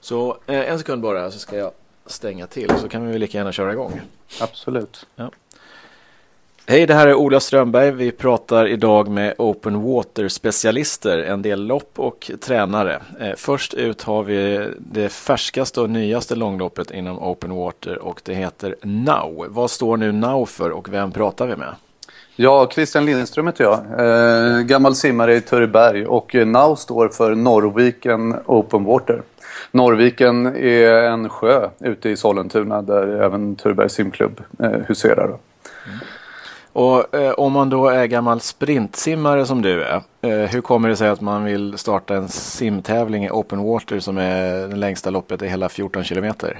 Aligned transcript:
Så 0.00 0.36
eh, 0.46 0.70
en 0.70 0.78
sekund 0.78 1.02
bara 1.02 1.30
så 1.30 1.38
ska 1.38 1.56
jag 1.56 1.70
stänga 2.06 2.46
till 2.46 2.70
så 2.78 2.88
kan 2.88 3.06
vi 3.06 3.12
väl 3.12 3.20
lika 3.20 3.38
gärna 3.38 3.52
köra 3.52 3.72
igång. 3.72 4.00
Absolut. 4.40 5.06
Ja. 5.16 5.30
Hej, 6.66 6.86
det 6.86 6.94
här 6.94 7.06
är 7.06 7.14
Ola 7.14 7.40
Strömberg. 7.40 7.90
Vi 7.90 8.10
pratar 8.12 8.66
idag 8.66 9.08
med 9.08 9.34
Open 9.38 9.82
Water-specialister, 9.82 11.18
en 11.18 11.42
del 11.42 11.66
lopp 11.66 11.92
och 11.96 12.30
tränare. 12.40 13.02
Eh, 13.20 13.32
först 13.36 13.74
ut 13.74 14.02
har 14.02 14.22
vi 14.22 14.68
det 14.78 15.08
färskaste 15.08 15.80
och 15.80 15.90
nyaste 15.90 16.34
långloppet 16.34 16.90
inom 16.90 17.18
Open 17.22 17.54
Water 17.54 17.98
och 17.98 18.20
det 18.24 18.34
heter 18.34 18.76
Now. 18.82 19.46
Vad 19.48 19.70
står 19.70 19.96
nu 19.96 20.12
Now 20.12 20.46
för 20.46 20.70
och 20.70 20.92
vem 20.92 21.12
pratar 21.12 21.46
vi 21.46 21.56
med? 21.56 21.74
Ja, 22.36 22.68
Christian 22.72 23.06
Lindström 23.06 23.46
heter 23.46 23.64
jag. 23.64 23.78
Eh, 23.78 24.60
gammal 24.60 24.94
simmare 24.94 25.34
i 25.34 25.40
Törreberg 25.40 26.06
och 26.06 26.34
Now 26.34 26.74
står 26.74 27.08
för 27.08 27.34
Norrviken 27.34 28.36
Open 28.46 28.84
Water. 28.84 29.22
Norrviken 29.70 30.46
är 30.46 30.92
en 30.92 31.28
sjö 31.28 31.68
ute 31.80 32.10
i 32.10 32.16
Sollentuna 32.16 32.82
där 32.82 33.22
även 33.22 33.56
Törrebergs 33.56 33.92
simklubb 33.92 34.40
eh, 34.58 34.70
huserar. 34.70 35.26
Mm. 35.26 35.38
Och 36.72 37.14
eh, 37.14 37.32
om 37.32 37.52
man 37.52 37.70
då 37.70 37.88
är 37.88 38.06
gammal 38.06 38.40
sprintsimmare 38.40 39.46
som 39.46 39.62
du 39.62 39.82
är, 39.82 40.02
eh, 40.22 40.50
hur 40.50 40.60
kommer 40.60 40.88
det 40.88 40.96
sig 40.96 41.08
att 41.08 41.20
man 41.20 41.44
vill 41.44 41.78
starta 41.78 42.14
en 42.14 42.28
simtävling 42.28 43.24
i 43.24 43.30
open 43.30 43.62
water 43.62 44.00
som 44.00 44.18
är 44.18 44.68
det 44.68 44.76
längsta 44.76 45.10
loppet 45.10 45.42
i 45.42 45.48
hela 45.48 45.68
14 45.68 46.04
kilometer? 46.04 46.58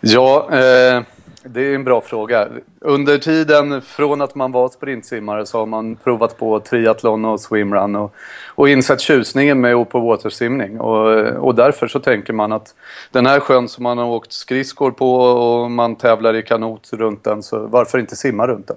Ja, 0.00 0.48
eh, 0.52 1.02
det 1.42 1.60
är 1.60 1.74
en 1.74 1.84
bra 1.84 2.00
fråga. 2.00 2.48
Under 2.80 3.18
tiden 3.18 3.82
från 3.82 4.20
att 4.20 4.34
man 4.34 4.52
var 4.52 4.68
sprintsimmare 4.68 5.46
så 5.46 5.58
har 5.58 5.66
man 5.66 5.96
provat 5.96 6.38
på 6.38 6.60
triathlon 6.60 7.24
och 7.24 7.40
swimrun 7.40 7.96
och, 7.96 8.14
och 8.46 8.68
insett 8.68 9.00
tjusningen 9.00 9.60
med 9.60 9.76
open 9.76 10.00
water-simning. 10.00 10.80
Och, 10.80 11.26
och 11.36 11.54
därför 11.54 11.88
så 11.88 12.00
tänker 12.00 12.32
man 12.32 12.52
att 12.52 12.74
den 13.10 13.26
här 13.26 13.40
sjön 13.40 13.68
som 13.68 13.82
man 13.82 13.98
har 13.98 14.06
åkt 14.06 14.32
skridskor 14.32 14.90
på 14.90 15.14
och 15.14 15.70
man 15.70 15.96
tävlar 15.96 16.34
i 16.34 16.42
kanot 16.42 16.90
runt 16.92 17.24
den, 17.24 17.42
så 17.42 17.66
varför 17.66 17.98
inte 17.98 18.16
simma 18.16 18.46
runt 18.46 18.66
den? 18.66 18.76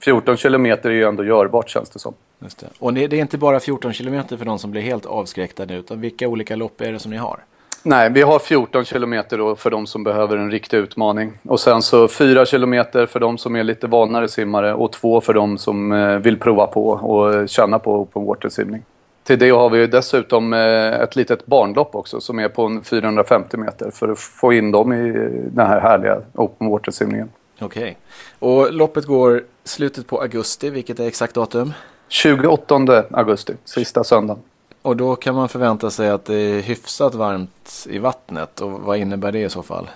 14 0.00 0.36
kilometer 0.36 0.90
är 0.90 0.94
ju 0.94 1.04
ändå 1.04 1.24
görbart 1.24 1.68
känns 1.68 1.90
det 1.90 1.98
som. 1.98 2.14
Just 2.38 2.58
det. 2.58 2.66
Och 2.78 2.94
det 2.94 3.04
är 3.04 3.14
inte 3.14 3.38
bara 3.38 3.60
14 3.60 3.92
kilometer 3.92 4.36
för 4.36 4.44
de 4.44 4.58
som 4.58 4.70
blir 4.70 4.82
helt 4.82 5.06
avskräckta 5.06 5.64
nu, 5.64 5.76
utan 5.76 6.00
vilka 6.00 6.28
olika 6.28 6.56
lopp 6.56 6.80
är 6.80 6.92
det 6.92 6.98
som 6.98 7.10
ni 7.10 7.16
har? 7.16 7.40
Nej, 7.82 8.10
vi 8.10 8.22
har 8.22 8.38
14 8.38 8.84
kilometer 8.84 9.38
då 9.38 9.56
för 9.56 9.70
de 9.70 9.86
som 9.86 10.04
behöver 10.04 10.36
en 10.36 10.50
riktig 10.50 10.76
utmaning. 10.76 11.32
Och 11.42 11.60
sen 11.60 11.82
så 11.82 12.08
4 12.08 12.46
kilometer 12.46 13.06
för 13.06 13.20
de 13.20 13.38
som 13.38 13.56
är 13.56 13.64
lite 13.64 13.86
vanare 13.86 14.28
simmare 14.28 14.74
och 14.74 14.92
2 14.92 15.20
för 15.20 15.34
de 15.34 15.58
som 15.58 15.92
eh, 15.92 16.18
vill 16.18 16.38
prova 16.38 16.66
på 16.66 16.88
och 16.88 17.48
känna 17.48 17.78
på 17.78 18.00
open 18.00 18.24
water-simning. 18.24 18.82
Till 19.24 19.38
det 19.38 19.50
har 19.50 19.70
vi 19.70 19.86
dessutom 19.86 20.52
eh, 20.52 21.00
ett 21.00 21.16
litet 21.16 21.46
barnlopp 21.46 21.94
också 21.94 22.20
som 22.20 22.38
är 22.38 22.48
på 22.48 22.80
450 22.84 23.56
meter 23.56 23.90
för 23.90 24.08
att 24.08 24.18
få 24.18 24.52
in 24.52 24.70
dem 24.70 24.92
i 24.92 25.12
den 25.52 25.66
här 25.66 25.80
härliga 25.80 26.20
open 26.34 26.68
water-simningen. 26.68 27.28
Okej. 27.60 27.82
Okay. 27.82 27.94
Och 28.38 28.72
loppet 28.72 29.06
går 29.06 29.42
slutet 29.64 30.06
på 30.06 30.20
augusti, 30.20 30.70
vilket 30.70 31.00
är 31.00 31.06
exakt 31.06 31.34
datum? 31.34 31.72
28 32.08 33.04
augusti, 33.10 33.52
sista 33.64 34.04
söndagen. 34.04 34.42
Och 34.82 34.96
då 34.96 35.16
kan 35.16 35.34
man 35.34 35.48
förvänta 35.48 35.90
sig 35.90 36.10
att 36.10 36.24
det 36.24 36.34
är 36.34 36.60
hyfsat 36.60 37.14
varmt 37.14 37.86
i 37.90 37.98
vattnet. 37.98 38.60
Och 38.60 38.70
vad 38.70 38.98
innebär 38.98 39.32
det 39.32 39.40
i 39.40 39.48
så 39.48 39.62
fall? 39.62 39.90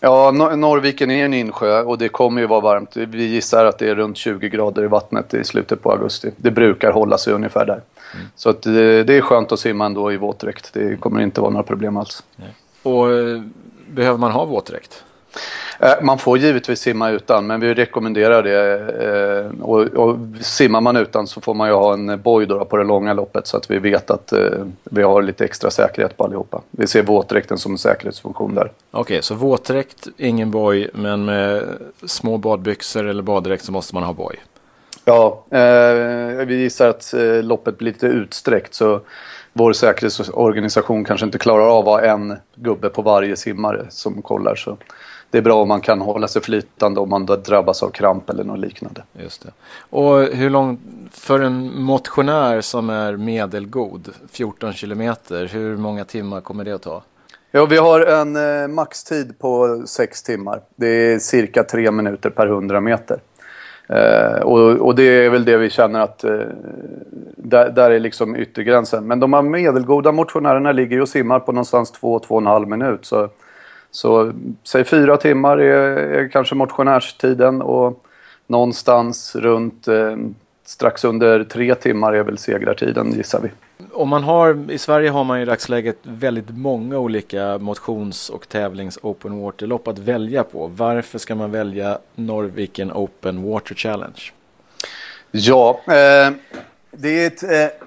Ja, 0.00 0.30
Norrviken 0.30 1.10
är 1.10 1.24
en 1.24 1.34
insjö 1.34 1.82
och 1.82 1.98
det 1.98 2.08
kommer 2.08 2.40
ju 2.40 2.46
vara 2.46 2.60
varmt. 2.60 2.96
Vi 2.96 3.26
gissar 3.26 3.64
att 3.64 3.78
det 3.78 3.88
är 3.88 3.94
runt 3.94 4.16
20 4.16 4.48
grader 4.48 4.84
i 4.84 4.86
vattnet 4.86 5.34
i 5.34 5.44
slutet 5.44 5.82
på 5.82 5.92
augusti. 5.92 6.30
Det 6.36 6.50
brukar 6.50 6.92
hålla 6.92 7.18
sig 7.18 7.32
ungefär 7.32 7.66
där. 7.66 7.80
Mm. 8.14 8.26
Så 8.36 8.50
att 8.50 8.62
det, 8.62 9.04
det, 9.04 9.16
är 9.16 9.20
skönt 9.20 9.52
att 9.52 9.60
simma 9.60 9.86
ändå 9.86 10.12
i 10.12 10.16
våtdräkt. 10.16 10.70
Det 10.72 11.00
kommer 11.00 11.20
inte 11.20 11.40
vara 11.40 11.50
några 11.50 11.62
problem 11.62 11.96
alls. 11.96 12.24
Nej. 12.36 12.48
Och 12.82 13.12
eh, 13.12 13.42
behöver 13.88 14.18
man 14.18 14.30
ha 14.30 14.44
våtdräkt? 14.44 15.04
Eh, 15.80 15.92
man 16.02 16.18
får 16.18 16.38
givetvis 16.38 16.80
simma 16.80 17.10
utan, 17.10 17.46
men 17.46 17.60
vi 17.60 17.74
rekommenderar 17.74 18.42
det. 18.42 18.78
Eh, 19.04 19.60
och, 19.62 19.80
och 19.80 20.16
simmar 20.40 20.80
man 20.80 20.96
utan 20.96 21.26
så 21.26 21.40
får 21.40 21.54
man 21.54 21.68
ju 21.68 21.74
ha 21.74 21.92
en 21.92 22.22
boj 22.22 22.46
på 22.46 22.76
det 22.76 22.84
långa 22.84 23.14
loppet 23.14 23.46
så 23.46 23.56
att 23.56 23.70
vi 23.70 23.78
vet 23.78 24.10
att 24.10 24.32
eh, 24.32 24.40
vi 24.84 25.02
har 25.02 25.22
lite 25.22 25.44
extra 25.44 25.70
säkerhet 25.70 26.16
på 26.16 26.24
allihopa. 26.24 26.62
Vi 26.70 26.86
ser 26.86 27.02
våtdräkten 27.02 27.58
som 27.58 27.72
en 27.72 27.78
säkerhetsfunktion 27.78 28.54
där. 28.54 28.70
Okej, 28.90 29.00
okay, 29.00 29.22
så 29.22 29.34
våtdräkt, 29.34 30.08
ingen 30.16 30.50
boj, 30.50 30.90
men 30.92 31.24
med 31.24 31.64
små 32.06 32.38
badbyxor 32.38 33.04
eller 33.04 33.22
baddräkt 33.22 33.64
så 33.64 33.72
måste 33.72 33.94
man 33.94 34.04
ha 34.04 34.12
boj? 34.12 34.36
Ja, 35.04 35.44
eh, 35.50 36.46
vi 36.46 36.60
gissar 36.60 36.88
att 36.88 37.14
eh, 37.14 37.42
loppet 37.42 37.78
blir 37.78 37.92
lite 37.92 38.06
utsträckt 38.06 38.74
så 38.74 39.00
vår 39.52 39.72
säkerhetsorganisation 39.72 41.04
kanske 41.04 41.26
inte 41.26 41.38
klarar 41.38 41.78
av 41.78 41.88
att 41.88 42.00
ha 42.00 42.00
en 42.00 42.36
gubbe 42.54 42.88
på 42.88 43.02
varje 43.02 43.36
simmare 43.36 43.86
som 43.90 44.22
kollar. 44.22 44.54
Så 44.54 44.76
det 45.30 45.38
är 45.38 45.42
bra 45.42 45.62
om 45.62 45.68
man 45.68 45.80
kan 45.80 46.00
hålla 46.00 46.28
sig 46.28 46.42
flytande 46.42 47.00
om 47.00 47.08
man 47.08 47.26
drabbas 47.26 47.82
av 47.82 47.90
kramp 47.90 48.30
eller 48.30 48.44
något 48.44 48.58
liknande. 48.58 49.02
Just 49.12 49.42
det. 49.42 49.50
Och 49.90 50.22
hur 50.22 50.50
långt, 50.50 50.80
för 51.12 51.40
en 51.40 51.82
motionär 51.82 52.60
som 52.60 52.90
är 52.90 53.16
medelgod, 53.16 54.08
14 54.32 54.72
kilometer, 54.72 55.46
hur 55.46 55.76
många 55.76 56.04
timmar 56.04 56.40
kommer 56.40 56.64
det 56.64 56.72
att 56.72 56.82
ta? 56.82 57.02
Ja, 57.50 57.66
vi 57.66 57.76
har 57.76 58.00
en 58.00 58.36
eh, 58.36 58.68
maxtid 58.68 59.38
på 59.38 59.82
6 59.86 60.22
timmar. 60.22 60.60
Det 60.76 60.86
är 60.86 61.18
cirka 61.18 61.64
3 61.64 61.90
minuter 61.90 62.30
per 62.30 62.46
100 62.46 62.80
meter. 62.80 63.20
Eh, 63.88 64.40
och, 64.40 64.60
och, 64.60 64.94
det 64.94 65.02
är 65.02 65.30
väl 65.30 65.44
det 65.44 65.56
vi 65.56 65.70
känner 65.70 66.00
att 66.00 66.24
eh, 66.24 66.40
där, 67.36 67.70
där, 67.70 67.90
är 67.90 68.00
liksom 68.00 68.36
yttergränsen. 68.36 69.06
Men 69.06 69.20
de 69.20 69.32
här 69.32 69.42
medelgoda 69.42 70.12
motionärerna 70.12 70.72
ligger 70.72 70.96
ju 70.96 71.02
och 71.02 71.08
simmar 71.08 71.40
på 71.40 71.52
någonstans 71.52 71.92
2-2,5 72.00 72.66
minut. 72.66 73.04
Så 73.04 73.28
så 73.90 74.32
säg 74.64 74.84
fyra 74.84 75.16
timmar 75.16 75.58
är, 75.58 75.96
är 75.96 76.28
kanske 76.28 76.54
motionärstiden 76.54 77.62
och 77.62 78.04
någonstans 78.46 79.36
runt 79.36 79.88
eh, 79.88 80.16
strax 80.64 81.04
under 81.04 81.44
tre 81.44 81.74
timmar 81.74 82.12
är 82.12 82.22
väl 82.22 82.38
segrartiden 82.38 83.12
gissar 83.12 83.40
vi. 83.40 83.50
Om 83.92 84.08
man 84.08 84.22
har, 84.22 84.70
I 84.70 84.78
Sverige 84.78 85.10
har 85.10 85.24
man 85.24 85.40
i 85.40 85.44
dagsläget 85.44 85.98
väldigt 86.02 86.50
många 86.50 86.98
olika 86.98 87.58
motions 87.58 88.30
och 88.30 88.48
tävlings 88.48 88.98
open 89.02 89.40
water-lopp 89.40 89.88
att 89.88 89.98
välja 89.98 90.44
på. 90.44 90.66
Varför 90.66 91.18
ska 91.18 91.34
man 91.34 91.50
välja 91.50 91.98
Norrviken 92.14 92.92
Open 92.92 93.42
Water 93.42 93.74
Challenge? 93.74 94.32
Ja, 95.30 95.80
eh, 95.86 96.32
det 96.90 97.24
är 97.24 97.26
ett 97.26 97.42
eh, 97.42 97.86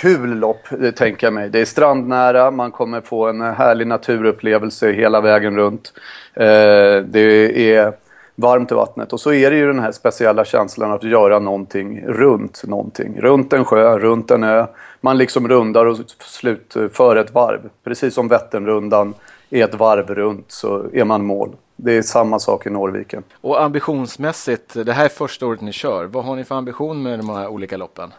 kul 0.00 0.38
lopp, 0.38 0.72
eh, 0.82 0.90
tänker 0.90 1.26
jag 1.26 1.34
mig. 1.34 1.48
Det 1.48 1.60
är 1.60 1.64
strandnära, 1.64 2.50
man 2.50 2.70
kommer 2.70 3.00
få 3.00 3.28
en 3.28 3.40
härlig 3.40 3.86
naturupplevelse 3.86 4.92
hela 4.92 5.20
vägen 5.20 5.56
runt. 5.56 5.92
Eh, 6.34 7.04
det 7.04 7.72
är 7.74 7.92
varmt 8.34 8.72
i 8.72 8.74
vattnet 8.74 9.12
och 9.12 9.20
så 9.20 9.32
är 9.32 9.50
det 9.50 9.56
ju 9.56 9.66
den 9.66 9.78
här 9.78 9.92
speciella 9.92 10.44
känslan 10.44 10.92
att 10.92 11.02
göra 11.02 11.38
någonting 11.38 12.04
runt 12.06 12.62
någonting. 12.66 13.20
Runt 13.20 13.52
en 13.52 13.64
sjö, 13.64 13.98
runt 13.98 14.30
en 14.30 14.44
ö. 14.44 14.66
Man 15.00 15.18
liksom 15.18 15.48
rundar 15.48 15.86
och 15.86 15.98
slutför 16.18 17.16
eh, 17.16 17.22
ett 17.22 17.34
varv. 17.34 17.60
Precis 17.84 18.14
som 18.14 18.28
Vätternrundan 18.28 19.14
är 19.50 19.64
ett 19.64 19.74
varv 19.74 20.14
runt 20.14 20.52
så 20.52 20.84
är 20.92 21.04
man 21.04 21.24
mål. 21.24 21.50
Det 21.76 21.96
är 21.96 22.02
samma 22.02 22.38
sak 22.38 22.66
i 22.66 22.70
Norrviken. 22.70 23.22
Och 23.40 23.62
ambitionsmässigt, 23.62 24.74
det 24.84 24.92
här 24.92 25.04
är 25.04 25.08
första 25.08 25.46
året 25.46 25.60
ni 25.60 25.72
kör. 25.72 26.04
Vad 26.04 26.24
har 26.24 26.36
ni 26.36 26.44
för 26.44 26.54
ambition 26.54 27.02
med 27.02 27.18
de 27.18 27.28
här 27.28 27.48
olika 27.48 27.76
loppen? 27.76 28.12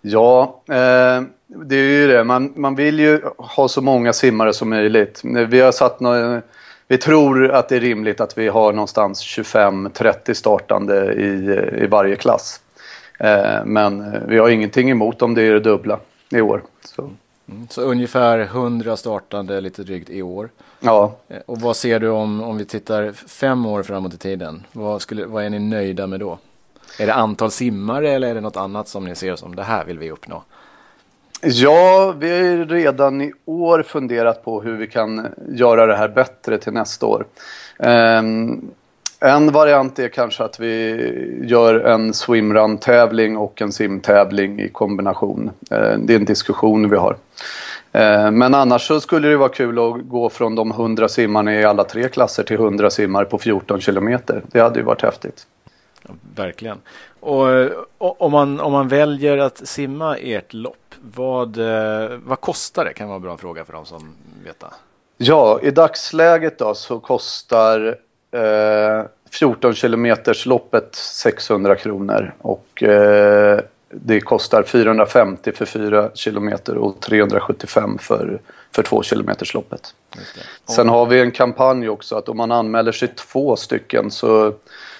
Ja, 0.00 0.60
eh, 0.68 1.22
det 1.46 1.76
är 1.76 2.00
ju 2.00 2.06
det. 2.06 2.24
Man, 2.24 2.52
man 2.56 2.74
vill 2.74 3.00
ju 3.00 3.20
ha 3.36 3.68
så 3.68 3.80
många 3.80 4.12
simmare 4.12 4.52
som 4.52 4.70
möjligt. 4.70 5.20
Vi 5.24 5.60
har 5.60 5.72
satt 5.72 6.00
no 6.00 6.40
vi 6.88 6.98
tror 6.98 7.50
att 7.50 7.68
det 7.68 7.76
är 7.76 7.80
rimligt 7.80 8.20
att 8.20 8.38
vi 8.38 8.48
har 8.48 8.72
någonstans 8.72 9.22
25-30 9.22 10.34
startande 10.34 11.12
i, 11.12 11.58
i 11.82 11.86
varje 11.86 12.16
klass. 12.16 12.60
Eh, 13.18 13.64
men 13.64 14.14
vi 14.28 14.38
har 14.38 14.48
ingenting 14.48 14.90
emot 14.90 15.22
om 15.22 15.34
det 15.34 15.42
är 15.42 15.52
det 15.52 15.60
dubbla 15.60 15.98
i 16.30 16.40
år. 16.40 16.62
Så. 16.84 17.10
Mm, 17.48 17.68
så 17.70 17.82
ungefär 17.82 18.38
100 18.38 18.96
startande 18.96 19.60
lite 19.60 19.82
drygt 19.82 20.10
i 20.10 20.22
år. 20.22 20.48
Ja. 20.80 21.16
Eh, 21.28 21.38
och 21.46 21.60
vad 21.60 21.76
ser 21.76 22.00
du 22.00 22.08
om, 22.08 22.42
om 22.42 22.56
vi 22.56 22.64
tittar 22.64 23.12
fem 23.12 23.66
år 23.66 23.82
framåt 23.82 24.14
i 24.14 24.18
tiden? 24.18 24.66
Vad, 24.72 25.02
skulle, 25.02 25.26
vad 25.26 25.44
är 25.44 25.50
ni 25.50 25.58
nöjda 25.58 26.06
med 26.06 26.20
då? 26.20 26.38
Är 26.98 27.06
det 27.06 27.14
antal 27.14 27.50
simmare 27.50 28.10
eller 28.10 28.28
är 28.28 28.34
det 28.34 28.40
något 28.40 28.56
annat 28.56 28.88
som 28.88 29.04
ni 29.04 29.14
ser 29.14 29.36
som 29.36 29.56
det 29.56 29.62
här 29.62 29.84
vill 29.84 29.98
vi 29.98 30.10
uppnå? 30.10 30.42
Ja, 31.46 32.14
vi 32.18 32.30
har 32.30 32.38
ju 32.38 32.64
redan 32.64 33.20
i 33.20 33.32
år 33.44 33.82
funderat 33.82 34.44
på 34.44 34.62
hur 34.62 34.76
vi 34.76 34.86
kan 34.86 35.26
göra 35.48 35.86
det 35.86 35.96
här 35.96 36.08
bättre 36.08 36.58
till 36.58 36.72
nästa 36.72 37.06
år. 37.06 37.26
Um, 37.78 38.70
en 39.20 39.52
variant 39.52 39.98
är 39.98 40.08
kanske 40.08 40.44
att 40.44 40.60
vi 40.60 40.96
gör 41.42 41.74
en 41.74 42.14
swimrun-tävling 42.14 43.36
och 43.36 43.62
en 43.62 43.72
simtävling 43.72 44.60
i 44.60 44.68
kombination. 44.68 45.50
Uh, 45.72 45.98
det 45.98 46.14
är 46.14 46.18
en 46.18 46.24
diskussion 46.24 46.90
vi 46.90 46.96
har. 46.96 47.12
Uh, 47.12 48.30
men 48.30 48.54
annars 48.54 48.86
så 48.86 49.00
skulle 49.00 49.28
det 49.28 49.36
vara 49.36 49.48
kul 49.48 49.78
att 49.78 50.08
gå 50.08 50.28
från 50.28 50.54
de 50.54 50.70
100 50.70 51.08
simmarna 51.08 51.54
i 51.54 51.64
alla 51.64 51.84
tre 51.84 52.08
klasser 52.08 52.42
till 52.42 52.56
100 52.56 52.90
simmar 52.90 53.24
på 53.24 53.38
14 53.38 53.80
kilometer. 53.80 54.42
Det 54.46 54.60
hade 54.60 54.78
ju 54.78 54.84
varit 54.84 55.02
häftigt. 55.02 55.46
Verkligen. 56.34 56.78
Och, 57.20 57.46
och, 57.98 58.22
om, 58.22 58.32
man, 58.32 58.60
om 58.60 58.72
man 58.72 58.88
väljer 58.88 59.38
att 59.38 59.68
simma 59.68 60.16
ert 60.16 60.52
lopp, 60.52 60.94
vad, 61.00 61.58
eh, 61.58 62.18
vad 62.24 62.40
kostar 62.40 62.84
det? 62.84 62.92
Kan 62.92 63.08
vara 63.08 63.16
en 63.16 63.22
bra 63.22 63.36
fråga 63.36 63.64
för 63.64 63.72
de 63.72 63.86
som 63.86 64.14
vet. 64.44 64.64
Ja, 65.16 65.60
i 65.62 65.70
dagsläget 65.70 66.58
då 66.58 66.74
så 66.74 67.00
kostar 67.00 67.98
eh, 68.30 69.04
14 69.30 69.74
kilometers 69.74 70.46
loppet 70.46 70.94
600 70.94 71.76
kronor 71.76 72.34
och 72.38 72.82
eh, 72.82 73.60
det 73.90 74.20
kostar 74.20 74.62
450 74.62 75.52
för 75.52 75.64
4 75.64 76.10
kilometer 76.14 76.76
och 76.76 77.00
375 77.00 77.98
för, 77.98 78.40
för 78.72 78.82
2 78.82 79.02
kilometers 79.02 79.54
loppet. 79.54 79.94
Sen 80.68 80.88
har 80.88 81.06
vi 81.06 81.20
en 81.20 81.30
kampanj 81.30 81.88
också 81.88 82.16
att 82.16 82.28
om 82.28 82.36
man 82.36 82.52
anmäler 82.52 82.92
sig 82.92 83.08
två 83.08 83.56
stycken 83.56 84.10
så, 84.10 84.54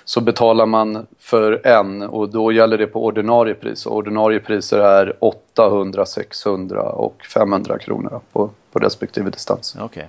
så 0.04 0.20
betalar 0.20 0.66
man 0.66 1.06
för 1.18 1.66
en 1.66 2.02
och 2.02 2.28
då 2.28 2.52
gäller 2.52 2.78
det 2.78 2.86
på 2.86 3.04
ordinarie 3.04 3.54
pris. 3.54 3.86
Och 3.86 3.96
ordinarie 3.96 4.40
priser 4.40 4.78
är 4.78 5.16
800, 5.18 6.06
600 6.06 6.82
och 6.82 7.24
500 7.34 7.78
kronor 7.78 8.20
på, 8.32 8.50
på 8.72 8.78
respektive 8.78 9.30
distans. 9.30 9.76
Okay. 9.80 10.04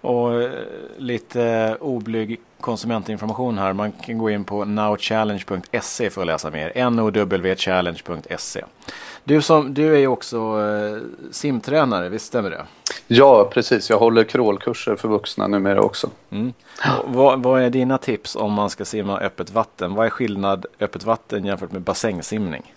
Och 0.00 0.42
eh, 0.42 0.50
lite 0.96 1.42
eh, 1.44 1.74
oblyg 1.80 2.40
konsumentinformation 2.60 3.58
här. 3.58 3.72
Man 3.72 3.92
kan 3.92 4.18
gå 4.18 4.30
in 4.30 4.44
på 4.44 4.64
nowchallenge.se 4.64 6.10
för 6.10 6.20
att 6.20 6.26
läsa 6.26 6.50
mer. 6.50 6.90
nowchallenge.se. 6.90 8.64
Du, 9.24 9.42
som, 9.42 9.74
du 9.74 9.94
är 9.94 9.98
ju 9.98 10.06
också 10.06 10.36
eh, 10.36 11.02
simtränare, 11.30 12.08
visst 12.08 12.26
stämmer 12.26 12.50
det? 12.50 12.64
Ja, 13.10 13.44
precis. 13.44 13.90
Jag 13.90 13.98
håller 13.98 14.24
crawlkurser 14.24 14.96
för 14.96 15.08
vuxna 15.08 15.46
numera 15.46 15.82
också. 15.82 16.10
Mm. 16.30 16.52
Vad, 17.04 17.42
vad, 17.42 17.62
är 17.62 17.70
dina 17.70 17.98
tips 17.98 18.36
om 18.36 18.52
man 18.52 18.70
ska 18.70 18.84
simma 18.84 19.18
öppet 19.20 19.50
vatten? 19.50 19.94
Vad 19.94 20.06
är 20.06 20.10
skillnad 20.10 20.66
öppet 20.80 21.04
vatten 21.04 21.44
jämfört 21.44 21.72
med 21.72 21.82
bassängsimning? 21.82 22.74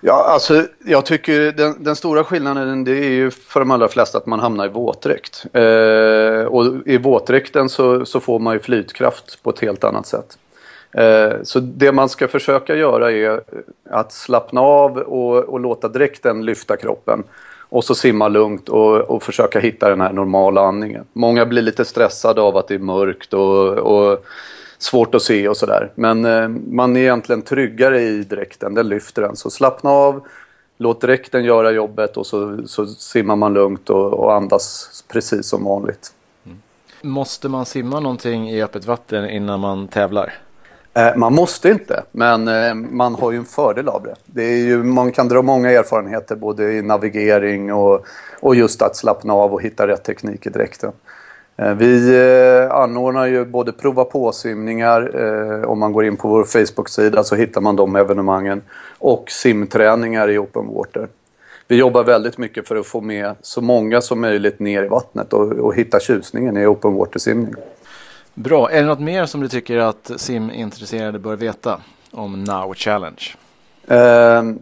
Ja, 0.00 0.24
alltså 0.24 0.66
jag 0.84 1.06
tycker 1.06 1.52
den, 1.52 1.84
den, 1.84 1.96
stora 1.96 2.24
skillnaden 2.24 2.84
det 2.84 2.98
är 2.98 3.10
ju 3.10 3.30
för 3.30 3.60
de 3.60 3.70
allra 3.70 3.88
flesta 3.88 4.18
att 4.18 4.26
man 4.26 4.40
hamnar 4.40 4.66
i 4.66 4.68
våtdräkt. 4.68 5.46
Eh, 5.52 6.44
och 6.44 6.86
i 6.86 6.98
våtdräkten 6.98 7.68
så, 7.68 8.04
så 8.04 8.20
får 8.20 8.38
man 8.38 8.54
ju 8.54 8.60
flytkraft 8.60 9.42
på 9.42 9.50
ett 9.50 9.60
helt 9.60 9.84
annat 9.84 10.06
sätt. 10.06 10.38
Eh, 10.92 11.32
så 11.42 11.60
det 11.60 11.92
man 11.92 12.08
ska 12.08 12.28
försöka 12.28 12.74
göra 12.74 13.12
är 13.12 13.40
att 13.90 14.12
slappna 14.12 14.60
av 14.60 14.98
och, 14.98 15.44
och 15.44 15.60
låta 15.60 15.88
dräkten 15.88 16.44
lyfta 16.44 16.76
kroppen. 16.76 17.24
Och 17.70 17.84
så 17.84 17.94
simma 17.94 18.28
lugnt 18.28 18.68
och, 18.68 19.00
och 19.00 19.22
försöka 19.22 19.60
hitta 19.60 19.88
den 19.88 20.00
här 20.00 20.12
normala 20.12 20.60
andningen. 20.60 21.04
Många 21.12 21.46
blir 21.46 21.62
lite 21.62 21.84
stressade 21.84 22.40
av 22.40 22.56
att 22.56 22.68
det 22.68 22.74
är 22.74 22.78
mörkt 22.78 23.34
och, 23.34 23.68
och 23.68 24.24
svårt 24.78 25.14
att 25.14 25.22
se 25.22 25.48
och 25.48 25.56
sådär. 25.56 25.92
Men 25.94 26.24
eh, 26.24 26.48
man 26.48 26.96
är 26.96 27.00
egentligen 27.00 27.42
tryggare 27.42 28.02
i 28.02 28.22
dräkten, 28.22 28.74
den 28.74 28.88
lyfter 28.88 29.22
den. 29.22 29.36
Så 29.36 29.50
slappna 29.50 29.90
av, 29.90 30.26
låt 30.78 31.00
dräkten 31.00 31.44
göra 31.44 31.70
jobbet 31.70 32.16
och 32.16 32.26
så, 32.26 32.58
så 32.66 32.86
simmar 32.86 33.36
man 33.36 33.52
lugnt 33.52 33.90
och, 33.90 34.12
och 34.12 34.34
andas 34.34 35.04
precis 35.08 35.46
som 35.46 35.64
vanligt. 35.64 36.12
Mm. 36.46 36.58
Måste 37.02 37.48
man 37.48 37.66
simma 37.66 38.00
någonting 38.00 38.50
i 38.50 38.62
öppet 38.62 38.84
vatten 38.84 39.30
innan 39.30 39.60
man 39.60 39.88
tävlar? 39.88 40.32
Eh, 41.00 41.16
man 41.16 41.34
måste 41.34 41.68
inte, 41.68 42.02
men 42.12 42.48
eh, 42.48 42.74
man 42.74 43.14
har 43.14 43.32
ju 43.32 43.38
en 43.38 43.44
fördel 43.44 43.88
av 43.88 44.02
det. 44.02 44.14
det 44.26 44.42
är 44.42 44.56
ju, 44.56 44.82
man 44.82 45.12
kan 45.12 45.28
dra 45.28 45.42
många 45.42 45.70
erfarenheter 45.70 46.36
både 46.36 46.72
i 46.72 46.82
navigering 46.82 47.72
och, 47.72 48.06
och 48.40 48.54
just 48.54 48.82
att 48.82 48.96
slappna 48.96 49.34
av 49.34 49.54
och 49.54 49.62
hitta 49.62 49.86
rätt 49.86 50.04
teknik 50.04 50.46
i 50.46 50.50
dräkten. 50.50 50.92
Eh, 51.56 51.74
vi 51.74 52.68
anordnar 52.70 53.26
ju 53.26 53.44
både 53.44 53.72
prova 53.72 54.04
på-simningar, 54.04 55.10
om 55.66 55.78
man 55.78 55.92
går 55.92 56.04
in 56.04 56.16
på 56.16 56.28
vår 56.28 56.44
Facebook-sida 56.44 57.24
så 57.24 57.34
hittar 57.34 57.60
man 57.60 57.76
de 57.76 57.96
evenemangen, 57.96 58.62
och 58.98 59.30
simträningar 59.30 60.30
i 60.30 60.38
open 60.38 60.66
water. 60.66 61.08
Vi 61.68 61.76
jobbar 61.76 62.04
väldigt 62.04 62.38
mycket 62.38 62.68
för 62.68 62.76
att 62.76 62.86
få 62.86 63.00
med 63.00 63.34
så 63.40 63.60
många 63.60 64.00
som 64.00 64.20
möjligt 64.20 64.58
ner 64.58 64.82
i 64.84 64.88
vattnet 64.88 65.32
och, 65.32 65.52
och 65.52 65.74
hitta 65.74 66.00
tjusningen 66.00 66.56
i 66.56 66.66
open 66.66 66.94
water-simning. 66.94 67.54
Bra. 68.34 68.70
Är 68.70 68.80
det 68.80 68.86
något 68.88 69.00
mer 69.00 69.26
som 69.26 69.40
du 69.40 69.48
tycker 69.48 69.78
att 69.78 70.10
simintresserade 70.16 71.18
bör 71.18 71.36
veta 71.36 71.80
om 72.10 72.44
Now 72.44 72.74
Challenge? 72.74 73.22
Uh, 73.90 74.54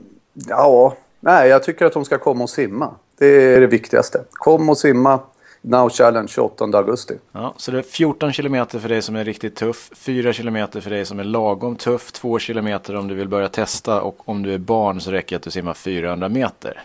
ja, 0.48 0.96
nej, 1.20 1.48
jag 1.48 1.62
tycker 1.62 1.86
att 1.86 1.92
de 1.92 2.04
ska 2.04 2.18
komma 2.18 2.42
och 2.44 2.50
simma. 2.50 2.94
Det 3.18 3.26
är 3.26 3.60
det 3.60 3.66
viktigaste. 3.66 4.24
Kom 4.32 4.68
och 4.68 4.78
simma, 4.78 5.20
Now 5.60 5.88
Challenge 5.90 6.28
28 6.28 6.64
augusti. 6.64 7.14
Ja, 7.32 7.54
så 7.56 7.70
det 7.70 7.78
är 7.78 7.82
14 7.82 8.32
kilometer 8.32 8.78
för 8.78 8.88
dig 8.88 9.02
som 9.02 9.16
är 9.16 9.24
riktigt 9.24 9.56
tuff, 9.56 9.90
4 9.94 10.32
kilometer 10.32 10.80
för 10.80 10.90
dig 10.90 11.04
som 11.04 11.18
är 11.20 11.24
lagom 11.24 11.76
tuff, 11.76 12.12
2 12.12 12.38
kilometer 12.38 12.96
om 12.96 13.08
du 13.08 13.14
vill 13.14 13.28
börja 13.28 13.48
testa 13.48 14.02
och 14.02 14.28
om 14.28 14.42
du 14.42 14.54
är 14.54 14.58
barn 14.58 15.00
så 15.00 15.10
räcker 15.10 15.30
det 15.30 15.36
att 15.36 15.42
du 15.42 15.50
simmar 15.50 15.74
400 15.74 16.28
meter. 16.28 16.82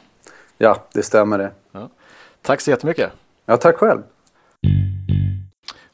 Ja, 0.57 0.83
det 0.94 1.03
stämmer 1.03 1.38
det. 1.38 1.51
Ja. 1.71 1.89
Tack 2.41 2.62
så 2.62 2.69
jättemycket. 2.69 3.12
Ja, 3.45 3.57
tack 3.57 3.77
själv. 3.77 4.01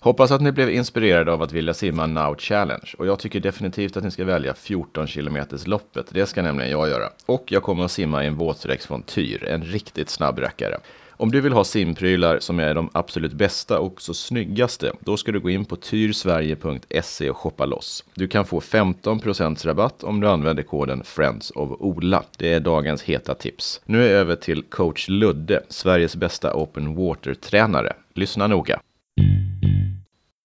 Hoppas 0.01 0.31
att 0.31 0.41
ni 0.41 0.51
blev 0.51 0.69
inspirerade 0.69 1.31
av 1.31 1.41
att 1.41 1.51
vilja 1.51 1.73
simma 1.73 2.05
Now 2.05 2.35
Challenge 2.37 2.93
och 2.97 3.07
jag 3.07 3.19
tycker 3.19 3.39
definitivt 3.39 3.97
att 3.97 4.03
ni 4.03 4.11
ska 4.11 4.25
välja 4.25 4.53
14 4.53 5.07
km 5.07 5.37
loppet. 5.65 6.05
Det 6.09 6.25
ska 6.25 6.41
nämligen 6.41 6.71
jag 6.71 6.89
göra. 6.89 7.09
Och 7.25 7.43
jag 7.51 7.63
kommer 7.63 7.85
att 7.85 7.91
simma 7.91 8.23
i 8.23 8.27
en 8.27 8.35
våtdräkt 8.35 8.85
från 8.85 9.03
Tyr, 9.03 9.43
en 9.43 9.63
riktigt 9.63 10.09
snabb 10.09 10.39
rackare. 10.39 10.77
Om 11.11 11.31
du 11.31 11.41
vill 11.41 11.53
ha 11.53 11.63
simprylar 11.63 12.39
som 12.39 12.59
är 12.59 12.73
de 12.73 12.89
absolut 12.93 13.33
bästa 13.33 13.79
och 13.79 14.01
så 14.01 14.13
snyggaste, 14.13 14.91
då 14.99 15.17
ska 15.17 15.31
du 15.31 15.39
gå 15.39 15.49
in 15.49 15.65
på 15.65 15.75
tyrsverige.se 15.75 17.29
och 17.29 17.37
shoppa 17.37 17.65
loss. 17.65 18.03
Du 18.13 18.27
kan 18.27 18.45
få 18.45 18.59
15% 18.59 19.65
rabatt 19.65 20.03
om 20.03 20.19
du 20.19 20.27
använder 20.27 20.63
koden 20.63 21.03
Friends 21.03 21.51
of 21.51 21.69
Ola. 21.79 22.23
Det 22.37 22.53
är 22.53 22.59
dagens 22.59 23.01
heta 23.01 23.35
tips. 23.35 23.81
Nu 23.85 24.03
är 24.03 24.11
jag 24.11 24.19
över 24.19 24.35
till 24.35 24.63
coach 24.63 25.09
Ludde, 25.09 25.63
Sveriges 25.69 26.15
bästa 26.15 26.53
open 26.53 26.95
water-tränare. 26.95 27.93
Lyssna 28.13 28.47
noga. 28.47 28.79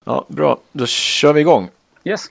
Ja, 0.05 0.25
bra. 0.29 0.59
Då 0.73 0.87
kör 0.87 1.33
vi 1.33 1.41
igång. 1.41 1.69
Yes. 2.05 2.31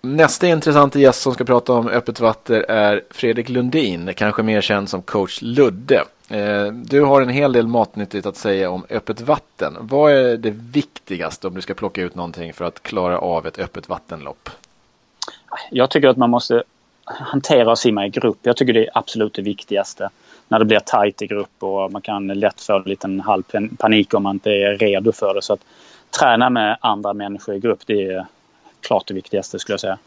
Nästa 0.00 0.46
intressanta 0.46 0.98
gäst 0.98 1.22
som 1.22 1.34
ska 1.34 1.44
prata 1.44 1.72
om 1.72 1.88
öppet 1.88 2.20
vatten 2.20 2.64
är 2.68 3.02
Fredrik 3.10 3.48
Lundin, 3.48 4.14
kanske 4.16 4.42
mer 4.42 4.60
känd 4.60 4.88
som 4.88 5.02
coach 5.02 5.38
Ludde. 5.42 6.04
Eh, 6.30 6.66
du 6.66 7.02
har 7.02 7.22
en 7.22 7.28
hel 7.28 7.52
del 7.52 7.66
matnyttigt 7.66 8.26
att 8.26 8.36
säga 8.36 8.70
om 8.70 8.84
öppet 8.90 9.20
vatten. 9.20 9.76
Vad 9.80 10.12
är 10.12 10.36
det 10.36 10.50
viktigaste 10.50 11.46
om 11.46 11.54
du 11.54 11.60
ska 11.60 11.74
plocka 11.74 12.02
ut 12.02 12.14
någonting 12.14 12.52
för 12.52 12.64
att 12.64 12.82
klara 12.82 13.18
av 13.18 13.46
ett 13.46 13.58
öppet 13.58 13.88
vattenlopp? 13.88 14.50
Jag 15.70 15.90
tycker 15.90 16.08
att 16.08 16.16
man 16.16 16.30
måste 16.30 16.62
hantera 17.04 17.70
och 17.70 17.78
simma 17.78 18.06
i 18.06 18.08
grupp. 18.08 18.38
Jag 18.42 18.56
tycker 18.56 18.72
det 18.72 18.86
är 18.86 18.90
absolut 18.94 19.34
det 19.34 19.42
viktigaste. 19.42 20.08
När 20.48 20.58
det 20.58 20.64
blir 20.64 20.80
tajt 20.80 21.22
i 21.22 21.26
grupp 21.26 21.50
och 21.58 21.92
man 21.92 22.02
kan 22.02 22.26
lätt 22.26 22.60
få 22.60 22.76
en 22.76 22.82
liten 22.82 23.20
halv 23.20 23.42
panik 23.78 24.14
om 24.14 24.22
man 24.22 24.36
inte 24.36 24.50
är 24.50 24.78
redo 24.78 25.12
för 25.12 25.34
det. 25.34 25.42
Så 25.42 25.52
att 25.52 25.60
träna 26.18 26.50
med 26.50 26.76
andra 26.80 27.12
människor 27.12 27.54
i 27.54 27.58
grupp, 27.58 27.80
det 27.86 28.06
är 28.06 28.26
klart 28.80 29.06
det 29.06 29.14
viktigaste 29.14 29.58
skulle 29.58 29.74
jag 29.74 29.80
säga. 29.80 29.98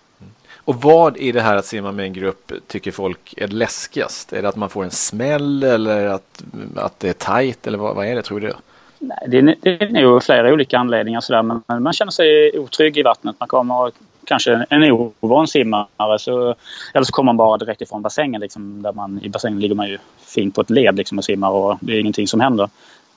Och 0.55 0.75
vad 0.75 1.17
i 1.17 1.31
det 1.31 1.41
här 1.41 1.55
att 1.55 1.65
simma 1.65 1.91
med 1.91 2.05
en 2.05 2.13
grupp 2.13 2.51
tycker 2.67 2.91
folk 2.91 3.33
är 3.37 3.47
läskigast? 3.47 4.33
Är 4.33 4.41
det 4.41 4.49
att 4.49 4.55
man 4.55 4.69
får 4.69 4.83
en 4.83 4.91
smäll 4.91 5.63
eller 5.63 6.07
att, 6.07 6.43
att 6.75 6.99
det 6.99 7.09
är 7.09 7.13
tajt 7.13 7.67
eller 7.67 7.77
vad, 7.77 7.95
vad 7.95 8.05
är 8.05 8.15
det 8.15 8.21
tror 8.21 8.39
du? 8.39 8.53
Nej, 8.99 9.17
det, 9.27 9.37
är, 9.37 9.55
det 9.61 9.81
är 9.81 10.03
nog 10.03 10.23
flera 10.23 10.53
olika 10.53 10.77
anledningar 10.77 11.21
sådär 11.21 11.43
men 11.43 11.83
man 11.83 11.93
känner 11.93 12.11
sig 12.11 12.59
otrygg 12.59 12.97
i 12.97 13.03
vattnet. 13.03 13.35
Man 13.39 13.47
kommer 13.47 13.91
kanske 14.25 14.65
en 14.69 14.91
ovan 15.19 15.47
simmare 15.47 16.19
så, 16.19 16.55
eller 16.93 17.03
så 17.03 17.11
kommer 17.11 17.25
man 17.25 17.37
bara 17.37 17.57
direkt 17.57 17.81
ifrån 17.81 18.01
bassängen. 18.01 18.41
Liksom, 18.41 18.81
där 18.81 18.93
man, 18.93 19.19
I 19.23 19.29
bassängen 19.29 19.59
ligger 19.59 19.75
man 19.75 19.89
ju 19.89 19.97
fint 20.19 20.55
på 20.55 20.61
ett 20.61 20.69
led 20.69 20.97
liksom, 20.97 21.17
och 21.17 21.25
simmar 21.25 21.49
och 21.49 21.77
det 21.81 21.93
är 21.93 21.99
ingenting 21.99 22.27
som 22.27 22.39
händer. 22.39 22.69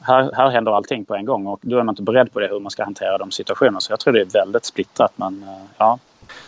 Här, 0.02 0.30
här 0.35 0.50
händer 0.50 0.73
allting 0.73 1.04
på 1.04 1.14
en 1.14 1.25
gång 1.25 1.47
och 1.47 1.61
då 1.62 1.78
är 1.78 1.82
man 1.82 1.92
inte 1.92 2.02
beredd 2.02 2.32
på 2.32 2.40
det 2.40 2.49
hur 2.49 2.61
man 2.61 2.71
ska 2.71 2.85
hantera 2.85 3.18
de 3.18 3.30
situationerna. 3.30 3.80
Så 3.80 3.92
jag 3.92 4.00
tror 4.00 4.12
det 4.12 4.21
är 4.21 4.44
väldigt 4.44 4.64
splittrat. 4.64 5.12
Men, 5.16 5.42
eh, 5.42 5.64
ja, 5.78 5.99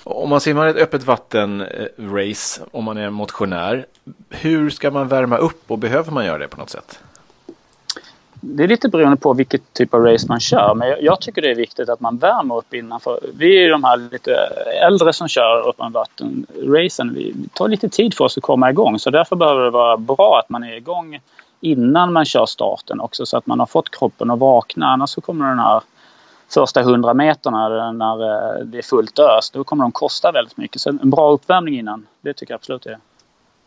om 0.04 0.30
man 0.30 0.40
simmar 0.40 0.66
ett 0.66 0.76
öppet 0.76 1.04
vatten-race, 1.04 2.60
eh, 2.60 2.66
om 2.72 2.84
man 2.84 2.96
är 2.96 3.10
motionär, 3.10 3.86
hur 4.30 4.70
ska 4.70 4.90
man 4.90 5.08
värma 5.08 5.36
upp 5.36 5.70
och 5.70 5.78
behöver 5.78 6.12
man 6.12 6.26
göra 6.26 6.38
det 6.38 6.48
på 6.48 6.56
något 6.56 6.70
sätt? 6.70 7.00
Det 8.46 8.64
är 8.64 8.68
lite 8.68 8.88
beroende 8.88 9.16
på 9.16 9.32
vilket 9.32 9.72
typ 9.72 9.94
av 9.94 10.00
race 10.00 10.26
man 10.28 10.40
kör. 10.40 10.74
Men 10.74 10.94
jag 11.00 11.20
tycker 11.20 11.42
det 11.42 11.50
är 11.50 11.54
viktigt 11.54 11.88
att 11.88 12.00
man 12.00 12.18
värmer 12.18 12.56
upp 12.56 12.74
innan. 12.74 13.00
För 13.00 13.20
vi 13.34 13.64
är 13.64 13.70
de 13.70 13.84
här 13.84 13.96
lite 13.96 14.34
äldre 14.86 15.12
som 15.12 15.28
kör 15.28 15.68
öppen 15.68 15.92
vatten-racen. 15.92 17.14
Vi 17.14 17.34
tar 17.52 17.68
lite 17.68 17.88
tid 17.88 18.14
för 18.14 18.24
oss 18.24 18.38
att 18.38 18.42
komma 18.42 18.70
igång. 18.70 18.98
Så 18.98 19.10
därför 19.10 19.36
behöver 19.36 19.64
det 19.64 19.70
vara 19.70 19.96
bra 19.96 20.40
att 20.44 20.50
man 20.50 20.64
är 20.64 20.76
igång 20.76 21.20
innan 21.64 22.12
man 22.12 22.24
kör 22.24 22.46
starten 22.46 23.00
också. 23.00 23.26
Så 23.26 23.36
att 23.36 23.46
man 23.46 23.58
har 23.58 23.66
fått 23.66 23.90
kroppen 23.90 24.30
att 24.30 24.38
vakna. 24.38 24.86
Annars 24.86 25.10
så 25.10 25.20
kommer 25.20 25.48
den 25.48 25.58
här 25.58 25.82
första 26.54 26.82
hundra 26.82 27.14
meterna 27.14 27.92
när 27.92 28.22
eh, 28.22 28.64
det 28.64 28.78
är 28.78 28.82
fullt 28.82 29.18
ös, 29.18 29.50
då 29.50 29.64
kommer 29.64 29.84
de 29.84 29.92
kosta 29.92 30.32
väldigt 30.32 30.56
mycket. 30.56 30.80
Så 30.80 30.90
en 30.90 31.10
bra 31.10 31.30
uppvärmning 31.30 31.78
innan, 31.78 32.06
det 32.20 32.32
tycker 32.32 32.52
jag 32.52 32.58
absolut 32.58 32.86
är. 32.86 32.98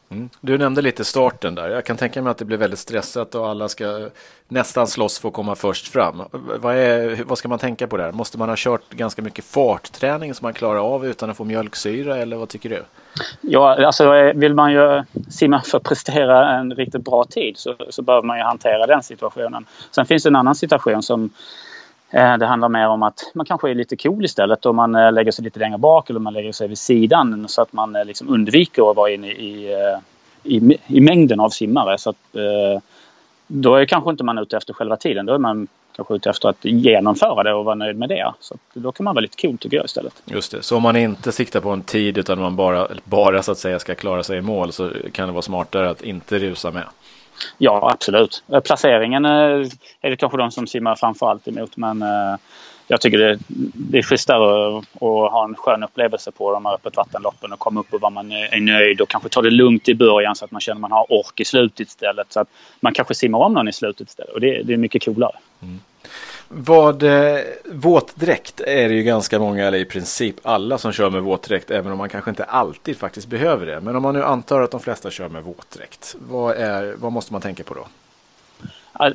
Mm. 0.10 0.30
Du 0.42 0.58
nämnde 0.58 0.82
lite 0.82 1.06
starten 1.06 1.56
där. 1.56 1.70
Jag 1.70 1.86
kan 1.86 1.98
tänka 1.98 2.22
mig 2.22 2.32
att 2.32 2.38
det 2.38 2.46
blir 2.46 2.58
väldigt 2.58 2.80
stressat 2.80 3.36
och 3.36 3.50
alla 3.50 3.70
ska 3.70 4.10
nästan 4.48 4.88
slåss 4.88 5.20
för 5.20 5.28
att 5.28 5.34
komma 5.34 5.56
först 5.56 5.88
fram. 5.88 6.24
Vad, 6.32 6.76
är, 6.76 7.24
vad 7.24 7.38
ska 7.38 7.48
man 7.48 7.60
tänka 7.60 7.88
på 7.88 7.98
där? 7.98 8.12
Måste 8.12 8.38
man 8.38 8.50
ha 8.50 8.56
kört 8.60 8.90
ganska 8.90 9.22
mycket 9.22 9.46
fartträning 9.46 10.34
som 10.34 10.46
man 10.46 10.54
klarar 10.54 10.80
av 10.80 11.06
utan 11.06 11.30
att 11.30 11.38
få 11.38 11.44
mjölksyra 11.44 12.18
eller 12.18 12.38
vad 12.38 12.50
tycker 12.50 12.70
du? 12.70 12.84
Ja, 13.42 13.86
alltså 13.86 14.32
vill 14.36 14.54
man 14.54 14.72
ju 14.72 15.04
simma 15.30 15.62
för 15.62 15.78
att 15.78 15.84
prestera 15.84 16.50
en 16.50 16.76
riktigt 16.76 17.06
bra 17.06 17.24
tid 17.24 17.58
så, 17.58 17.76
så 17.90 18.02
behöver 18.02 18.28
man 18.28 18.38
ju 18.38 18.44
hantera 18.44 18.86
den 18.86 19.04
situationen. 19.04 19.66
Sen 19.92 20.06
finns 20.06 20.24
det 20.24 20.30
en 20.30 20.36
annan 20.36 20.56
situation 20.56 21.04
som 21.04 21.30
Eh, 22.12 22.38
det 22.38 22.46
handlar 22.46 22.70
mer 22.70 22.88
om 22.88 23.04
att 23.04 23.32
man 23.34 23.46
kanske 23.46 23.70
är 23.70 23.76
lite 23.76 23.98
cool 23.98 24.26
istället 24.26 24.66
och 24.66 24.76
man 24.76 24.96
eh, 24.96 25.12
lägger 25.12 25.32
sig 25.32 25.44
lite 25.44 25.60
längre 25.60 25.78
bak 25.78 26.10
eller 26.10 26.20
man 26.20 26.34
lägger 26.34 26.52
sig 26.52 26.68
vid 26.68 26.78
sidan 26.78 27.46
så 27.48 27.62
att 27.62 27.74
man 27.74 27.96
eh, 27.96 28.06
liksom 28.06 28.30
undviker 28.30 28.92
att 28.92 28.98
vara 28.98 29.12
inne 29.12 29.28
i, 29.28 29.76
i, 30.44 30.78
i 30.88 31.02
mängden 31.02 31.40
av 31.40 31.50
simmare. 31.50 31.98
Så 31.98 32.10
att, 32.10 32.18
då 33.48 33.76
är 33.76 33.86
kanske 33.86 34.10
inte 34.10 34.24
man 34.24 34.38
ute 34.38 34.58
efter 34.58 34.74
själva 34.74 34.96
tiden. 34.96 35.26
Då 35.26 35.34
är 35.34 35.38
man 35.38 35.68
kanske 35.96 36.16
ute 36.16 36.30
efter 36.30 36.50
att 36.50 36.66
genomföra 36.66 37.44
det 37.44 37.54
och 37.54 37.66
vara 37.66 37.76
nöjd 37.76 37.98
med 37.98 38.10
det. 38.10 38.34
Så 38.40 38.56
då 38.74 38.92
kan 38.92 39.04
man 39.04 39.16
vara 39.16 39.22
lite 39.22 39.42
cool 39.42 39.58
tycker 39.58 39.78
jag 39.78 39.86
istället. 39.86 40.24
Just 40.26 40.52
det, 40.52 40.62
så 40.62 40.78
om 40.78 40.84
man 40.84 40.96
inte 40.96 41.32
siktar 41.32 41.60
på 41.60 41.70
en 41.70 41.82
tid 41.82 42.18
utan 42.18 42.40
man 42.40 42.56
bara, 42.56 42.88
bara 43.04 43.44
så 43.44 43.52
att 43.52 43.58
säga 43.58 43.80
ska 43.80 43.96
klara 43.96 44.24
sig 44.24 44.38
i 44.38 44.42
mål 44.42 44.72
så 44.72 44.92
kan 45.12 45.28
det 45.28 45.34
vara 45.34 45.42
smartare 45.42 45.90
att 45.90 46.02
inte 46.02 46.40
rusa 46.40 46.72
med. 46.72 46.84
Ja, 47.58 47.89
absolut. 47.94 48.44
Eh, 48.53 48.60
placeringen 48.60 49.25
eh, 49.25 49.32
är 50.01 50.10
det 50.10 50.15
kanske 50.15 50.38
de 50.38 50.51
som 50.51 50.67
simmar 50.67 50.96
framförallt 50.96 51.48
emot 51.48 51.77
men 51.77 52.01
eh, 52.01 52.36
jag 52.88 53.01
tycker 53.01 53.17
det, 53.17 53.39
det 53.74 53.98
är 53.98 54.03
schysstare 54.03 54.77
att 54.77 55.32
ha 55.32 55.44
en 55.44 55.56
skön 55.56 55.84
upplevelse 55.84 56.32
på 56.32 56.51
de 56.51 56.65
här 56.65 56.74
öppet 56.74 56.96
vattenloppen 56.96 57.53
och 57.53 57.60
komma 57.60 57.79
upp 57.79 57.94
och 57.94 58.01
vara 58.01 58.10
man 58.10 58.32
är 58.32 58.60
nöjd 58.60 59.01
och 59.01 59.10
kanske 59.10 59.29
ta 59.29 59.41
det 59.41 59.50
lugnt 59.50 59.89
i 59.89 59.96
början 59.96 60.36
så 60.36 60.46
att 60.46 60.51
man 60.51 60.62
känner 60.62 60.75
att 60.75 60.82
man 60.82 60.91
har 60.91 61.12
ork 61.12 61.39
i 61.39 61.46
slutet 61.46 61.88
istället. 61.88 62.34
Så 62.34 62.39
att 62.39 62.48
man 62.79 62.94
kanske 62.94 63.15
simmar 63.15 63.39
om 63.39 63.53
någon 63.53 63.67
i 63.67 63.74
slutet 63.74 64.10
istället 64.10 64.34
och 64.34 64.41
det, 64.41 64.63
det 64.63 64.74
är 64.74 64.77
mycket 64.77 65.06
coolare. 65.06 65.36
Mm. 65.62 65.79
Vad 66.50 67.04
eh, 67.04 67.39
våtdräkt 67.66 68.62
är 68.62 68.89
det 68.89 68.96
ju 68.96 69.04
ganska 69.04 69.39
många, 69.39 69.68
eller 69.68 69.77
i 69.77 69.86
princip 69.86 70.36
alla 70.44 70.77
som 70.77 70.92
kör 70.92 71.10
med 71.10 71.22
våtdräkt, 71.22 71.72
även 71.72 71.92
om 71.92 71.98
man 71.98 72.10
kanske 72.10 72.30
inte 72.30 72.44
alltid 72.44 72.98
faktiskt 72.98 73.27
behöver 73.27 73.66
det. 73.66 73.80
Men 73.82 73.96
om 73.96 74.04
man 74.04 74.13
nu 74.13 74.24
antar 74.24 74.62
att 74.62 74.72
de 74.72 74.80
flesta 74.80 75.12
kör 75.12 75.30
med 75.30 75.44
våtdräkt, 75.44 76.16
vad, 76.20 76.56
är, 76.56 76.96
vad 76.98 77.12
måste 77.12 77.34
man 77.34 77.42
tänka 77.42 77.63
på 77.63 77.74
då? 77.74 77.88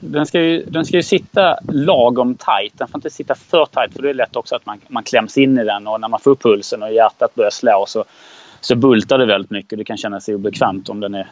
Den 0.00 0.26
ska, 0.26 0.40
ju, 0.40 0.64
den 0.64 0.84
ska 0.84 0.96
ju 0.96 1.02
sitta 1.02 1.58
lagom 1.68 2.34
tight. 2.34 2.72
Den 2.78 2.88
får 2.88 2.98
inte 2.98 3.10
sitta 3.10 3.34
för 3.34 3.66
tight 3.66 3.92
för 3.92 4.02
det 4.02 4.10
är 4.10 4.14
lätt 4.14 4.36
också 4.36 4.56
att 4.56 4.66
man, 4.66 4.80
man 4.88 5.02
kläms 5.02 5.38
in 5.38 5.58
i 5.58 5.64
den 5.64 5.86
och 5.86 6.00
när 6.00 6.08
man 6.08 6.20
får 6.20 6.30
upp 6.30 6.42
pulsen 6.42 6.82
och 6.82 6.92
hjärtat 6.92 7.34
börjar 7.34 7.50
slå 7.50 7.84
så, 7.88 8.04
så 8.62 8.74
bultar 8.74 9.18
det 9.18 9.26
väldigt 9.26 9.50
mycket. 9.50 9.78
Det 9.78 9.84
kan 9.84 9.96
kännas 9.96 10.28
obekvämt 10.28 10.88
om 10.88 11.00
den 11.00 11.14
är 11.14 11.26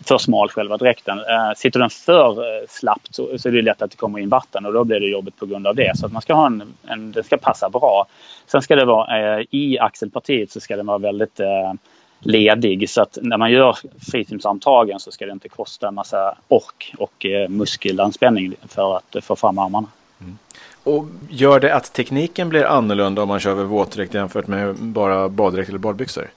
för 0.00 0.18
smal 0.18 0.48
själva 0.48 0.76
dräkten. 0.76 1.18
Eh, 1.18 1.52
sitter 1.56 1.80
den 1.80 1.90
för 1.90 2.30
eh, 2.30 2.66
slappt 2.68 3.14
så, 3.14 3.38
så 3.38 3.48
är 3.48 3.52
det 3.52 3.62
lätt 3.62 3.82
att 3.82 3.90
det 3.90 3.96
kommer 3.96 4.18
in 4.18 4.28
vatten 4.28 4.66
och 4.66 4.72
då 4.72 4.84
blir 4.84 5.00
det 5.00 5.06
jobbigt 5.06 5.36
på 5.36 5.46
grund 5.46 5.66
av 5.66 5.74
det. 5.74 5.98
Så 5.98 6.06
att 6.06 6.12
man 6.12 6.22
ska 6.22 6.34
ha 6.34 6.46
en, 6.46 6.62
en 6.86 7.12
den 7.12 7.24
ska 7.24 7.36
passa 7.36 7.70
bra. 7.70 8.06
Sen 8.46 8.62
ska 8.62 8.76
det 8.76 8.84
vara 8.84 9.38
eh, 9.38 9.46
i 9.50 9.78
axelpartiet 9.78 10.52
så 10.52 10.60
ska 10.60 10.76
den 10.76 10.86
vara 10.86 10.98
väldigt 10.98 11.40
eh, 11.40 11.72
ledig. 12.20 12.90
Så 12.90 13.02
att 13.02 13.18
när 13.22 13.36
man 13.36 13.50
gör 13.50 13.76
frisimsamtagen 14.10 15.00
så 15.00 15.10
ska 15.10 15.26
det 15.26 15.32
inte 15.32 15.48
kosta 15.48 15.88
en 15.88 15.94
massa 15.94 16.34
ork 16.48 16.94
och 16.98 17.26
eh, 17.26 17.48
muskelanspänning 17.48 18.54
för 18.68 18.96
att 18.96 19.16
eh, 19.16 19.20
få 19.20 19.36
fram 19.36 19.58
armarna. 19.58 19.88
Mm. 20.20 20.38
Och 20.84 21.06
gör 21.30 21.60
det 21.60 21.74
att 21.74 21.92
tekniken 21.92 22.48
blir 22.48 22.64
annorlunda 22.64 23.22
om 23.22 23.28
man 23.28 23.40
kör 23.40 23.54
med 23.54 23.66
våtdräkt 23.66 24.14
jämfört 24.14 24.46
med 24.46 24.74
bara 24.74 25.28
baddräkt 25.28 25.68
eller 25.68 25.78
badbyxor? 25.78 26.30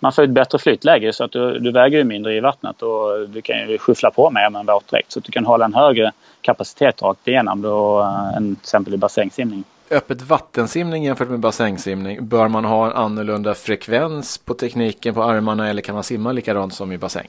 Man 0.00 0.12
får 0.12 0.22
ett 0.22 0.30
bättre 0.30 0.58
flytläge 0.58 1.12
så 1.12 1.24
att 1.24 1.32
du, 1.32 1.58
du 1.58 1.72
väger 1.72 2.04
mindre 2.04 2.34
i 2.34 2.40
vattnet 2.40 2.82
och 2.82 3.28
du 3.28 3.42
kan 3.42 3.70
ju 3.70 3.78
skyffla 3.78 4.10
på 4.10 4.30
mer 4.30 4.50
med 4.50 4.60
en 4.60 4.66
våtdräkt 4.66 5.12
så 5.12 5.18
att 5.18 5.24
du 5.24 5.32
kan 5.32 5.46
hålla 5.46 5.64
en 5.64 5.74
högre 5.74 6.12
kapacitet 6.40 7.02
rakt 7.02 7.28
igenom 7.28 7.62
då, 7.62 8.00
eh, 8.00 8.36
än 8.36 8.56
till 8.56 8.62
exempel 8.62 8.94
i 8.94 8.96
bassängsimning 8.96 9.64
öppet 9.90 10.22
vattensimning 10.22 11.04
jämfört 11.04 11.28
med 11.28 11.40
bassängsimning? 11.40 12.28
Bör 12.28 12.48
man 12.48 12.64
ha 12.64 12.86
en 12.86 12.92
annorlunda 12.92 13.54
frekvens 13.54 14.38
på 14.38 14.54
tekniken 14.54 15.14
på 15.14 15.22
armarna 15.22 15.68
eller 15.68 15.82
kan 15.82 15.94
man 15.94 16.04
simma 16.04 16.32
likadant 16.32 16.74
som 16.74 16.92
i 16.92 16.98
bassäng? 16.98 17.28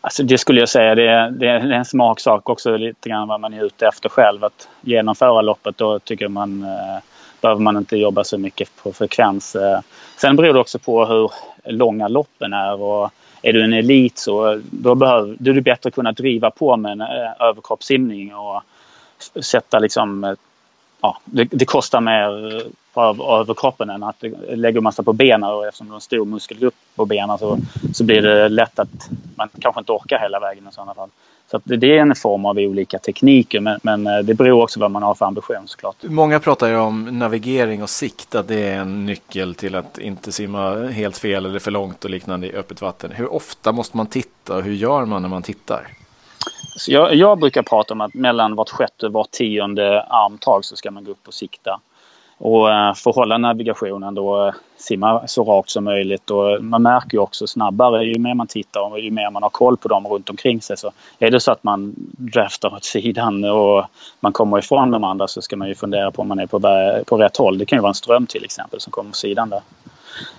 Alltså 0.00 0.22
det 0.22 0.38
skulle 0.38 0.60
jag 0.60 0.68
säga, 0.68 0.94
det 0.94 1.08
är, 1.08 1.30
det 1.30 1.46
är 1.46 1.70
en 1.70 1.84
smaksak 1.84 2.48
också 2.48 2.76
lite 2.76 3.08
grann 3.08 3.28
vad 3.28 3.40
man 3.40 3.54
är 3.54 3.64
ute 3.64 3.86
efter 3.86 4.08
själv. 4.08 4.44
Att 4.44 4.68
genomföra 4.80 5.42
loppet 5.42 5.78
då 5.78 5.98
tycker 5.98 6.28
man 6.28 6.62
eh, 6.62 7.02
behöver 7.42 7.60
man 7.60 7.76
inte 7.76 7.96
jobba 7.96 8.24
så 8.24 8.38
mycket 8.38 8.68
på 8.82 8.92
frekvens. 8.92 9.56
Eh, 9.56 9.80
sen 10.16 10.36
beror 10.36 10.54
det 10.54 10.60
också 10.60 10.78
på 10.78 11.04
hur 11.04 11.30
långa 11.64 12.08
loppen 12.08 12.52
är 12.52 12.80
och 12.80 13.10
är 13.42 13.52
du 13.52 13.64
en 13.64 13.72
elit 13.72 14.18
så 14.18 14.60
då, 14.70 14.94
behöver, 14.94 15.36
då 15.38 15.50
är 15.50 15.54
det 15.54 15.62
bättre 15.62 15.88
att 15.88 15.94
kunna 15.94 16.12
driva 16.12 16.50
på 16.50 16.76
med 16.76 16.92
en 16.92 17.00
eh, 17.00 17.48
överkroppssimning 17.48 18.34
och 18.34 18.62
sätta 19.42 19.78
liksom 19.78 20.36
ja, 21.02 21.18
det, 21.24 21.44
det, 21.44 21.64
kostar 21.64 22.00
mer 22.00 22.56
eh, 22.56 22.62
av 22.94 23.20
överkroppen 23.20 23.90
än 23.90 24.02
att 24.02 24.24
lägga 24.48 24.80
massa 24.80 25.02
på 25.02 25.12
benen 25.12 25.50
och 25.50 25.66
eftersom 25.66 25.86
du 25.86 25.90
har 25.90 25.96
en 25.96 26.00
stor 26.00 26.24
muskelgrupp 26.24 26.74
på 26.94 27.06
benen 27.06 27.38
så, 27.38 27.58
så 27.94 28.04
blir 28.04 28.22
det 28.22 28.48
lätt 28.48 28.78
att 28.78 29.08
man 29.36 29.48
kanske 29.60 29.80
inte 29.80 29.92
orkar 29.92 30.18
hela 30.18 30.40
vägen 30.40 30.68
i 30.68 30.74
sådana 30.74 30.94
fall. 30.94 31.08
Så 31.50 31.60
det 31.64 31.98
är 31.98 32.00
en 32.00 32.14
form 32.14 32.46
av 32.46 32.58
olika 32.58 32.98
tekniker 32.98 33.60
men, 33.60 33.80
men, 33.82 34.06
eh, 34.06 34.18
det 34.18 34.34
beror 34.34 34.62
också 34.62 34.80
på 34.80 34.84
vad 34.84 34.90
man 34.90 35.02
har 35.02 35.14
för 35.14 35.26
ambition 35.26 35.62
såklart. 35.68 35.96
Många 36.02 36.40
pratar 36.40 36.68
ju 36.68 36.76
om 36.76 37.18
navigering 37.18 37.82
och 37.82 37.90
sikt, 37.90 38.34
att 38.34 38.48
det 38.48 38.68
är 38.68 38.78
en 38.78 39.06
nyckel 39.06 39.54
till 39.54 39.74
att 39.74 39.98
inte 39.98 40.32
simma 40.32 40.86
helt 40.86 41.18
fel 41.18 41.46
eller 41.46 41.58
för 41.58 41.70
långt 41.70 42.04
och 42.04 42.10
liknande 42.10 42.46
i 42.46 42.52
öppet 42.52 42.82
vatten. 42.82 43.10
Hur 43.10 43.32
ofta 43.32 43.72
måste 43.72 43.96
man 43.96 44.06
titta 44.06 44.56
och 44.56 44.62
hur 44.62 44.74
gör 44.74 45.04
man 45.04 45.22
när 45.22 45.28
man 45.28 45.42
tittar? 45.42 45.88
Så 46.76 46.92
jag, 46.92 47.14
jag, 47.14 47.38
brukar 47.38 47.62
prata 47.62 47.94
om 47.94 48.00
att 48.00 48.14
mellan 48.14 48.54
vart 48.54 48.70
sjätte 48.70 49.06
och 49.06 49.12
vart 49.12 49.30
tionde 49.30 50.02
armtag 50.02 50.64
så 50.64 50.76
ska 50.76 50.90
man 50.90 51.04
gå 51.04 51.10
upp 51.10 51.28
och 51.28 51.34
sikta. 51.34 51.80
Och 52.38 52.70
eh, 52.70 52.94
för 52.94 53.10
att 53.10 53.16
hålla 53.16 53.38
navigationen 53.38 54.14
då 54.14 54.46
eh, 54.46 54.54
simma 54.76 55.26
så 55.26 55.44
rakt 55.44 55.70
som 55.70 55.84
möjligt. 55.84 56.30
Och 56.30 56.64
man 56.64 56.82
märker 56.82 57.12
ju 57.12 57.18
också 57.18 57.46
snabbare 57.46 58.04
ju 58.04 58.18
mer 58.18 58.34
man 58.34 58.46
tittar 58.46 58.80
och 58.80 59.00
ju 59.00 59.10
mer 59.10 59.30
man 59.30 59.42
har 59.42 59.50
koll 59.50 59.76
på 59.76 59.88
dem 59.88 60.06
runt 60.06 60.30
omkring 60.30 60.60
sig. 60.60 60.76
Så 60.76 60.90
är 61.18 61.30
det 61.30 61.40
så 61.40 61.52
att 61.52 61.64
man 61.64 61.94
draftar 62.08 62.74
åt 62.74 62.84
sidan 62.84 63.44
och 63.44 63.84
man 64.20 64.32
kommer 64.32 64.58
ifrån 64.58 64.90
de 64.90 65.04
andra 65.04 65.28
så 65.28 65.42
ska 65.42 65.56
man 65.56 65.68
ju 65.68 65.74
fundera 65.74 66.10
på 66.10 66.22
om 66.22 66.28
man 66.28 66.38
är 66.38 66.46
på, 66.46 66.60
på 67.06 67.16
rätt 67.16 67.36
håll. 67.36 67.58
Det 67.58 67.64
kan 67.64 67.76
ju 67.76 67.80
vara 67.80 67.90
en 67.90 67.94
ström 67.94 68.26
till 68.26 68.44
exempel 68.44 68.80
som 68.80 68.90
kommer 68.90 69.10
på 69.10 69.16
sidan 69.16 69.48
där. 69.48 69.60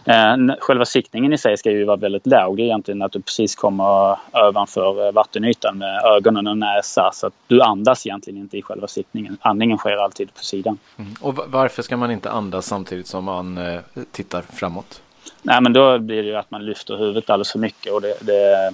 Eh, 0.06 0.56
själva 0.60 0.86
siktningen 0.86 1.34
i 1.34 1.38
sig 1.38 1.58
ska 1.58 1.72
ju 1.72 1.84
vara 1.84 1.98
väldigt 1.98 2.28
låg. 2.28 2.60
Egentligen 2.60 3.02
att 3.02 3.12
du 3.12 3.22
precis 3.22 3.56
kommer 3.56 4.18
ovanför 4.32 5.08
eh, 5.08 5.12
vattenytan 5.12 5.78
med 5.78 6.02
ögonen 6.06 6.48
och 6.48 6.58
näsa. 6.58 7.10
Så 7.14 7.28
att 7.28 7.34
du 7.48 7.62
andas 7.62 8.06
egentligen 8.06 8.40
inte 8.40 8.58
i 8.58 8.62
själva 8.62 8.88
siktningen. 8.88 9.38
Andningen 9.42 9.78
sker 9.78 9.98
alltid 9.98 10.34
på 10.34 10.44
sidan. 10.44 10.78
Mm. 10.98 11.14
Och 11.22 11.40
varför 11.48 11.82
ska 11.82 11.98
man 11.98 12.12
inte 12.12 12.32
andas 12.32 12.66
samtidigt 12.66 13.08
som 13.08 13.24
man 13.24 13.58
eh, 13.58 13.80
tittar 14.12 14.42
framåt? 14.42 15.02
Nej 15.42 15.62
men 15.62 15.74
då 15.74 16.00
blir 16.00 16.24
det 16.24 16.30
ju 16.30 16.36
att 16.36 16.52
man 16.52 16.66
lyfter 16.66 16.98
huvudet 16.98 17.30
alldeles 17.30 17.52
för 17.52 17.60
mycket. 17.60 17.94
Och 17.94 18.02
det, 18.02 18.18
det 18.22 18.74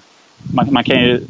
man, 0.56 0.74
man, 0.74 0.84
kan 0.84 0.98
ju 0.98 1.22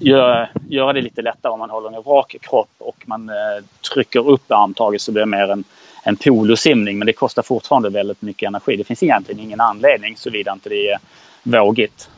göra, 0.00 0.48
göra 0.68 0.92
det 0.92 1.00
lite 1.00 1.22
lättare 1.22 1.52
om 1.52 1.58
man 1.58 1.70
håller 1.70 1.88
en 1.88 2.02
rak 2.02 2.36
kropp 2.40 2.70
och 2.78 3.04
man 3.06 3.28
eh, 3.28 3.64
trycker 3.94 4.28
upp 4.28 4.52
armtaget 4.52 5.02
så 5.02 5.12
blir 5.12 5.22
det 5.22 5.26
mer 5.26 5.50
en 5.50 5.64
en 6.02 6.16
polosimning 6.16 6.98
men 6.98 7.06
det 7.06 7.12
kostar 7.12 7.42
fortfarande 7.42 7.90
väldigt 7.90 8.22
mycket 8.22 8.46
energi. 8.46 8.76
Det 8.76 8.84
finns 8.84 9.02
egentligen 9.02 9.40
ingen 9.40 9.60
anledning 9.60 10.16
såvida 10.16 10.52
inte 10.52 10.68
det 10.68 10.90
är 10.90 10.98
vågigt. 11.42 12.10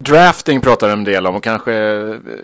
Drafting 0.00 0.60
pratar 0.60 0.88
en 0.88 1.04
del 1.04 1.26
om 1.26 1.36
och 1.36 1.44
kanske 1.44 1.72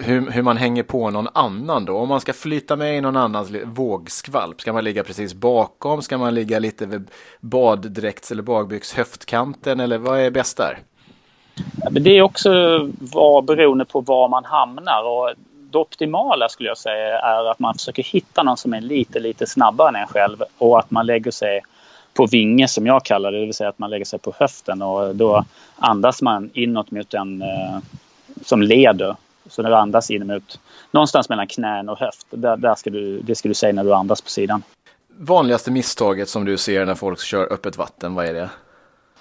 hur, 0.01 0.31
hur, 0.31 0.43
man 0.43 0.57
hänger 0.57 0.83
på 0.83 1.11
någon 1.11 1.29
annan 1.35 1.85
då. 1.85 1.97
Om 1.97 2.09
man 2.09 2.21
ska 2.21 2.33
flyta 2.33 2.77
med 2.77 2.99
i 2.99 3.01
någon 3.01 3.17
annans 3.17 3.51
vågskvalp, 3.65 4.61
ska 4.61 4.73
man 4.73 4.85
ligga 4.85 5.05
precis 5.05 5.35
bakom? 5.35 6.03
Ska 6.03 6.19
man 6.19 6.35
ligga 6.35 6.59
lite 6.59 6.87
vid 6.87 7.11
baddräkts 7.41 8.33
eller 8.33 8.43
bagbyx 8.43 8.95
höftkanten 8.95 9.81
eller 9.81 9.99
vad 9.99 10.21
är 10.21 10.31
bäst 10.31 10.57
där? 10.57 10.79
det 11.91 12.19
är 12.19 12.23
också 12.23 12.51
var, 12.99 13.43
beroende 13.43 13.85
på 13.85 14.01
var 14.01 14.29
man 14.29 14.45
hamnar 14.45 15.03
och 15.03 15.35
det 15.75 15.79
optimala 15.79 16.49
skulle 16.49 16.69
jag 16.69 16.79
säga 16.79 17.19
är 17.19 17.51
att 17.51 17.59
man 17.59 17.75
försöker 17.75 18.03
hitta 18.03 18.43
någon 18.43 18.57
som 18.57 18.75
är 18.75 18.81
lite, 18.81 19.21
lite 19.21 19.47
snabbare 19.47 19.89
än 19.89 19.97
en 19.97 20.07
själv 20.07 20.43
och 20.59 20.79
att 20.79 20.91
man 20.91 21.07
lägger 21.07 21.31
sig 21.31 21.61
på 22.15 22.27
vinge 22.27 22.69
som 22.69 22.87
jag 22.87 23.05
kallar 23.05 23.33
det, 23.33 23.39
det 23.39 23.45
vill 23.47 23.55
säga 23.55 23.69
att 23.69 23.79
man 23.79 23.91
lägger 23.91 24.05
sig 24.05 24.19
på 24.19 24.35
höften 24.39 24.83
och 24.83 25.17
då 25.17 25.45
andas 25.77 26.23
man 26.23 26.51
inåt 26.55 26.91
mot 26.91 27.11
den 27.11 27.43
eh, 27.43 27.79
som 28.45 28.63
leder. 28.63 29.17
Så 29.49 29.63
när 29.63 29.71
du 29.71 29.77
andas 29.77 30.11
in 30.11 30.27
mot 30.27 30.61
någonstans 30.91 31.29
mellan 31.29 31.47
knän 31.47 31.89
och 31.89 31.99
höft, 31.99 32.27
där, 32.31 32.57
där 32.57 32.75
ska 32.75 32.91
du, 32.91 33.21
det 33.21 33.35
ska 33.35 33.49
du 33.49 33.55
säga 33.55 33.73
när 33.73 33.85
du 33.85 33.95
andas 33.95 34.23
på 34.23 34.31
sidan. 34.31 34.63
Vanligaste 35.17 35.71
misstaget 35.71 36.29
som 36.29 36.45
du 36.45 36.57
ser 36.57 36.87
när 36.87 36.95
folk 36.95 37.21
kör 37.21 37.53
öppet 37.53 37.77
vatten, 37.77 38.15
vad 38.15 38.27
är 38.27 38.35
det? 38.35 38.51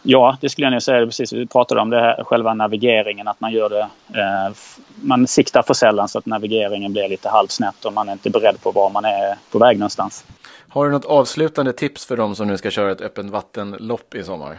Ja, 0.05 0.37
det 0.41 0.49
skulle 0.49 0.65
jag 0.65 0.71
nog 0.71 0.81
säga. 0.81 1.05
Precis, 1.05 1.33
vi 1.33 1.45
pratade 1.45 1.81
om 1.81 1.89
det 1.89 1.99
här, 1.99 2.23
själva 2.23 2.53
navigeringen, 2.53 3.27
att 3.27 3.41
man 3.41 3.51
gör 3.51 3.69
det... 3.69 3.79
Eh, 4.19 4.53
man 5.01 5.27
siktar 5.27 5.61
för 5.61 5.73
sällan 5.73 6.09
så 6.09 6.17
att 6.17 6.25
navigeringen 6.25 6.93
blir 6.93 7.09
lite 7.09 7.29
halvsnett 7.29 7.85
och 7.85 7.93
man 7.93 8.09
är 8.09 8.13
inte 8.13 8.29
beredd 8.29 8.61
på 8.61 8.71
var 8.71 8.89
man 8.89 9.05
är 9.05 9.35
på 9.51 9.59
väg 9.59 9.79
någonstans. 9.79 10.25
Har 10.69 10.85
du 10.85 10.91
något 10.91 11.05
avslutande 11.05 11.73
tips 11.73 12.05
för 12.05 12.17
de 12.17 12.35
som 12.35 12.47
nu 12.47 12.57
ska 12.57 12.71
köra 12.71 12.91
ett 12.91 13.01
öppet 13.01 13.25
vattenlopp 13.25 14.15
i 14.15 14.23
sommar? 14.23 14.57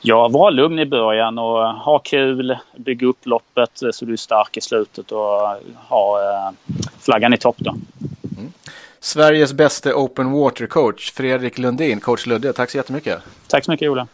Ja, 0.00 0.28
var 0.28 0.50
lugn 0.50 0.78
i 0.78 0.86
början 0.86 1.38
och 1.38 1.66
ha 1.66 1.98
kul. 1.98 2.56
Bygg 2.76 3.02
upp 3.02 3.26
loppet 3.26 3.70
så 3.92 4.04
du 4.04 4.12
är 4.12 4.16
stark 4.16 4.56
i 4.56 4.60
slutet 4.60 5.12
och 5.12 5.56
ha 5.88 6.20
eh, 6.22 6.74
flaggan 7.00 7.34
i 7.34 7.38
topp 7.38 7.56
då. 7.58 7.70
Mm. 7.70 8.52
Sveriges 9.00 9.52
bästa 9.52 9.94
open 9.94 10.32
water 10.32 10.66
coach, 10.66 11.12
Fredrik 11.12 11.58
Lundin. 11.58 12.00
Coach 12.00 12.26
Ludde, 12.26 12.52
tack 12.52 12.70
så 12.70 12.76
jättemycket. 12.76 13.18
Tack 13.48 13.64
så 13.64 13.70
mycket 13.70 13.90
Ola. 13.90 14.06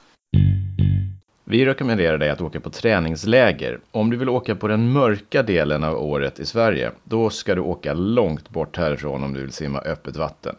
Vi 1.51 1.65
rekommenderar 1.67 2.19
dig 2.19 2.31
att 2.31 2.41
åka 2.41 2.61
på 2.61 2.71
träningsläger. 2.71 3.81
Om 3.91 4.11
du 4.11 4.17
vill 4.17 4.29
åka 4.29 4.55
på 4.55 4.69
den 4.69 4.93
mörka 4.93 5.43
delen 5.43 5.85
av 5.85 6.03
året 6.03 6.41
i 6.41 6.47
Sverige, 6.47 6.91
då 7.05 7.31
ska 7.31 7.55
du 7.55 7.61
åka 7.61 7.95
långt 7.95 8.51
bort 8.51 8.77
härifrån 8.77 9.25
om 9.25 9.33
du 9.33 9.41
vill 9.41 9.53
simma 9.53 9.81
öppet 9.81 10.17
vatten. 10.17 10.57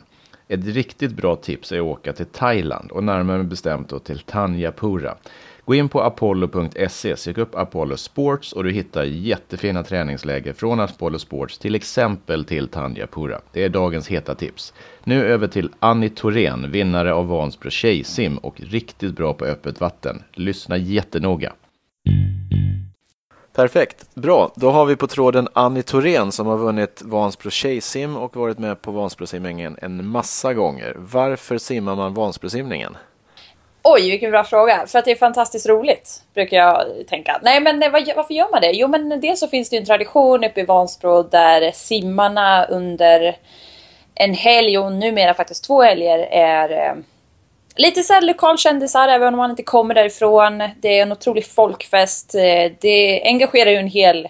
Ett 0.47 0.65
riktigt 0.65 1.11
bra 1.11 1.35
tips 1.35 1.71
är 1.71 1.77
att 1.77 1.83
åka 1.83 2.13
till 2.13 2.25
Thailand 2.25 2.91
och 2.91 3.03
närmare 3.03 3.43
bestämt 3.43 3.89
då 3.89 3.99
till 3.99 4.19
Tanjapura. 4.19 5.15
Gå 5.69 5.75
in 5.75 5.89
på 5.89 6.01
apollo.se, 6.01 7.17
sök 7.17 7.37
upp 7.37 7.55
Apollo 7.55 7.97
Sports 7.97 8.53
och 8.53 8.63
du 8.63 8.71
hittar 8.71 9.03
jättefina 9.03 9.83
träningsläger 9.83 10.53
från 10.53 10.79
Apollo 10.79 11.19
Sports, 11.19 11.57
till 11.57 11.75
exempel 11.75 12.45
till 12.45 12.67
Tanjapura. 12.67 13.41
Det 13.51 13.63
är 13.63 13.69
dagens 13.69 14.07
heta 14.07 14.35
tips. 14.35 14.73
Nu 15.03 15.25
över 15.25 15.47
till 15.47 15.69
Annie 15.79 16.09
Thorén, 16.09 16.71
vinnare 16.71 17.13
av 17.13 17.27
Vansbro 17.27 17.69
tjejsim 17.69 18.37
och 18.37 18.61
riktigt 18.61 19.15
bra 19.15 19.33
på 19.33 19.45
öppet 19.45 19.81
vatten. 19.81 20.23
Lyssna 20.33 20.77
jättenoga. 20.77 21.53
Perfekt, 23.55 24.15
bra. 24.15 24.51
Då 24.55 24.71
har 24.71 24.85
vi 24.85 24.95
på 24.95 25.07
tråden 25.07 25.47
Annie 25.53 25.83
Thorén 25.83 26.31
som 26.31 26.47
har 26.47 26.57
vunnit 26.57 27.01
Vansbro 27.05 27.49
tjejsim 27.49 28.17
och 28.17 28.35
varit 28.35 28.59
med 28.59 28.81
på 28.81 28.91
Vansbrosimningen 28.91 29.77
en 29.81 30.07
massa 30.07 30.53
gånger. 30.53 30.95
Varför 30.97 31.57
simmar 31.57 31.95
man 31.95 32.13
Vansbrosimningen? 32.13 32.97
Oj, 33.91 34.09
vilken 34.09 34.31
bra 34.31 34.43
fråga. 34.43 34.87
För 34.87 34.99
att 34.99 35.05
det 35.05 35.11
är 35.11 35.15
fantastiskt 35.15 35.69
roligt, 35.69 36.23
brukar 36.33 36.57
jag 36.57 36.85
tänka. 37.07 37.39
Nej, 37.43 37.59
men 37.59 37.79
varför 37.91 38.33
gör 38.33 38.51
man 38.51 38.61
det? 38.61 38.71
Jo, 38.71 38.87
men 38.87 39.21
dels 39.21 39.39
så 39.39 39.47
finns 39.47 39.69
det 39.69 39.77
en 39.77 39.85
tradition 39.85 40.43
uppe 40.43 40.61
i 40.61 40.63
Vansbro 40.65 41.23
där 41.23 41.71
simmarna 41.71 42.65
under 42.65 43.37
en 44.15 44.33
helg 44.33 44.77
och 44.77 44.91
numera 44.91 45.33
faktiskt 45.33 45.63
två 45.63 45.81
helger 45.81 46.19
är 46.31 46.71
eh, 46.71 46.95
lite 47.75 48.03
så 48.03 48.13
här 48.13 48.21
lokalkändisar 48.21 49.07
även 49.07 49.33
om 49.33 49.37
man 49.37 49.49
inte 49.49 49.63
kommer 49.63 49.95
därifrån. 49.95 50.63
Det 50.81 50.99
är 50.99 51.01
en 51.01 51.11
otrolig 51.11 51.45
folkfest. 51.45 52.35
Eh, 52.35 52.71
det 52.79 53.21
engagerar 53.23 53.71
ju 53.71 53.77
en 53.77 53.87
hel, 53.87 54.27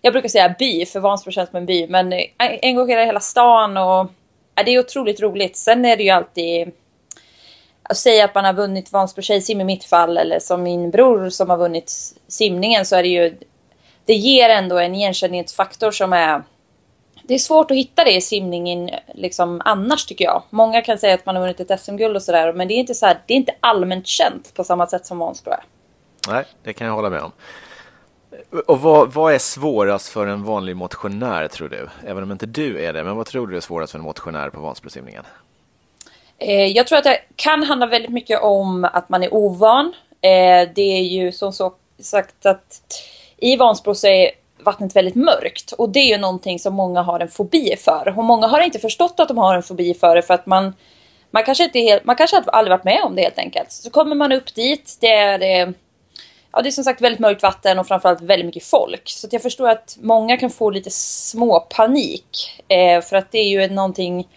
jag 0.00 0.12
brukar 0.12 0.28
säga 0.28 0.54
by, 0.58 0.86
för 0.86 1.00
Vansbro 1.00 1.32
känns 1.32 1.50
som 1.50 1.56
en 1.56 1.66
by, 1.66 1.86
men 1.86 2.12
eh, 2.12 2.24
engagerar 2.62 3.06
hela 3.06 3.20
stan 3.20 3.76
och 3.76 4.10
ja, 4.54 4.62
det 4.64 4.70
är 4.70 4.78
otroligt 4.78 5.20
roligt. 5.20 5.56
Sen 5.56 5.84
är 5.84 5.96
det 5.96 6.02
ju 6.02 6.10
alltid 6.10 6.72
att 7.82 7.96
säga 7.96 8.24
att 8.24 8.34
man 8.34 8.44
har 8.44 8.52
vunnit 8.52 8.92
Vansbro 8.92 9.22
tjejsim 9.22 9.60
i 9.60 9.64
mitt 9.64 9.84
fall 9.84 10.18
eller 10.18 10.38
som 10.38 10.62
min 10.62 10.90
bror 10.90 11.30
som 11.30 11.50
har 11.50 11.56
vunnit 11.56 11.92
simningen 12.28 12.86
så 12.86 12.96
är 12.96 13.02
det 13.02 13.08
ju 13.08 13.38
det 14.04 14.14
ger 14.14 14.48
ändå 14.48 14.78
en 14.78 14.94
igenkänningsfaktor 14.94 15.90
som 15.90 16.12
är 16.12 16.42
det 17.24 17.34
är 17.34 17.38
svårt 17.38 17.70
att 17.70 17.76
hitta 17.76 18.04
det 18.04 18.16
i 18.16 18.20
simningen 18.20 18.90
liksom 19.14 19.62
annars 19.64 20.06
tycker 20.06 20.24
jag. 20.24 20.42
Många 20.50 20.82
kan 20.82 20.98
säga 20.98 21.14
att 21.14 21.26
man 21.26 21.36
har 21.36 21.42
vunnit 21.42 21.60
ett 21.60 21.80
SM-guld 21.80 22.16
och 22.16 22.22
sådär 22.22 22.52
men 22.52 22.68
det 22.68 22.74
är 22.74 22.78
inte 22.78 22.94
så 22.94 23.06
här, 23.06 23.20
det 23.26 23.34
är 23.34 23.36
inte 23.36 23.54
allmänt 23.60 24.06
känt 24.06 24.54
på 24.54 24.64
samma 24.64 24.86
sätt 24.86 25.06
som 25.06 25.18
Vansbro 25.18 25.52
är. 25.52 25.64
Nej, 26.28 26.44
det 26.62 26.72
kan 26.72 26.86
jag 26.86 26.94
hålla 26.94 27.10
med 27.10 27.20
om. 27.20 27.32
Och 28.66 28.80
vad, 28.80 29.12
vad, 29.12 29.34
är 29.34 29.38
svårast 29.38 30.08
för 30.08 30.26
en 30.26 30.44
vanlig 30.44 30.76
motionär 30.76 31.48
tror 31.48 31.68
du? 31.68 31.88
Även 32.06 32.22
om 32.22 32.32
inte 32.32 32.46
du 32.46 32.84
är 32.84 32.92
det, 32.92 33.04
men 33.04 33.16
vad 33.16 33.26
tror 33.26 33.46
du 33.46 33.56
är 33.56 33.60
svårast 33.60 33.92
för 33.92 33.98
en 33.98 34.04
motionär 34.04 34.50
på 34.50 34.60
Vansbrosimningen? 34.60 35.24
Eh, 36.42 36.66
jag 36.66 36.86
tror 36.86 36.98
att 36.98 37.04
det 37.04 37.18
kan 37.36 37.62
handla 37.62 37.86
väldigt 37.86 38.10
mycket 38.10 38.42
om 38.42 38.84
att 38.92 39.08
man 39.08 39.22
är 39.22 39.34
ovan. 39.34 39.92
Eh, 40.20 40.68
det 40.74 40.98
är 40.98 41.02
ju 41.02 41.32
som 41.32 41.52
så 41.52 41.74
sagt 42.00 42.46
att 42.46 42.82
i 43.36 43.56
Vansbro 43.56 43.94
så 43.94 44.06
är 44.06 44.30
vattnet 44.64 44.96
väldigt 44.96 45.14
mörkt 45.14 45.72
och 45.72 45.88
det 45.88 46.00
är 46.00 46.08
ju 46.08 46.18
någonting 46.18 46.58
som 46.58 46.74
många 46.74 47.02
har 47.02 47.20
en 47.20 47.28
fobi 47.28 47.76
för. 47.78 48.14
Och 48.16 48.24
många 48.24 48.46
har 48.46 48.60
inte 48.60 48.78
förstått 48.78 49.20
att 49.20 49.28
de 49.28 49.38
har 49.38 49.54
en 49.54 49.62
fobi 49.62 49.94
för 49.94 50.16
det 50.16 50.22
för 50.22 50.34
att 50.34 50.46
man 50.46 50.72
man 51.30 51.44
kanske, 51.44 51.64
inte 51.64 51.78
helt, 51.78 52.04
man 52.04 52.16
kanske 52.16 52.36
aldrig 52.46 52.70
varit 52.70 52.84
med 52.84 53.00
om 53.02 53.16
det 53.16 53.22
helt 53.22 53.38
enkelt. 53.38 53.72
Så 53.72 53.90
kommer 53.90 54.14
man 54.14 54.32
upp 54.32 54.54
dit, 54.54 54.96
det 55.00 55.12
är, 55.12 55.74
ja, 56.52 56.62
det 56.62 56.68
är 56.68 56.70
som 56.70 56.84
sagt 56.84 57.00
väldigt 57.00 57.20
mörkt 57.20 57.42
vatten 57.42 57.78
och 57.78 57.86
framförallt 57.86 58.20
väldigt 58.20 58.46
mycket 58.46 58.64
folk. 58.64 59.02
Så 59.08 59.28
jag 59.30 59.42
förstår 59.42 59.68
att 59.68 59.98
många 60.00 60.36
kan 60.36 60.50
få 60.50 60.70
lite 60.70 60.90
småpanik. 60.90 62.62
Eh, 62.68 63.00
för 63.00 63.16
att 63.16 63.32
det 63.32 63.38
är 63.38 63.48
ju 63.48 63.74
någonting 63.74 64.28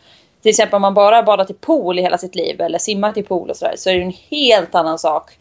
till 0.46 0.50
exempel 0.50 0.76
om 0.76 0.82
man 0.82 0.94
bara 0.94 1.24
badat 1.24 1.50
i 1.50 1.54
pool 1.54 2.00
i 2.00 2.02
hela 2.02 2.18
sitt 2.18 2.36
liv 2.36 2.62
eller 2.62 2.80
simmat 2.80 3.18
i 3.18 3.24
pool 3.24 3.50
och 3.50 3.58
sådär 3.58 3.74
så 3.78 3.90
är 3.90 3.96
det 3.96 4.02
en 4.02 4.14
helt 4.30 4.76
annan 4.76 5.00
sak 5.00 5.32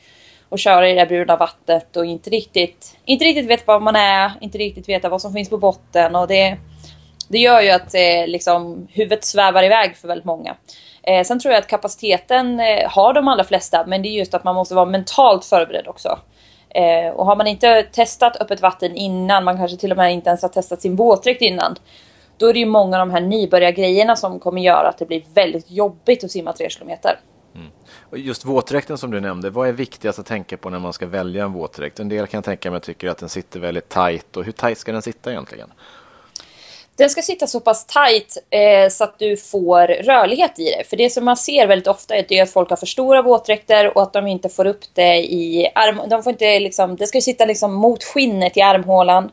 att 0.50 0.60
köra 0.60 0.88
i 0.88 0.94
det 0.94 1.06
bruna 1.06 1.36
vattnet 1.36 1.96
och 1.96 2.06
inte 2.06 2.30
riktigt, 2.30 2.96
inte 3.04 3.24
riktigt 3.24 3.46
veta 3.46 3.62
var 3.66 3.80
man 3.80 3.96
är, 3.96 4.32
inte 4.40 4.58
riktigt 4.58 4.88
veta 4.88 5.08
vad 5.08 5.22
som 5.22 5.32
finns 5.32 5.50
på 5.50 5.58
botten 5.58 6.16
och 6.16 6.28
det, 6.28 6.56
det 7.28 7.38
gör 7.38 7.60
ju 7.60 7.70
att 7.70 7.94
eh, 7.94 8.26
liksom, 8.26 8.88
huvudet 8.92 9.24
svävar 9.24 9.62
iväg 9.62 9.96
för 9.96 10.08
väldigt 10.08 10.24
många. 10.24 10.56
Eh, 11.02 11.24
sen 11.24 11.40
tror 11.40 11.54
jag 11.54 11.60
att 11.60 11.68
kapaciteten 11.68 12.60
eh, 12.60 12.90
har 12.90 13.12
de 13.12 13.28
allra 13.28 13.44
flesta 13.44 13.84
men 13.86 14.02
det 14.02 14.08
är 14.08 14.18
just 14.18 14.34
att 14.34 14.44
man 14.44 14.54
måste 14.54 14.74
vara 14.74 14.86
mentalt 14.86 15.44
förberedd 15.44 15.88
också. 15.88 16.18
Eh, 16.68 17.14
och 17.14 17.26
har 17.26 17.36
man 17.36 17.46
inte 17.46 17.82
testat 17.82 18.36
öppet 18.40 18.62
vatten 18.62 18.96
innan, 18.96 19.44
man 19.44 19.56
kanske 19.56 19.76
till 19.76 19.90
och 19.90 19.96
med 19.96 20.12
inte 20.12 20.28
ens 20.28 20.42
har 20.42 20.48
testat 20.48 20.82
sin 20.82 20.96
våtdräkt 20.96 21.42
innan 21.42 21.76
då 22.36 22.46
är 22.46 22.52
det 22.52 22.58
ju 22.58 22.66
många 22.66 23.00
av 23.00 23.08
de 23.08 23.14
här 23.14 23.20
nybörjargrejerna 23.20 24.16
som 24.16 24.40
kommer 24.40 24.62
göra 24.62 24.88
att 24.88 24.98
det 24.98 25.06
blir 25.06 25.24
väldigt 25.34 25.70
jobbigt 25.70 26.24
att 26.24 26.30
simma 26.30 26.52
tre 26.52 26.70
kilometer. 26.70 27.20
Mm. 27.54 27.66
Och 28.10 28.18
just 28.18 28.44
våtdräkten 28.44 28.98
som 28.98 29.10
du 29.10 29.20
nämnde, 29.20 29.50
vad 29.50 29.68
är 29.68 29.72
viktigast 29.72 30.18
att 30.18 30.26
tänka 30.26 30.56
på 30.56 30.70
när 30.70 30.78
man 30.78 30.92
ska 30.92 31.06
välja 31.06 31.44
en 31.44 31.52
våtdräkt? 31.52 32.00
En 32.00 32.08
del 32.08 32.26
kan 32.26 32.42
tänka 32.42 32.70
mig 32.70 32.80
tycker 32.80 33.08
att 33.08 33.18
den 33.18 33.28
sitter 33.28 33.60
väldigt 33.60 33.88
tajt 33.88 34.36
och 34.36 34.44
hur 34.44 34.52
tajt 34.52 34.78
ska 34.78 34.92
den 34.92 35.02
sitta 35.02 35.30
egentligen? 35.30 35.72
Den 36.96 37.10
ska 37.10 37.22
sitta 37.22 37.46
så 37.46 37.60
pass 37.60 37.86
tajt 37.86 38.38
eh, 38.50 38.88
så 38.88 39.04
att 39.04 39.18
du 39.18 39.36
får 39.36 39.86
rörlighet 39.86 40.58
i 40.58 40.64
det. 40.64 40.84
För 40.88 40.96
det 40.96 41.10
som 41.10 41.24
man 41.24 41.36
ser 41.36 41.66
väldigt 41.66 41.88
ofta 41.88 42.16
är 42.16 42.42
att 42.42 42.50
folk 42.50 42.70
har 42.70 42.76
för 42.76 42.86
stora 42.86 43.22
våtdräkter 43.22 43.96
och 43.96 44.02
att 44.02 44.12
de 44.12 44.26
inte 44.26 44.48
får 44.48 44.66
upp 44.66 44.80
det 44.92 45.16
i 45.16 45.68
arm... 45.74 46.00
De 46.08 46.22
får 46.22 46.30
inte 46.30 46.60
liksom... 46.60 46.96
Det 46.96 47.06
ska 47.06 47.20
sitta 47.20 47.44
liksom 47.44 47.74
mot 47.74 48.04
skinnet 48.04 48.56
i 48.56 48.60
armhålan. 48.60 49.30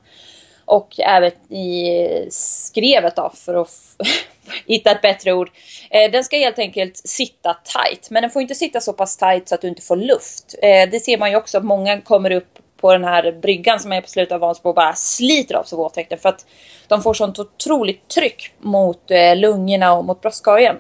Och 0.65 1.00
även 1.00 1.32
i 1.52 2.28
skrevet 2.30 3.15
då, 3.15 3.32
för 3.36 3.62
att 3.62 3.69
hitta 4.67 4.91
ett 4.91 5.02
bättre 5.02 5.34
ord. 5.34 5.52
Eh, 5.89 6.12
den 6.12 6.24
ska 6.24 6.38
helt 6.38 6.60
enkelt 6.60 6.97
sitta 6.97 7.54
tight. 7.54 8.10
Men 8.10 8.21
den 8.21 8.32
får 8.32 8.41
inte 8.41 8.56
sitta 8.56 8.80
så 8.80 8.93
pass 8.93 9.17
tight 9.17 9.50
så 9.50 9.56
att 9.56 9.62
du 9.62 9.67
inte 9.67 9.82
får 9.82 9.95
luft. 9.95 10.56
Eh, 10.62 10.89
det 10.89 11.00
ser 11.00 11.17
man 11.17 11.30
ju 11.30 11.36
också 11.36 11.58
att 11.58 11.65
många 11.65 12.02
kommer 12.02 12.32
upp 12.32 12.60
på 12.78 12.93
den 12.93 13.04
här 13.04 13.32
bryggan 13.32 13.80
som 13.80 13.91
är 13.91 14.02
på 14.02 14.08
slutet 14.08 14.32
av 14.32 14.39
Vansbro 14.39 14.69
och 14.69 14.76
bara 14.76 14.93
sliter 14.93 15.56
av 15.56 15.63
sig 15.63 15.78
våtdräkten. 15.78 16.17
För 16.17 16.30
att 16.30 16.45
de 16.88 17.02
får 17.02 17.13
sånt 17.13 17.39
otroligt 17.39 18.08
tryck 18.08 18.54
mot 18.60 19.12
eh, 19.12 19.36
lungorna 19.36 19.93
och 19.93 20.06
mot 20.06 20.21
bröstkorgen. 20.21 20.76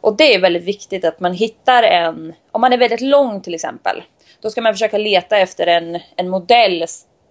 Och 0.00 0.16
det 0.16 0.34
är 0.34 0.40
väldigt 0.40 0.64
viktigt 0.64 1.04
att 1.04 1.20
man 1.20 1.32
hittar 1.32 1.82
en, 1.82 2.32
om 2.52 2.60
man 2.60 2.72
är 2.72 2.78
väldigt 2.78 3.00
lång 3.00 3.40
till 3.40 3.54
exempel, 3.54 4.02
då 4.40 4.50
ska 4.50 4.60
man 4.60 4.74
försöka 4.74 4.98
leta 4.98 5.38
efter 5.38 5.66
en, 5.66 6.00
en 6.16 6.28
modell 6.28 6.84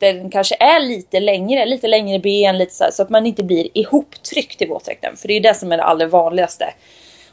den 0.04 0.30
kanske 0.30 0.56
är 0.60 0.80
lite 0.80 1.20
längre, 1.20 1.66
lite 1.66 1.88
längre 1.88 2.20
ben, 2.20 2.58
lite 2.58 2.74
så, 2.74 2.84
här, 2.84 2.92
så 2.92 3.04
att 3.04 3.10
man 3.10 3.26
inte 3.26 3.44
blir 3.44 3.68
ihoptryckt 3.78 4.62
i 4.62 4.66
våtdräkten. 4.66 5.18
För 5.18 5.28
det 5.28 5.34
är 5.34 5.42
det 5.42 5.54
som 5.54 5.72
är 5.72 5.78
det 5.78 5.84
allra 5.84 6.08
vanligaste. 6.08 6.74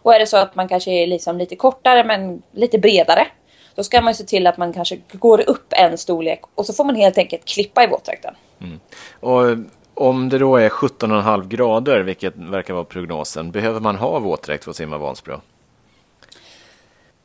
Och 0.02 0.14
är 0.14 0.18
det 0.18 0.26
så 0.26 0.36
att 0.36 0.54
man 0.54 0.68
kanske 0.68 0.90
är 0.90 1.06
liksom 1.06 1.38
lite 1.38 1.56
kortare 1.56 2.04
men 2.04 2.42
lite 2.52 2.78
bredare. 2.78 3.26
Då 3.74 3.82
ska 3.84 4.00
man 4.00 4.14
se 4.14 4.24
till 4.24 4.46
att 4.46 4.56
man 4.56 4.72
kanske 4.72 4.98
går 5.12 5.50
upp 5.50 5.72
en 5.72 5.98
storlek 5.98 6.40
och 6.54 6.66
så 6.66 6.72
får 6.72 6.84
man 6.84 6.94
helt 6.94 7.18
enkelt 7.18 7.44
klippa 7.44 7.84
i 7.84 7.86
våtdräkten. 7.86 8.34
Mm. 8.60 8.80
Och 9.20 9.50
eh, 9.50 9.58
om 9.94 10.28
det 10.28 10.38
då 10.38 10.56
är 10.56 10.68
17,5 10.68 11.48
grader, 11.48 12.00
vilket 12.00 12.36
verkar 12.36 12.74
vara 12.74 12.84
prognosen, 12.84 13.50
behöver 13.50 13.80
man 13.80 13.96
ha 13.96 14.18
våtdräkt 14.18 14.64
för 14.64 14.70
att 14.70 14.76
simma 14.76 14.98
Vansbro? 14.98 15.40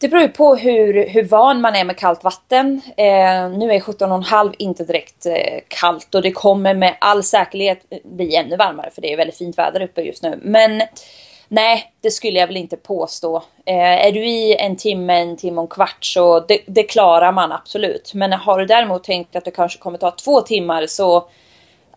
Det 0.05 0.09
beror 0.09 0.23
ju 0.23 0.29
på 0.29 0.55
hur, 0.55 1.07
hur 1.09 1.23
van 1.23 1.61
man 1.61 1.75
är 1.75 1.83
med 1.83 1.97
kallt 1.97 2.23
vatten. 2.23 2.81
Eh, 2.97 3.49
nu 3.49 3.71
är 3.71 3.79
17,5 3.79 4.53
inte 4.57 4.83
direkt 4.83 5.25
eh, 5.25 5.59
kallt 5.67 6.15
och 6.15 6.21
det 6.21 6.31
kommer 6.31 6.73
med 6.73 6.97
all 7.01 7.23
säkerhet 7.23 7.85
eh, 7.89 7.97
bli 8.03 8.35
ännu 8.35 8.55
varmare 8.55 8.89
för 8.91 9.01
det 9.01 9.13
är 9.13 9.17
väldigt 9.17 9.37
fint 9.37 9.57
väder 9.57 9.81
uppe 9.81 10.01
just 10.01 10.23
nu. 10.23 10.39
Men 10.41 10.81
nej, 11.47 11.93
det 12.01 12.11
skulle 12.11 12.39
jag 12.39 12.47
väl 12.47 12.57
inte 12.57 12.77
påstå. 12.77 13.43
Eh, 13.65 14.05
är 14.07 14.11
du 14.11 14.25
i 14.25 14.55
en 14.59 14.75
timme, 14.75 15.19
en 15.19 15.37
timme 15.37 15.57
och 15.57 15.63
en 15.63 15.67
kvart 15.67 16.05
så 16.05 16.39
det, 16.39 16.59
det, 16.67 16.83
klarar 16.83 17.31
man 17.31 17.51
absolut. 17.51 18.13
Men 18.13 18.33
har 18.33 18.59
du 18.59 18.65
däremot 18.65 19.03
tänkt 19.03 19.35
att 19.35 19.45
det 19.45 19.51
kanske 19.51 19.79
kommer 19.79 19.97
ta 19.97 20.11
två 20.11 20.41
timmar 20.41 20.85
så 20.87 21.27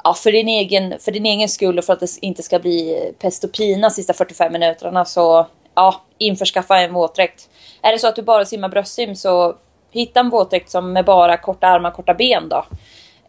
ja, 0.05 0.15
för, 0.15 0.33
din 0.33 0.49
egen, 0.49 0.95
för 1.01 1.13
din 1.13 1.27
egen 1.27 1.49
skull 1.49 1.79
och 1.79 1.85
för 1.85 1.93
att 1.93 2.01
det 2.01 2.19
inte 2.21 2.43
ska 2.43 2.59
bli 2.59 3.13
pest 3.19 3.45
och 3.45 3.53
pina 3.53 3.91
sista 3.91 4.13
45 4.13 4.53
minuterna 4.53 5.05
så 5.05 5.47
ja, 5.79 6.01
införskaffa 6.19 6.79
en 6.79 6.93
våtdräkt. 6.93 7.49
Är 7.83 7.93
det 7.93 7.99
så 7.99 8.09
att 8.09 8.17
du 8.17 8.23
bara 8.23 8.45
simmar 8.45 8.69
bröstsim 8.69 9.17
så 9.17 9.57
hitta 9.91 10.21
en 10.21 10.31
våtdräkt 10.31 10.71
som 10.71 10.93
med 10.93 11.05
bara 11.05 11.37
korta 11.37 11.67
armar, 11.67 11.91
korta 11.91 12.15
ben 12.15 12.49
då. 12.49 12.65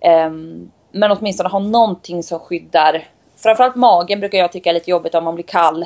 Um, 0.10 0.72
men 0.92 1.12
åtminstone 1.12 1.50
ha 1.50 1.60
någonting 1.60 2.24
som 2.24 2.40
skyddar. 2.40 3.08
Framförallt 3.38 3.76
magen 3.76 4.20
brukar 4.20 4.38
jag 4.38 4.52
tycka 4.52 4.70
är 4.70 4.74
lite 4.74 4.92
jobbigt 4.92 5.16
om 5.16 5.24
man 5.24 5.36
blir 5.36 5.46
kall. 5.46 5.86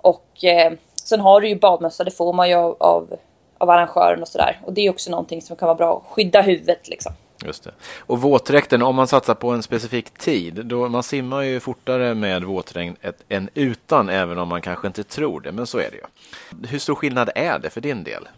Och 0.00 0.44
eh, 0.44 0.72
sen 1.04 1.20
har 1.20 1.40
du 1.40 1.48
ju 1.48 1.56
badmössa, 1.56 2.04
det 2.04 2.10
får 2.10 2.32
man 2.32 2.48
ju 2.48 2.54
av, 2.54 2.76
av, 2.80 3.14
av 3.58 3.70
arrangören 3.70 4.22
och 4.22 4.28
sådär. 4.28 4.60
Och 4.64 4.72
det 4.72 4.80
är 4.86 4.90
också 4.90 5.10
någonting 5.10 5.42
som 5.42 5.56
kan 5.56 5.66
vara 5.66 5.76
bra 5.76 5.96
att 5.96 6.12
skydda 6.12 6.40
huvudet 6.40 6.88
liksom. 6.88 7.12
Just 7.44 7.64
det. 7.64 7.70
Och 7.98 8.20
våtdräkten, 8.20 8.82
om 8.82 8.96
man 8.96 9.08
satsar 9.08 9.34
på 9.34 9.50
en 9.50 9.62
specifik 9.62 10.10
tid, 10.10 10.54
då 10.54 10.88
man 10.88 11.02
simmar 11.02 11.42
ju 11.42 11.60
fortare 11.60 12.14
med 12.14 12.44
våtdräkt 12.44 13.22
än 13.28 13.48
utan, 13.54 14.08
även 14.08 14.38
om 14.38 14.48
man 14.48 14.60
kanske 14.62 14.86
inte 14.86 15.04
tror 15.04 15.40
det, 15.40 15.52
men 15.52 15.66
så 15.66 15.78
är 15.78 15.90
det 15.90 15.96
ju. 15.96 16.68
Hur 16.68 16.78
stor 16.78 16.94
skillnad 16.94 17.30
är 17.34 17.58
det 17.58 17.70
för 17.70 17.80
din 17.80 18.04
del? 18.04 18.28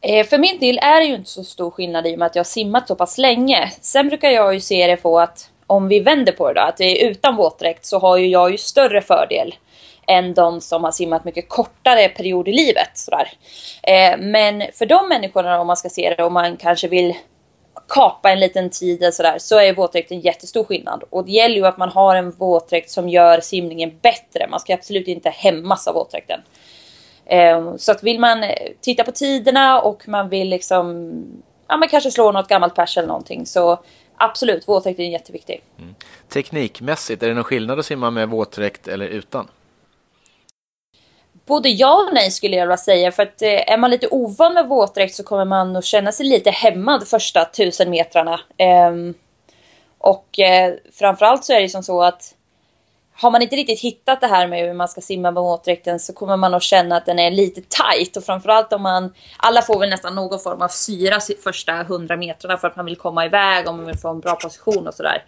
Eh, 0.00 0.26
för 0.26 0.38
min 0.38 0.58
del 0.58 0.78
är 0.78 1.00
det 1.00 1.06
ju 1.06 1.14
inte 1.14 1.30
så 1.30 1.44
stor 1.44 1.70
skillnad 1.70 2.06
i 2.06 2.14
och 2.14 2.18
med 2.18 2.26
att 2.26 2.34
jag 2.34 2.40
har 2.40 2.44
simmat 2.44 2.88
så 2.88 2.94
pass 2.94 3.18
länge. 3.18 3.72
Sen 3.80 4.08
brukar 4.08 4.30
jag 4.30 4.54
ju 4.54 4.60
se 4.60 4.86
det 4.86 4.96
på 4.96 5.20
att 5.20 5.50
om 5.66 5.88
vi 5.88 6.00
vänder 6.00 6.32
på 6.32 6.52
det 6.52 6.60
då, 6.60 6.66
att 6.66 6.76
det 6.76 6.84
är 6.84 7.10
utan 7.10 7.36
våtdräkt 7.36 7.86
så 7.86 7.98
har 7.98 8.16
ju 8.16 8.26
jag 8.26 8.50
ju 8.50 8.58
större 8.58 9.00
fördel 9.00 9.54
än 10.06 10.34
de 10.34 10.60
som 10.60 10.84
har 10.84 10.92
simmat 10.92 11.24
mycket 11.24 11.48
kortare 11.48 12.08
period 12.08 12.48
i 12.48 12.52
livet. 12.52 12.90
Sådär. 12.94 13.32
Eh, 13.82 14.18
men 14.18 14.62
för 14.72 14.86
de 14.86 15.08
människorna 15.08 15.60
om 15.60 15.66
man 15.66 15.76
ska 15.76 15.88
se 15.88 16.14
det, 16.16 16.24
om 16.24 16.32
man 16.32 16.56
kanske 16.56 16.88
vill 16.88 17.14
kapa 17.88 18.30
en 18.30 18.40
liten 18.40 18.70
tid 18.70 19.02
eller 19.02 19.12
sådär, 19.12 19.38
så 19.38 19.58
är 19.58 19.74
våtdräkt 19.74 20.10
en 20.10 20.20
jättestor 20.20 20.64
skillnad. 20.64 21.04
Och 21.10 21.24
det 21.24 21.32
gäller 21.32 21.56
ju 21.56 21.66
att 21.66 21.76
man 21.76 21.88
har 21.88 22.16
en 22.16 22.30
våtdräkt 22.30 22.90
som 22.90 23.08
gör 23.08 23.40
simningen 23.40 23.98
bättre. 24.02 24.46
Man 24.50 24.60
ska 24.60 24.74
absolut 24.74 25.08
inte 25.08 25.30
hämmas 25.30 25.88
av 25.88 25.94
våtdräkten. 25.94 26.40
Ehm, 27.26 27.78
så 27.78 27.92
att 27.92 28.02
vill 28.02 28.20
man 28.20 28.44
titta 28.80 29.04
på 29.04 29.12
tiderna 29.12 29.80
och 29.80 30.08
man 30.08 30.28
vill 30.28 30.48
liksom, 30.48 31.10
ja 31.68 31.76
men 31.76 31.88
kanske 31.88 32.10
slå 32.10 32.32
något 32.32 32.48
gammalt 32.48 32.74
pers 32.74 32.98
eller 32.98 33.08
någonting 33.08 33.46
så 33.46 33.78
absolut, 34.16 34.68
våtdräkt 34.68 35.00
är 35.00 35.04
jätteviktig. 35.04 35.62
Mm. 35.78 35.94
Teknikmässigt, 36.28 37.22
är 37.22 37.28
det 37.28 37.34
någon 37.34 37.44
skillnad 37.44 37.78
att 37.78 37.86
simma 37.86 38.10
med 38.10 38.28
våtdräkt 38.28 38.88
eller 38.88 39.06
utan? 39.06 39.48
Både 41.46 41.68
ja 41.68 42.04
och 42.08 42.14
nej 42.14 42.30
skulle 42.30 42.56
jag 42.56 42.66
vilja 42.66 42.76
säga. 42.76 43.12
För 43.12 43.22
att 43.22 43.42
eh, 43.42 43.72
är 43.72 43.78
man 43.78 43.90
lite 43.90 44.08
ovan 44.08 44.54
med 44.54 44.68
våtdräkt 44.68 45.14
så 45.14 45.22
kommer 45.22 45.44
man 45.44 45.76
att 45.76 45.84
känna 45.84 46.12
sig 46.12 46.26
lite 46.26 46.50
hämmad 46.50 47.08
första 47.08 47.44
tusen 47.44 47.90
metrarna. 47.90 48.40
Eh, 48.56 48.92
och 49.98 50.38
eh, 50.38 50.74
framförallt 50.92 51.44
så 51.44 51.52
är 51.52 51.60
det 51.60 51.68
som 51.68 51.82
så 51.82 52.02
att 52.02 52.34
har 53.16 53.30
man 53.30 53.42
inte 53.42 53.56
riktigt 53.56 53.80
hittat 53.80 54.20
det 54.20 54.26
här 54.26 54.46
med 54.46 54.66
hur 54.66 54.74
man 54.74 54.88
ska 54.88 55.00
simma 55.00 55.30
med 55.30 55.42
våtdräkten 55.42 56.00
så 56.00 56.12
kommer 56.12 56.36
man 56.36 56.54
att 56.54 56.62
känna 56.62 56.96
att 56.96 57.06
den 57.06 57.18
är 57.18 57.30
lite 57.30 57.60
tight 57.60 58.16
och 58.16 58.24
framförallt 58.24 58.72
om 58.72 58.82
man 58.82 59.14
alla 59.36 59.62
får 59.62 59.80
väl 59.80 59.90
nästan 59.90 60.14
någon 60.14 60.40
form 60.40 60.62
av 60.62 60.68
syra 60.68 61.20
första 61.44 61.72
hundra 61.72 62.16
metrarna 62.16 62.56
för 62.56 62.68
att 62.68 62.76
man 62.76 62.84
vill 62.84 62.96
komma 62.96 63.26
iväg 63.26 63.68
och 63.68 63.74
man 63.74 63.86
vill 63.86 63.98
få 63.98 64.08
en 64.08 64.20
bra 64.20 64.34
position 64.34 64.88
och 64.88 64.94
sådär. 64.94 65.24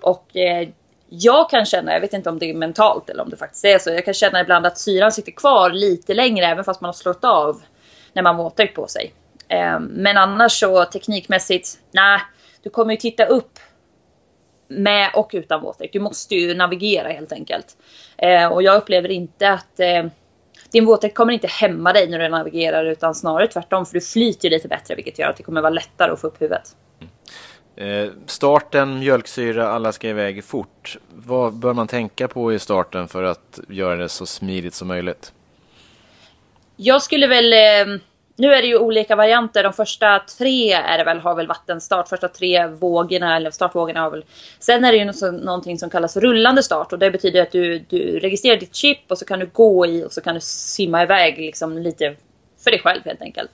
Och 0.00 0.36
eh, 0.36 0.68
jag 1.14 1.50
kan 1.50 1.64
känna, 1.64 1.92
jag 1.92 2.00
vet 2.00 2.12
inte 2.12 2.30
om 2.30 2.38
det 2.38 2.50
är 2.50 2.54
mentalt 2.54 3.10
eller 3.10 3.22
om 3.22 3.30
det 3.30 3.36
faktiskt 3.36 3.64
är 3.64 3.78
så, 3.78 3.90
jag 3.90 4.04
kan 4.04 4.14
känna 4.14 4.40
ibland 4.40 4.66
att 4.66 4.78
syran 4.78 5.12
sitter 5.12 5.32
kvar 5.32 5.70
lite 5.70 6.14
längre 6.14 6.46
även 6.46 6.64
fast 6.64 6.80
man 6.80 6.88
har 6.88 6.92
slått 6.92 7.24
av 7.24 7.62
när 8.12 8.22
man 8.22 8.36
våtdräkt 8.36 8.76
på 8.76 8.86
sig. 8.86 9.12
Ehm, 9.48 9.82
men 9.82 10.16
annars 10.16 10.52
så 10.60 10.84
teknikmässigt, 10.84 11.78
nej, 11.90 12.20
du 12.62 12.70
kommer 12.70 12.92
ju 12.92 12.96
titta 12.96 13.24
upp 13.24 13.58
med 14.68 15.10
och 15.14 15.30
utan 15.32 15.62
våtdräkt. 15.62 15.92
Du 15.92 16.00
måste 16.00 16.34
ju 16.34 16.54
navigera 16.54 17.08
helt 17.08 17.32
enkelt. 17.32 17.76
Eh, 18.16 18.52
och 18.52 18.62
jag 18.62 18.76
upplever 18.76 19.10
inte 19.10 19.50
att 19.50 19.80
eh, 19.80 20.04
din 20.70 20.86
våtdräkt 20.86 21.16
kommer 21.16 21.32
inte 21.32 21.46
hämma 21.46 21.92
dig 21.92 22.08
när 22.08 22.18
du 22.18 22.28
navigerar 22.28 22.84
utan 22.84 23.14
snarare 23.14 23.46
tvärtom 23.46 23.86
för 23.86 23.94
du 23.94 24.00
flyter 24.00 24.50
lite 24.50 24.68
bättre 24.68 24.94
vilket 24.94 25.18
gör 25.18 25.28
att 25.28 25.36
det 25.36 25.42
kommer 25.42 25.60
vara 25.60 25.70
lättare 25.70 26.12
att 26.12 26.20
få 26.20 26.26
upp 26.26 26.42
huvudet. 26.42 26.76
Eh, 27.82 28.10
starten, 28.26 28.98
mjölksyra, 28.98 29.68
alla 29.68 29.92
ska 29.92 30.08
iväg 30.08 30.44
fort. 30.44 30.98
Vad 31.14 31.54
bör 31.54 31.74
man 31.74 31.86
tänka 31.86 32.28
på 32.28 32.52
i 32.52 32.58
starten 32.58 33.08
för 33.08 33.22
att 33.22 33.60
göra 33.68 33.96
det 33.96 34.08
så 34.08 34.26
smidigt 34.26 34.74
som 34.74 34.88
möjligt? 34.88 35.32
Jag 36.76 37.02
skulle 37.02 37.26
väl 37.26 37.52
eh, 37.52 38.00
nu 38.36 38.54
är 38.54 38.62
det 38.62 38.68
ju 38.68 38.78
olika 38.78 39.16
varianter. 39.16 39.62
De 39.62 39.72
första 39.72 40.18
tre 40.38 40.72
är 40.72 40.98
det 40.98 41.04
väl, 41.04 41.18
har 41.18 41.34
väl 41.34 41.46
vattenstart. 41.46 42.08
Första 42.08 42.28
tre 42.28 42.66
vågorna, 42.66 43.36
eller 43.36 43.50
startvågorna 43.50 44.00
har 44.00 44.10
väl... 44.10 44.24
Sen 44.58 44.84
är 44.84 44.92
det 44.92 44.98
ju 44.98 45.32
någonting 45.32 45.78
som 45.78 45.90
kallas 45.90 46.16
rullande 46.16 46.62
start. 46.62 46.92
Och 46.92 46.98
det 46.98 47.10
betyder 47.10 47.42
att 47.42 47.52
du, 47.52 47.78
du 47.78 48.18
registrerar 48.18 48.56
ditt 48.56 48.74
chip 48.74 48.98
och 49.08 49.18
så 49.18 49.24
kan 49.24 49.38
du 49.38 49.46
gå 49.46 49.86
i 49.86 50.04
och 50.04 50.12
så 50.12 50.20
kan 50.20 50.34
du 50.34 50.40
simma 50.40 51.02
iväg 51.02 51.38
liksom 51.38 51.78
lite 51.78 52.16
för 52.64 52.70
dig 52.70 52.80
själv 52.80 53.00
helt 53.04 53.22
enkelt. 53.22 53.50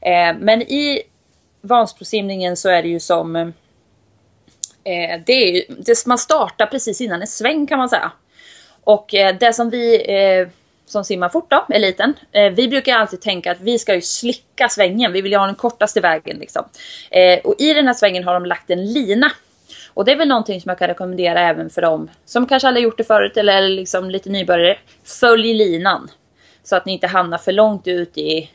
Eh, 0.00 0.36
men 0.38 0.62
i 0.62 1.02
Vansbrosimningen 1.60 2.56
så 2.56 2.68
är 2.68 2.82
det 2.82 2.88
ju 2.88 3.00
som... 3.00 3.36
Eh, 3.36 3.48
eh, 4.84 5.20
det 5.26 5.32
är 5.32 5.54
ju, 5.54 5.62
det, 5.68 6.06
man 6.06 6.18
startar 6.18 6.66
precis 6.66 7.00
innan 7.00 7.20
en 7.20 7.26
sväng 7.26 7.66
kan 7.66 7.78
man 7.78 7.88
säga. 7.88 8.12
Och 8.84 9.14
eh, 9.14 9.36
det 9.40 9.52
som 9.52 9.70
vi 9.70 10.12
eh, 10.14 10.48
som 10.90 11.04
simmar 11.04 11.28
fort 11.28 11.50
då, 11.50 11.66
eliten. 11.68 12.14
Eh, 12.32 12.50
vi 12.50 12.68
brukar 12.68 12.94
alltid 12.94 13.20
tänka 13.20 13.52
att 13.52 13.60
vi 13.60 13.78
ska 13.78 13.94
ju 13.94 14.00
slicka 14.00 14.68
svängen. 14.68 15.12
Vi 15.12 15.20
vill 15.20 15.32
ju 15.32 15.38
ha 15.38 15.46
den 15.46 15.54
kortaste 15.54 16.00
vägen 16.00 16.36
liksom. 16.36 16.64
Eh, 17.10 17.38
och 17.38 17.54
i 17.58 17.74
den 17.74 17.86
här 17.86 17.94
svängen 17.94 18.24
har 18.24 18.34
de 18.34 18.44
lagt 18.44 18.70
en 18.70 18.92
lina. 18.92 19.32
Och 19.94 20.04
det 20.04 20.12
är 20.12 20.16
väl 20.16 20.28
någonting 20.28 20.60
som 20.60 20.68
jag 20.68 20.78
kan 20.78 20.88
rekommendera 20.88 21.40
även 21.40 21.70
för 21.70 21.82
dem 21.82 22.10
som 22.24 22.46
kanske 22.46 22.68
aldrig 22.68 22.84
gjort 22.84 22.98
det 22.98 23.04
förut 23.04 23.36
eller 23.36 23.68
liksom 23.68 24.10
lite 24.10 24.30
nybörjare. 24.30 24.78
Följ 25.04 25.54
linan. 25.54 26.10
Så 26.62 26.76
att 26.76 26.86
ni 26.86 26.92
inte 26.92 27.06
hamnar 27.06 27.38
för 27.38 27.52
långt 27.52 27.86
ut 27.86 28.18
i, 28.18 28.50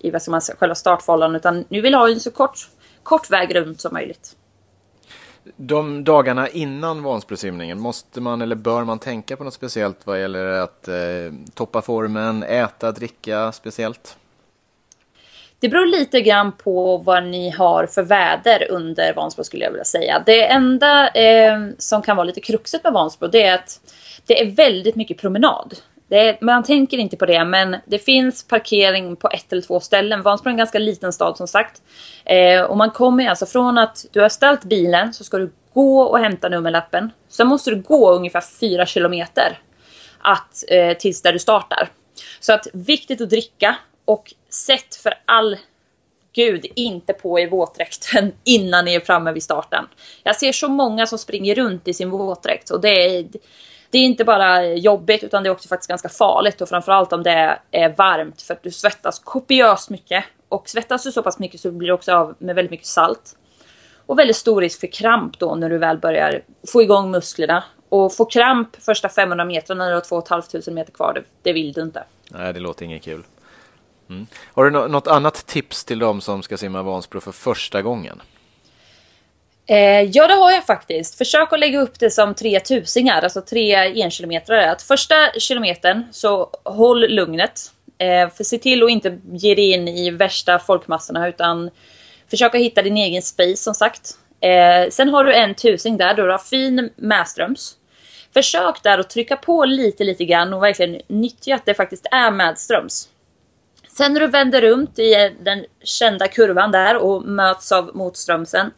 i 0.00 0.10
vad 0.10 0.22
ska 0.22 0.30
man 0.30 0.40
säga, 0.40 0.56
själva 0.56 0.74
startfållan 0.74 1.36
utan 1.36 1.64
ni 1.68 1.80
vill 1.80 1.94
ha 1.94 2.08
en 2.08 2.20
så 2.20 2.30
kort, 2.30 2.68
kort 3.02 3.30
väg 3.30 3.54
runt 3.54 3.80
som 3.80 3.92
möjligt. 3.92 4.36
De 5.56 6.04
dagarna 6.04 6.48
innan 6.48 7.02
Vansbrosimningen, 7.02 7.78
måste 7.78 8.20
man 8.20 8.42
eller 8.42 8.56
bör 8.56 8.84
man 8.84 8.98
tänka 8.98 9.36
på 9.36 9.44
något 9.44 9.54
speciellt 9.54 10.06
vad 10.06 10.20
gäller 10.20 10.44
att 10.44 10.88
eh, 10.88 10.94
toppa 11.54 11.82
formen, 11.82 12.42
äta, 12.42 12.92
dricka 12.92 13.52
speciellt? 13.52 14.16
Det 15.60 15.68
beror 15.68 15.86
lite 15.86 16.20
grann 16.20 16.52
på 16.52 16.96
vad 16.96 17.24
ni 17.24 17.50
har 17.50 17.86
för 17.86 18.02
väder 18.02 18.70
under 18.70 19.14
Vansbro 19.14 19.44
skulle 19.44 19.64
jag 19.64 19.70
vilja 19.70 19.84
säga. 19.84 20.22
Det 20.26 20.46
enda 20.46 21.08
eh, 21.08 21.58
som 21.78 22.02
kan 22.02 22.16
vara 22.16 22.24
lite 22.24 22.40
kruxet 22.40 22.84
med 22.84 22.92
Vansbro 22.92 23.28
det 23.28 23.42
är 23.42 23.54
att 23.54 23.80
det 24.26 24.40
är 24.40 24.50
väldigt 24.50 24.96
mycket 24.96 25.18
promenad. 25.18 25.74
Är, 26.10 26.38
man 26.40 26.62
tänker 26.62 26.98
inte 26.98 27.16
på 27.16 27.26
det, 27.26 27.44
men 27.44 27.76
det 27.86 27.98
finns 27.98 28.44
parkering 28.48 29.16
på 29.16 29.28
ett 29.28 29.52
eller 29.52 29.62
två 29.62 29.80
ställen. 29.80 30.22
Vansbro 30.22 30.48
är 30.48 30.50
en 30.50 30.56
ganska 30.56 30.78
liten 30.78 31.12
stad 31.12 31.36
som 31.36 31.48
sagt. 31.48 31.82
Eh, 32.24 32.62
och 32.62 32.76
man 32.76 32.90
kommer 32.90 33.28
alltså 33.28 33.46
från 33.46 33.78
att 33.78 34.06
du 34.12 34.20
har 34.20 34.28
ställt 34.28 34.64
bilen 34.64 35.14
så 35.14 35.24
ska 35.24 35.38
du 35.38 35.52
gå 35.74 36.02
och 36.02 36.18
hämta 36.18 36.48
nummerlappen. 36.48 37.10
Sen 37.28 37.46
måste 37.46 37.70
du 37.70 37.82
gå 37.82 38.10
ungefär 38.10 38.40
fyra 38.60 38.86
kilometer 38.86 39.58
att, 40.18 40.64
eh, 40.68 40.96
tills 40.96 41.22
där 41.22 41.32
du 41.32 41.38
startar. 41.38 41.88
Så 42.40 42.52
att 42.52 42.66
viktigt 42.72 43.20
att 43.20 43.30
dricka 43.30 43.76
och 44.04 44.34
sätt 44.50 44.96
för 44.96 45.14
all 45.24 45.56
gud 46.32 46.66
inte 46.74 47.12
på 47.12 47.40
er 47.40 47.48
våtdräkten 47.48 48.32
innan 48.44 48.84
ni 48.84 48.94
är 48.94 49.00
framme 49.00 49.32
vid 49.32 49.42
starten. 49.42 49.84
Jag 50.22 50.36
ser 50.36 50.52
så 50.52 50.68
många 50.68 51.06
som 51.06 51.18
springer 51.18 51.54
runt 51.54 51.88
i 51.88 51.94
sin 51.94 52.10
våtdräkt 52.10 52.70
och 52.70 52.80
det 52.80 53.16
är 53.16 53.26
det 53.90 53.98
är 53.98 54.02
inte 54.02 54.24
bara 54.24 54.66
jobbigt 54.66 55.24
utan 55.24 55.42
det 55.42 55.48
är 55.48 55.50
också 55.50 55.68
faktiskt 55.68 55.88
ganska 55.88 56.08
farligt 56.08 56.60
och 56.60 56.68
framförallt 56.68 57.12
om 57.12 57.22
det 57.22 57.58
är 57.70 57.96
varmt 57.96 58.42
för 58.42 58.54
att 58.54 58.62
du 58.62 58.70
svettas 58.70 59.18
kopiöst 59.18 59.90
mycket. 59.90 60.24
Och 60.48 60.68
svettas 60.68 61.04
du 61.04 61.12
så 61.12 61.22
pass 61.22 61.38
mycket 61.38 61.60
så 61.60 61.70
blir 61.70 61.88
du 61.88 61.94
också 61.94 62.12
av 62.12 62.34
med 62.38 62.54
väldigt 62.54 62.70
mycket 62.70 62.86
salt. 62.86 63.36
Och 64.06 64.18
väldigt 64.18 64.36
stor 64.36 64.60
risk 64.60 64.80
för 64.80 64.86
kramp 64.86 65.38
då 65.38 65.54
när 65.54 65.70
du 65.70 65.78
väl 65.78 65.98
börjar 65.98 66.42
få 66.72 66.82
igång 66.82 67.10
musklerna. 67.10 67.64
Och 67.88 68.14
få 68.14 68.24
kramp 68.24 68.76
första 68.76 69.08
500 69.08 69.44
metrarna 69.44 69.84
när 69.84 69.90
du 69.90 69.96
har 69.96 70.00
2 70.00 70.22
500 70.28 70.72
meter 70.72 70.92
kvar, 70.92 71.14
det, 71.14 71.22
det 71.42 71.52
vill 71.52 71.72
du 71.72 71.82
inte. 71.82 72.04
Nej, 72.28 72.52
det 72.52 72.60
låter 72.60 72.84
inget 72.84 73.02
kul. 73.02 73.22
Mm. 74.08 74.26
Har 74.54 74.64
du 74.64 74.70
något 74.70 75.06
annat 75.06 75.46
tips 75.46 75.84
till 75.84 75.98
dem 75.98 76.20
som 76.20 76.42
ska 76.42 76.56
simma 76.56 76.82
Vansbro 76.82 77.20
för 77.20 77.32
första 77.32 77.82
gången? 77.82 78.22
Eh, 79.66 80.02
ja, 80.02 80.26
det 80.26 80.34
har 80.34 80.50
jag 80.50 80.66
faktiskt. 80.66 81.18
Försök 81.18 81.52
att 81.52 81.60
lägga 81.60 81.80
upp 81.80 81.98
det 81.98 82.10
som 82.10 82.34
tre 82.34 82.60
tusingar, 82.60 83.22
alltså 83.22 83.40
tre 83.40 83.74
enkilometrare. 84.02 84.70
Att 84.70 84.82
första 84.82 85.14
kilometern 85.38 86.04
så 86.10 86.50
håll 86.64 87.08
lugnet. 87.08 87.70
Eh, 87.98 88.30
för 88.30 88.44
se 88.44 88.58
till 88.58 88.82
att 88.82 88.90
inte 88.90 89.18
ge 89.32 89.54
dig 89.54 89.70
in 89.70 89.88
i 89.88 90.10
värsta 90.10 90.58
folkmassorna 90.58 91.28
utan 91.28 91.70
försök 92.30 92.54
att 92.54 92.60
hitta 92.60 92.82
din 92.82 92.96
egen 92.96 93.22
space 93.22 93.56
som 93.56 93.74
sagt. 93.74 94.10
Eh, 94.40 94.90
sen 94.90 95.08
har 95.08 95.24
du 95.24 95.34
en 95.34 95.54
tusing 95.54 95.96
där 95.96 96.14
då 96.14 96.26
du 96.26 96.30
har 96.30 96.38
fin 96.38 96.90
medströms. 96.96 97.76
Försök 98.34 98.82
där 98.82 98.98
att 98.98 99.10
trycka 99.10 99.36
på 99.36 99.64
lite, 99.64 100.04
lite 100.04 100.24
grann 100.24 100.54
och 100.54 100.62
verkligen 100.62 101.00
nyttja 101.08 101.54
att 101.54 101.66
det 101.66 101.74
faktiskt 101.74 102.06
är 102.10 102.30
medströms. 102.30 103.08
Sen 103.96 104.12
när 104.12 104.20
du 104.20 104.26
vänder 104.26 104.60
runt 104.60 104.98
i 104.98 105.36
den 105.40 105.64
kända 105.82 106.28
kurvan 106.28 106.70
där 106.70 106.96
och 106.96 107.24
möts 107.24 107.72
av 107.72 107.90
motströmsen. 107.94 108.70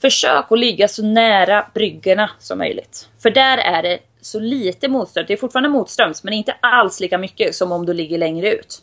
Försök 0.00 0.52
att 0.52 0.58
ligga 0.58 0.88
så 0.88 1.02
nära 1.02 1.66
bryggorna 1.74 2.30
som 2.38 2.58
möjligt. 2.58 3.08
För 3.22 3.30
där 3.30 3.58
är 3.58 3.82
det 3.82 3.98
så 4.20 4.40
lite 4.40 4.88
motströms, 4.88 5.26
Det 5.28 5.32
är 5.32 5.36
fortfarande 5.36 5.68
motströms 5.68 6.24
men 6.24 6.34
inte 6.34 6.56
alls 6.60 7.00
lika 7.00 7.18
mycket 7.18 7.54
som 7.54 7.72
om 7.72 7.86
du 7.86 7.92
ligger 7.92 8.18
längre 8.18 8.52
ut. 8.52 8.82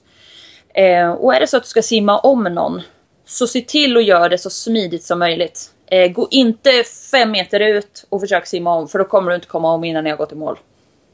Eh, 0.73 1.11
och 1.11 1.35
är 1.35 1.39
det 1.39 1.47
så 1.47 1.57
att 1.57 1.63
du 1.63 1.69
ska 1.69 1.81
simma 1.81 2.19
om 2.19 2.43
någon 2.43 2.81
så 3.25 3.47
se 3.47 3.61
till 3.61 3.97
att 3.97 4.05
göra 4.05 4.29
det 4.29 4.37
så 4.37 4.49
smidigt 4.49 5.03
som 5.03 5.19
möjligt. 5.19 5.71
Eh, 5.85 6.11
gå 6.11 6.27
inte 6.31 6.83
fem 7.11 7.31
meter 7.31 7.59
ut 7.59 8.05
och 8.09 8.21
försök 8.21 8.47
simma 8.47 8.75
om 8.75 8.87
för 8.87 8.99
då 8.99 9.05
kommer 9.05 9.29
du 9.29 9.35
inte 9.35 9.47
komma 9.47 9.73
om 9.73 9.83
innan 9.83 10.03
ni 10.03 10.09
har 10.09 10.17
gått 10.17 10.31
i 10.31 10.35
mål. 10.35 10.57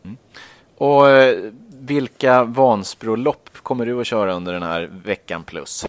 Mm. 0.05 0.17
Och 0.77 1.09
eh, 1.09 1.51
vilka 1.79 2.43
Vansbrolopp 2.43 3.49
kommer 3.63 3.85
du 3.85 4.01
att 4.01 4.07
köra 4.07 4.33
under 4.33 4.53
den 4.53 4.63
här 4.63 4.89
veckan 5.03 5.43
plus? 5.43 5.85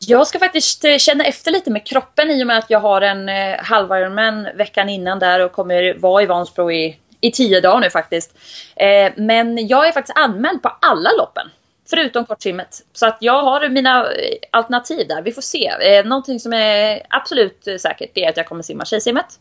Jag 0.00 0.26
ska 0.26 0.38
faktiskt 0.38 0.84
eh, 0.84 0.96
känna 0.96 1.24
efter 1.24 1.50
lite 1.50 1.70
med 1.70 1.86
kroppen 1.86 2.30
i 2.30 2.42
och 2.42 2.46
med 2.46 2.58
att 2.58 2.70
jag 2.70 2.80
har 2.80 3.00
en 3.00 3.28
eh, 3.28 3.56
halv 3.58 3.88
halv 3.88 4.48
veckan 4.56 4.88
innan 4.88 5.18
där 5.18 5.40
och 5.40 5.52
kommer 5.52 5.94
vara 5.98 6.22
i 6.22 6.26
Vansbro 6.26 6.70
i, 6.70 6.98
i 7.20 7.30
tio 7.30 7.60
dagar 7.60 7.80
nu 7.80 7.90
faktiskt. 7.90 8.38
Eh, 8.76 9.12
men 9.16 9.66
jag 9.68 9.88
är 9.88 9.92
faktiskt 9.92 10.18
anmäld 10.18 10.62
på 10.62 10.72
alla 10.80 11.10
loppen. 11.18 11.50
Förutom 11.90 12.26
kortsimmet. 12.26 12.84
Så 12.92 13.06
att 13.06 13.16
jag 13.20 13.42
har 13.42 13.68
mina 13.68 14.12
eh, 14.12 14.36
alternativ 14.50 15.08
där. 15.08 15.22
Vi 15.22 15.32
får 15.32 15.42
se. 15.42 15.66
Eh, 15.66 16.06
någonting 16.06 16.40
som 16.40 16.52
är 16.52 17.02
absolut 17.10 17.68
säkert 17.78 18.10
är 18.14 18.28
att 18.28 18.36
jag 18.36 18.46
kommer 18.46 18.62
simma 18.62 18.84
tjejsimmet. 18.84 19.40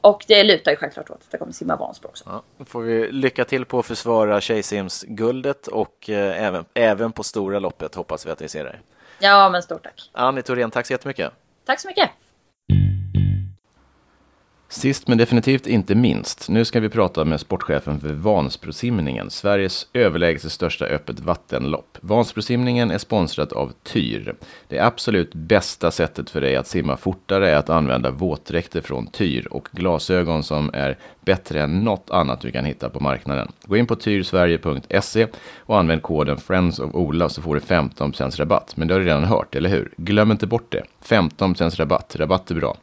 Och 0.00 0.24
det 0.28 0.44
lutar 0.44 0.70
ju 0.70 0.76
självklart 0.76 1.10
åt 1.10 1.16
att 1.16 1.28
jag 1.30 1.40
kommer 1.40 1.52
simma 1.52 1.76
Vansbro 1.76 2.08
också. 2.08 2.24
Ja, 2.26 2.42
då 2.58 2.64
får 2.64 2.82
vi 2.82 3.12
lycka 3.12 3.44
till 3.44 3.64
på 3.64 3.78
att 3.78 3.86
försvara 3.86 4.40
tjejsimsguldet 4.40 5.66
och 5.66 6.10
eh, 6.10 6.44
även, 6.44 6.64
även 6.74 7.12
på 7.12 7.22
stora 7.22 7.58
loppet 7.58 7.94
hoppas 7.94 8.26
vi 8.26 8.30
att 8.30 8.42
vi 8.42 8.48
ser 8.48 8.64
dig. 8.64 8.80
Ja, 9.18 9.48
men 9.48 9.62
stort 9.62 9.82
tack. 9.82 10.10
Annie 10.12 10.42
Thorén, 10.42 10.70
tack 10.70 10.86
så 10.86 10.92
jättemycket. 10.92 11.32
Tack 11.66 11.80
så 11.80 11.88
mycket. 11.88 12.10
Sist 14.68 15.08
men 15.08 15.18
definitivt 15.18 15.66
inte 15.66 15.94
minst, 15.94 16.48
nu 16.48 16.64
ska 16.64 16.80
vi 16.80 16.88
prata 16.88 17.24
med 17.24 17.40
sportchefen 17.40 18.00
för 18.00 18.12
Vansbrosimningen, 18.12 19.30
Sveriges 19.30 19.86
överlägset 19.92 20.52
största 20.52 20.84
öppet 20.84 21.20
vattenlopp. 21.20 21.98
Vansbrosimningen 22.00 22.90
är 22.90 22.98
sponsrat 22.98 23.52
av 23.52 23.72
Tyr. 23.82 24.34
Det 24.68 24.78
absolut 24.78 25.34
bästa 25.34 25.90
sättet 25.90 26.30
för 26.30 26.40
dig 26.40 26.56
att 26.56 26.66
simma 26.66 26.96
fortare 26.96 27.50
är 27.50 27.56
att 27.56 27.70
använda 27.70 28.10
våtdräkter 28.10 28.80
från 28.80 29.06
Tyr 29.06 29.46
och 29.50 29.68
glasögon 29.72 30.42
som 30.42 30.70
är 30.74 30.98
bättre 31.20 31.62
än 31.62 31.84
något 31.84 32.10
annat 32.10 32.40
du 32.40 32.50
kan 32.50 32.64
hitta 32.64 32.88
på 32.88 33.00
marknaden. 33.00 33.52
Gå 33.64 33.76
in 33.76 33.86
på 33.86 33.96
tyrsverige.se 33.96 35.26
och 35.58 35.78
använd 35.78 36.02
koden 36.02 36.36
Friends 36.36 36.78
of 36.78 36.94
Ola 36.94 37.28
så 37.28 37.42
får 37.42 37.54
du 37.54 37.60
15% 37.60 38.36
rabatt. 38.36 38.76
Men 38.76 38.88
det 38.88 38.94
har 38.94 39.00
du 39.00 39.06
redan 39.06 39.24
hört, 39.24 39.54
eller 39.54 39.70
hur? 39.70 39.92
Glöm 39.96 40.30
inte 40.30 40.46
bort 40.46 40.72
det. 40.72 40.82
15% 41.04 41.76
rabatt, 41.76 42.16
rabatt 42.16 42.50
är 42.50 42.54
bra. 42.54 42.76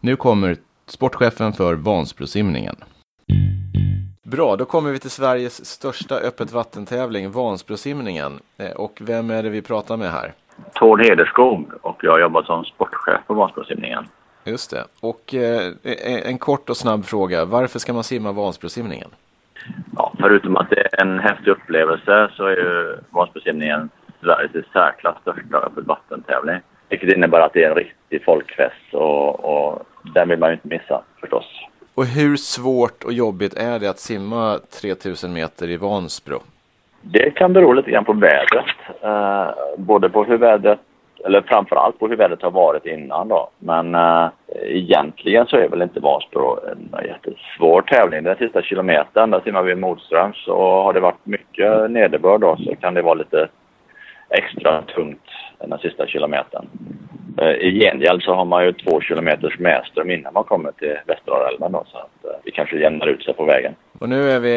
Nu 0.00 0.16
kommer 0.16 0.56
sportchefen 0.88 1.52
för 1.52 1.74
Vansbrosimningen. 1.74 2.76
Bra, 4.22 4.56
då 4.56 4.64
kommer 4.64 4.90
vi 4.90 4.98
till 4.98 5.10
Sveriges 5.10 5.66
största 5.66 6.14
öppet 6.14 6.52
vattentävling, 6.52 7.30
Vansbrosimningen. 7.30 8.32
Eh, 8.58 8.76
och 8.76 8.98
vem 9.00 9.30
är 9.30 9.42
det 9.42 9.50
vi 9.50 9.62
pratar 9.62 9.96
med 9.96 10.10
här? 10.10 10.32
Tord 10.74 11.02
Hederskog 11.02 11.72
och 11.82 12.04
jag 12.04 12.20
jobbar 12.20 12.42
som 12.42 12.64
sportchef 12.64 13.20
på 13.26 13.34
Vansbrosimningen. 13.34 14.04
Just 14.44 14.70
det. 14.70 14.84
Och 15.00 15.34
eh, 15.34 15.72
en 16.30 16.38
kort 16.38 16.70
och 16.70 16.76
snabb 16.76 17.04
fråga. 17.04 17.44
Varför 17.44 17.78
ska 17.78 17.92
man 17.92 18.04
simma 18.04 18.32
Vansbrosimningen? 18.32 19.08
Ja, 19.96 20.12
förutom 20.18 20.56
att 20.56 20.70
det 20.70 20.80
är 20.80 21.00
en 21.00 21.18
häftig 21.18 21.50
upplevelse 21.50 22.30
så 22.36 22.46
är 22.46 22.56
ju 22.56 22.96
Vansbrosimningen 23.10 23.90
Sveriges 24.20 24.54
i 24.54 24.62
särklass 24.72 25.16
största 25.20 25.58
öppet 25.58 25.86
vattentävling. 25.86 26.60
Vilket 26.88 27.12
innebär 27.12 27.40
att 27.40 27.52
det 27.52 27.64
är 27.64 27.70
en 27.70 27.76
riktig 27.76 28.24
folkfest 28.24 28.94
och, 28.94 29.44
och 29.44 29.86
den 30.14 30.28
vill 30.28 30.38
man 30.38 30.48
ju 30.48 30.54
inte 30.54 30.68
missa 30.68 31.02
förstås. 31.20 31.44
Och 31.94 32.06
hur 32.06 32.36
svårt 32.36 33.04
och 33.04 33.12
jobbigt 33.12 33.54
är 33.54 33.78
det 33.78 33.90
att 33.90 33.98
simma 33.98 34.58
3000 34.80 35.32
meter 35.32 35.70
i 35.70 35.76
Vansbro? 35.76 36.38
Det 37.02 37.30
kan 37.30 37.52
bero 37.52 37.72
lite 37.72 37.90
grann 37.90 38.04
på 38.04 38.12
vädret. 38.12 38.76
Eh, 39.02 39.48
både 39.76 40.08
på 40.08 40.24
hur 40.24 40.36
vädret, 40.36 40.78
eller 41.24 41.42
framförallt 41.42 41.98
på 41.98 42.08
hur 42.08 42.16
vädret 42.16 42.42
har 42.42 42.50
varit 42.50 42.86
innan 42.86 43.28
då. 43.28 43.50
Men 43.58 43.94
eh, 43.94 44.28
egentligen 44.62 45.46
så 45.46 45.56
är 45.56 45.68
väl 45.68 45.82
inte 45.82 46.00
Vansbro 46.00 46.58
en 46.70 47.06
jättesvår 47.06 47.82
tävling. 47.82 48.24
Den 48.24 48.36
sista 48.36 48.62
kilometern, 48.62 49.30
där 49.30 49.40
simmar 49.40 49.62
vi 49.62 49.74
motströms 49.74 50.48
och 50.48 50.84
har 50.84 50.92
det 50.92 51.00
varit 51.00 51.26
mycket 51.26 51.90
nederbörd 51.90 52.40
då 52.40 52.56
så 52.56 52.76
kan 52.76 52.94
det 52.94 53.02
vara 53.02 53.14
lite 53.14 53.48
extra 54.30 54.82
tungt 54.82 55.30
den 55.58 55.78
sista 55.78 56.06
kilometern. 56.06 56.66
Eh, 57.38 57.50
I 57.50 57.80
gengäld 57.80 58.22
så 58.22 58.34
har 58.34 58.44
man 58.44 58.64
ju 58.64 58.72
två 58.72 59.00
kilometers 59.00 59.58
medström 59.58 60.10
innan 60.10 60.32
man 60.32 60.44
kommer 60.44 60.72
till 60.72 60.96
Västerdalälven 61.06 61.72
då, 61.72 61.84
så 61.86 61.98
att 61.98 62.24
eh, 62.24 62.30
det 62.44 62.50
kanske 62.50 62.78
jämnar 62.78 63.06
ut 63.06 63.24
sig 63.24 63.34
på 63.34 63.44
vägen. 63.44 63.74
Och 63.98 64.08
nu 64.08 64.30
är 64.30 64.40
vi 64.40 64.56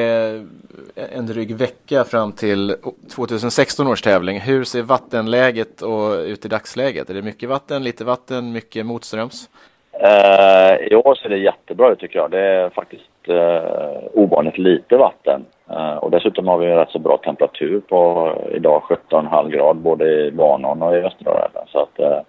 en 1.15 1.25
dryg 1.25 1.55
vecka 1.55 2.03
fram 2.03 2.31
till 2.31 2.75
2016 3.15 3.87
års 3.87 4.01
tävling. 4.01 4.39
Hur 4.39 4.63
ser 4.63 4.81
vattenläget 4.81 5.81
och 5.81 6.11
ut 6.19 6.45
i 6.45 6.47
dagsläget? 6.47 7.09
Är 7.09 7.13
det 7.13 7.21
mycket 7.21 7.49
vatten, 7.49 7.83
lite 7.83 8.05
vatten, 8.05 8.51
mycket 8.51 8.85
motströms? 8.85 9.49
Eh, 9.91 10.75
I 10.91 10.95
år 10.95 11.15
ser 11.15 11.29
det 11.29 11.37
jättebra 11.37 11.91
ut 11.91 11.99
tycker 11.99 12.19
jag. 12.19 12.31
Det 12.31 12.39
är 12.39 12.69
faktiskt 12.69 13.03
eh, 13.27 14.01
ovanligt 14.13 14.57
lite 14.57 14.97
vatten. 14.97 15.45
Eh, 15.69 15.95
och 15.95 16.11
dessutom 16.11 16.47
har 16.47 16.57
vi 16.57 16.65
en 16.65 16.77
rätt 16.77 16.89
så 16.89 16.99
bra 16.99 17.17
temperatur 17.17 17.79
på 17.79 18.33
idag 18.51 18.81
17,5 19.09 19.49
grad 19.49 19.77
både 19.77 20.05
i 20.05 20.29
Vanån 20.29 20.81
och 20.81 20.95
i 20.95 20.99
Västerdalälven. 20.99 21.63
Så 21.67 21.79
att 21.79 21.99
eh, 21.99 22.21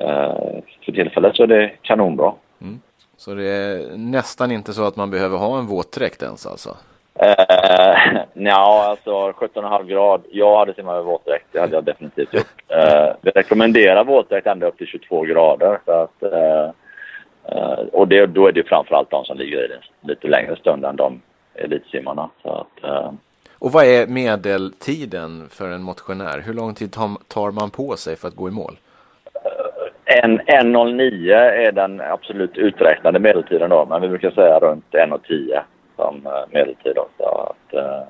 Eh, 0.00 0.62
för 0.84 0.92
tillfället 0.92 1.36
så 1.36 1.42
är 1.42 1.46
det 1.46 1.72
kanonbra. 1.82 2.32
Mm. 2.60 2.80
Så 3.16 3.34
det 3.34 3.48
är 3.48 3.96
nästan 3.96 4.50
inte 4.50 4.72
så 4.72 4.86
att 4.86 4.96
man 4.96 5.10
behöver 5.10 5.38
ha 5.38 5.58
en 5.58 5.66
våtdräkt 5.66 6.22
ens 6.22 6.46
alltså? 6.46 6.76
Eh, 7.14 8.22
ja, 8.32 8.84
alltså 8.90 9.10
17,5 9.10 9.84
grad. 9.86 10.22
Jag 10.30 10.58
hade 10.58 10.74
simmat 10.74 10.94
med 10.94 11.04
våtdräkt. 11.04 11.46
Det 11.52 11.60
hade 11.60 11.74
jag 11.74 11.84
definitivt 11.84 12.34
gjort. 12.34 12.62
Eh, 12.68 13.14
vi 13.20 13.30
rekommenderar 13.30 14.04
våtdräkt 14.04 14.46
ända 14.46 14.66
upp 14.66 14.78
till 14.78 14.86
22 14.86 15.22
grader. 15.22 15.78
Så 15.84 15.92
att, 15.92 16.22
eh, 16.22 16.70
och 17.92 18.08
det, 18.08 18.26
då 18.26 18.46
är 18.46 18.52
det 18.52 18.68
framförallt 18.68 19.10
de 19.10 19.24
som 19.24 19.38
ligger 19.38 19.64
i 19.64 19.68
det 19.68 20.08
lite 20.08 20.28
längre 20.28 20.56
stund 20.56 20.84
än 20.84 20.96
de 20.96 21.22
elitsimmarna. 21.54 22.30
Så 22.42 22.48
att, 22.48 22.84
eh, 22.84 23.12
och 23.58 23.72
vad 23.72 23.84
är 23.84 24.06
medeltiden 24.06 25.48
för 25.50 25.70
en 25.70 25.82
motionär? 25.82 26.42
Hur 26.46 26.54
lång 26.54 26.74
tid 26.74 26.92
tar 27.28 27.50
man 27.50 27.70
på 27.70 27.96
sig 27.96 28.16
för 28.16 28.28
att 28.28 28.36
gå 28.36 28.48
i 28.48 28.52
mål? 28.52 28.76
En 30.04 30.40
1.09 30.40 31.32
är 31.34 31.72
den 31.72 32.00
absolut 32.00 32.56
uträknade 32.56 33.18
medeltiden 33.18 33.70
då, 33.70 33.86
men 33.90 34.02
vi 34.02 34.08
brukar 34.08 34.30
säga 34.30 34.58
runt 34.58 34.84
1.10 34.90 35.60
som 35.96 36.26
eh, 36.26 36.32
medeltid. 36.50 36.92
Då, 36.94 37.08
så 37.18 37.24
att, 37.24 37.74
eh, 37.74 38.02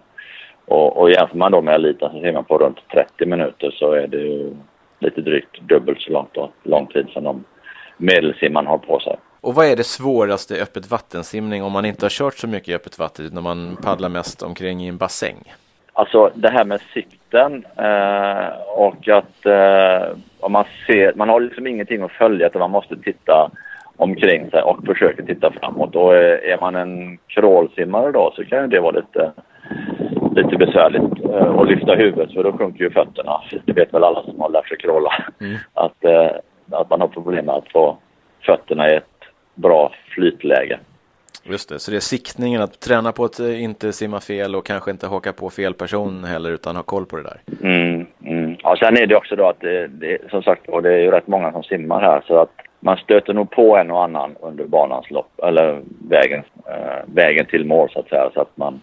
och, 0.64 0.96
och 0.96 1.10
jämför 1.10 1.36
man 1.36 1.52
då 1.52 1.62
med 1.62 1.74
eliten 1.74 2.10
så 2.12 2.20
ser 2.20 2.32
man 2.32 2.44
på 2.44 2.58
runt 2.58 2.78
30 2.92 3.26
minuter 3.26 3.70
så 3.70 3.92
är 3.92 4.06
det 4.06 4.16
ju 4.16 4.56
lite 4.98 5.20
drygt 5.20 5.60
dubbelt 5.60 6.00
så 6.00 6.12
långt 6.12 6.34
då, 6.34 6.50
lång 6.62 6.86
tid 6.86 7.08
som 7.08 7.24
de 7.24 7.44
medelsimmarna 7.96 8.70
har 8.70 8.78
på 8.78 9.00
sig. 9.00 9.16
Och 9.42 9.54
vad 9.54 9.66
är 9.66 9.76
det 9.76 9.84
svåraste 9.84 10.54
i 10.54 10.60
öppet 10.60 10.90
vattensimning 10.90 11.62
om 11.62 11.72
man 11.72 11.84
inte 11.84 12.04
har 12.04 12.10
kört 12.10 12.34
så 12.34 12.48
mycket 12.48 12.68
i 12.68 12.74
öppet 12.74 12.98
vatten 12.98 13.30
när 13.32 13.42
man 13.42 13.76
paddlar 13.82 14.08
mest 14.08 14.42
omkring 14.42 14.80
i 14.80 14.88
en 14.88 14.96
bassäng? 14.96 15.36
Alltså 15.92 16.30
det 16.34 16.50
här 16.50 16.64
med 16.64 16.80
sikten 16.94 17.64
eh, 17.76 18.48
och 18.76 19.08
att 19.08 19.46
eh, 19.46 20.16
om 20.40 20.52
man 20.52 20.64
ser, 20.86 21.12
man 21.14 21.28
har 21.28 21.40
liksom 21.40 21.66
ingenting 21.66 22.02
att 22.02 22.12
följa 22.12 22.46
utan 22.46 22.60
man 22.60 22.70
måste 22.70 22.96
titta 22.96 23.50
omkring 23.96 24.50
sig 24.50 24.62
och 24.62 24.86
försöka 24.86 25.22
titta 25.22 25.52
framåt. 25.52 25.96
Och 25.96 26.16
är, 26.16 26.44
är 26.44 26.60
man 26.60 26.76
en 26.76 27.18
crawlsimmare 27.26 28.12
då 28.12 28.32
så 28.36 28.44
kan 28.44 28.60
ju 28.60 28.66
det 28.66 28.80
vara 28.80 28.96
lite, 29.00 29.32
lite 30.36 30.56
besvärligt 30.56 31.24
eh, 31.24 31.58
att 31.58 31.68
lyfta 31.68 31.94
huvudet 31.94 32.32
för 32.32 32.44
då 32.44 32.52
sjunker 32.52 32.84
ju 32.84 32.90
fötterna. 32.90 33.40
Det 33.64 33.72
vet 33.72 33.94
väl 33.94 34.04
alla 34.04 34.22
som 34.22 34.40
har 34.40 34.50
lärt 34.50 34.68
sig 34.68 34.78
crawla. 34.78 35.12
Mm. 35.40 35.56
Att, 35.74 36.04
eh, 36.04 36.30
att 36.70 36.90
man 36.90 37.00
har 37.00 37.08
problem 37.08 37.46
med 37.46 37.54
att 37.54 37.72
få 37.72 37.96
fötterna 38.46 38.90
i 38.90 38.96
ett 38.96 39.19
bra 39.60 39.92
flytläge. 40.14 40.78
Just 41.44 41.68
det, 41.68 41.78
så 41.78 41.90
det 41.90 41.96
är 41.96 42.00
siktningen 42.00 42.62
att 42.62 42.80
träna 42.80 43.12
på 43.12 43.24
att 43.24 43.40
eh, 43.40 43.62
inte 43.62 43.92
simma 43.92 44.20
fel 44.20 44.56
och 44.56 44.66
kanske 44.66 44.90
inte 44.90 45.06
haka 45.06 45.32
på 45.32 45.50
fel 45.50 45.74
person 45.74 46.24
heller 46.24 46.50
utan 46.50 46.76
ha 46.76 46.82
koll 46.82 47.06
på 47.06 47.16
det 47.16 47.22
där. 47.22 47.40
Mm, 47.62 48.06
mm. 48.24 48.56
Ja, 48.62 48.76
sen 48.78 48.96
är 48.96 49.06
det 49.06 49.16
också 49.16 49.36
då 49.36 49.48
att 49.48 49.60
det, 49.60 49.86
det, 49.86 50.30
som 50.30 50.42
sagt 50.42 50.68
och 50.68 50.82
det 50.82 50.92
är 50.92 50.98
ju 50.98 51.10
rätt 51.10 51.26
många 51.26 51.52
som 51.52 51.62
simmar 51.62 52.00
här 52.00 52.22
så 52.26 52.40
att 52.40 52.52
man 52.80 52.96
stöter 52.96 53.34
nog 53.34 53.50
på 53.50 53.76
en 53.76 53.90
och 53.90 54.04
annan 54.04 54.36
under 54.40 54.64
banans 54.64 55.10
lopp 55.10 55.40
eller 55.42 55.82
vägen, 56.08 56.42
äh, 56.66 57.14
vägen 57.14 57.46
till 57.46 57.64
mål 57.64 57.90
så 57.92 57.98
att 58.00 58.08
säga 58.08 58.30
så 58.34 58.40
att 58.40 58.56
man 58.56 58.80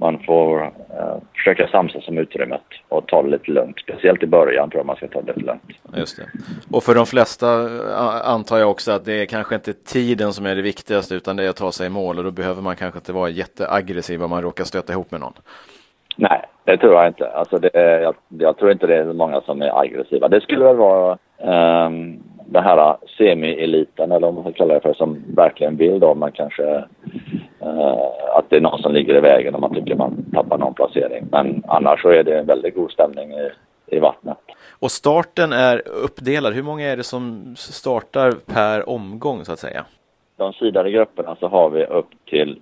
man 0.00 0.18
får 0.18 0.62
eh, 0.62 1.16
försöka 1.34 1.68
samsas 1.68 2.08
om 2.08 2.18
utrymmet 2.18 2.62
och 2.88 3.06
ta 3.06 3.22
det 3.22 3.28
lite 3.28 3.50
lugnt. 3.50 3.80
Speciellt 3.80 4.22
i 4.22 4.26
början 4.26 4.70
tror 4.70 4.78
jag 4.78 4.86
man 4.86 4.96
ska 4.96 5.08
ta 5.08 5.20
det 5.20 5.32
lite 5.32 5.46
lugnt. 5.46 5.62
Just 5.96 6.16
det. 6.16 6.22
Och 6.72 6.82
för 6.82 6.94
de 6.94 7.06
flesta 7.06 7.46
antar 8.24 8.58
jag 8.58 8.70
också 8.70 8.92
att 8.92 9.04
det 9.04 9.12
är 9.12 9.26
kanske 9.26 9.54
inte 9.54 9.72
tiden 9.72 10.32
som 10.32 10.46
är 10.46 10.54
det 10.56 10.62
viktigaste 10.62 11.14
utan 11.14 11.36
det 11.36 11.44
är 11.44 11.50
att 11.50 11.56
ta 11.56 11.72
sig 11.72 11.86
i 11.86 11.90
mål 11.90 12.18
och 12.18 12.24
då 12.24 12.30
behöver 12.30 12.62
man 12.62 12.76
kanske 12.76 12.98
inte 12.98 13.12
vara 13.12 13.28
jätteaggressiv 13.28 14.22
om 14.22 14.30
man 14.30 14.42
råkar 14.42 14.64
stöta 14.64 14.92
ihop 14.92 15.10
med 15.10 15.20
någon. 15.20 15.32
Nej, 16.16 16.42
det 16.64 16.76
tror 16.76 16.94
jag 16.94 17.06
inte. 17.06 17.30
Alltså 17.30 17.58
det, 17.58 18.00
jag, 18.02 18.14
jag 18.28 18.56
tror 18.56 18.72
inte 18.72 18.86
det 18.86 18.96
är 18.96 19.04
många 19.04 19.40
som 19.40 19.62
är 19.62 19.80
aggressiva. 19.80 20.28
Det 20.28 20.40
skulle 20.40 20.64
väl 20.64 20.76
vara 20.76 21.18
um, 21.86 22.22
den 22.50 22.64
här 22.64 22.96
semi-eliten 23.18 24.12
eller 24.12 24.26
vad 24.26 24.34
man 24.34 24.42
ska 24.42 24.52
kalla 24.52 24.74
det 24.74 24.80
för 24.80 24.94
som 24.94 25.22
verkligen 25.36 25.76
vill 25.76 26.00
då 26.00 26.14
man 26.14 26.32
kanske 26.32 26.62
uh, 27.62 28.04
att 28.36 28.44
det 28.48 28.56
är 28.56 28.60
någon 28.60 28.82
som 28.82 28.92
ligger 28.92 29.16
i 29.16 29.20
vägen 29.20 29.54
och 29.54 29.60
man 29.60 29.74
tycker 29.74 29.94
man 29.94 30.24
tappar 30.34 30.58
någon 30.58 30.74
placering. 30.74 31.26
Men 31.32 31.62
annars 31.68 32.02
så 32.02 32.08
är 32.08 32.24
det 32.24 32.38
en 32.38 32.46
väldigt 32.46 32.74
god 32.74 32.90
stämning 32.90 33.32
i, 33.32 33.50
i 33.86 33.98
vattnet. 33.98 34.38
Och 34.78 34.90
starten 34.90 35.52
är 35.52 35.82
uppdelad. 36.04 36.54
Hur 36.54 36.62
många 36.62 36.86
är 36.86 36.96
det 36.96 37.02
som 37.02 37.54
startar 37.56 38.32
per 38.32 38.88
omgång 38.88 39.44
så 39.44 39.52
att 39.52 39.58
säga? 39.58 39.84
De 40.36 40.52
sidade 40.52 40.90
grupperna 40.90 41.36
så 41.40 41.48
har 41.48 41.70
vi 41.70 41.84
upp 41.84 42.08
till 42.26 42.60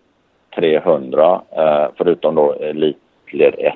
300 0.55 1.43
eh, 1.51 1.87
förutom 1.97 2.35
då 2.35 2.53
elitled 2.53 3.55
1 3.59 3.75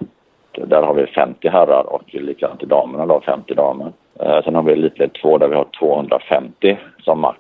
där 0.53 0.83
har 0.83 0.95
vi 0.95 1.07
50 1.07 1.49
herrar 1.49 1.93
och 1.93 2.15
likadant 2.15 2.63
i 2.63 2.67
damerna 2.67 3.07
då 3.07 3.21
50 3.21 3.55
damer. 3.55 3.93
Eh, 4.21 4.43
sen 4.45 4.55
har 4.55 4.63
vi 4.63 4.73
elitled 4.73 5.13
2 5.13 5.39
där 5.39 5.49
vi 5.49 5.55
har 5.55 5.67
250 5.79 6.79
som 7.05 7.21
max. 7.21 7.39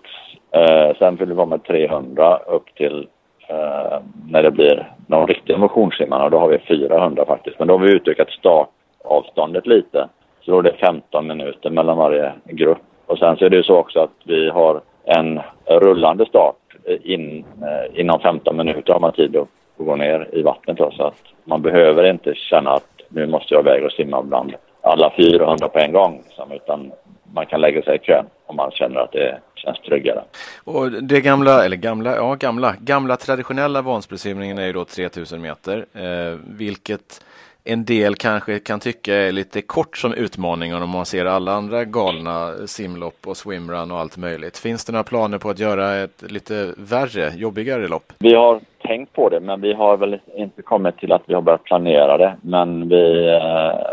Eh, 0.50 0.96
sen 0.98 1.16
fyller 1.18 1.34
vi 1.34 1.36
på 1.36 1.46
med 1.46 1.64
300 1.64 2.36
upp 2.36 2.74
till 2.74 3.08
eh, 3.48 3.98
när 4.28 4.42
det 4.42 4.50
blir 4.50 4.92
de 5.06 5.26
riktiga 5.26 5.58
motionssimmarna. 5.58 6.28
Då 6.28 6.38
har 6.38 6.48
vi 6.48 6.58
400 6.58 7.24
faktiskt. 7.26 7.58
Men 7.58 7.68
då 7.68 7.74
har 7.74 7.78
vi 7.78 7.92
utökat 7.92 8.30
startavståndet 8.30 9.66
lite. 9.66 10.08
Så 10.40 10.50
då 10.50 10.58
är 10.58 10.62
det 10.62 10.76
15 10.80 11.26
minuter 11.26 11.70
mellan 11.70 11.98
varje 11.98 12.32
grupp. 12.44 12.82
Och 13.06 13.18
sen 13.18 13.36
så 13.36 13.44
är 13.44 13.50
det 13.50 13.56
ju 13.56 13.62
så 13.62 13.76
också 13.76 14.00
att 14.00 14.16
vi 14.24 14.50
har 14.50 14.80
en 15.04 15.40
rullande 15.66 16.26
start. 16.26 16.56
In, 17.02 17.44
eh, 17.62 18.00
inom 18.00 18.20
15 18.20 18.56
minuter 18.56 18.92
har 18.92 19.00
man 19.00 19.12
tid 19.12 19.36
att 19.36 19.48
gå 19.76 19.96
ner 19.96 20.28
i 20.32 20.42
vattnet. 20.42 20.76
Då, 20.76 20.90
så 20.90 21.02
att 21.02 21.22
man 21.44 21.62
behöver 21.62 22.10
inte 22.10 22.34
känna 22.34 22.70
att 22.70 22.92
nu 23.08 23.26
måste 23.26 23.54
jag 23.54 23.66
iväg 23.66 23.84
och 23.84 23.92
simma 23.92 24.22
bland 24.22 24.54
alla 24.82 25.12
400 25.16 25.68
på 25.68 25.78
en 25.78 25.92
gång. 25.92 26.22
Liksom, 26.26 26.52
utan 26.52 26.92
man 27.34 27.46
kan 27.46 27.60
lägga 27.60 27.82
sig 27.82 27.96
i 27.96 27.98
kön 27.98 28.26
om 28.46 28.56
man 28.56 28.70
känner 28.70 29.00
att 29.00 29.12
det 29.12 29.38
känns 29.54 29.80
tryggare. 29.80 30.22
Och 30.64 30.90
det 30.90 31.20
gamla, 31.20 31.64
eller 31.64 31.76
gamla, 31.76 32.16
ja 32.16 32.34
gamla, 32.34 32.74
gamla 32.80 33.16
traditionella 33.16 33.82
Vansbrosimningen 33.82 34.58
är 34.58 34.66
ju 34.66 34.72
då 34.72 34.84
3000 34.84 35.40
meter, 35.40 35.86
eh, 35.94 36.38
vilket 36.58 37.24
en 37.64 37.84
del 37.84 38.14
kanske 38.14 38.58
kan 38.58 38.80
tycka 38.80 39.14
är 39.14 39.32
lite 39.32 39.62
kort 39.62 39.96
som 39.96 40.14
utmaning 40.14 40.74
om 40.74 40.90
man 40.90 41.06
ser 41.06 41.24
alla 41.24 41.52
andra 41.52 41.84
galna 41.84 42.66
simlopp 42.66 43.26
och 43.26 43.36
swimrun 43.36 43.90
och 43.90 43.98
allt 43.98 44.16
möjligt. 44.16 44.58
Finns 44.58 44.84
det 44.84 44.92
några 44.92 45.04
planer 45.04 45.38
på 45.38 45.50
att 45.50 45.58
göra 45.58 45.96
ett 45.96 46.22
lite 46.32 46.74
värre, 46.76 47.30
jobbigare 47.36 47.88
lopp? 47.88 48.12
Vi 48.18 48.34
har 48.34 48.60
tänkt 48.84 49.12
på 49.12 49.28
det, 49.28 49.40
men 49.40 49.60
vi 49.60 49.72
har 49.72 49.96
väl 49.96 50.18
inte 50.36 50.62
kommit 50.62 50.98
till 50.98 51.12
att 51.12 51.22
vi 51.26 51.34
har 51.34 51.42
börjat 51.42 51.64
planera 51.64 52.18
det. 52.18 52.36
Men 52.42 52.88
vi, 52.88 53.28
eh, 53.28 53.91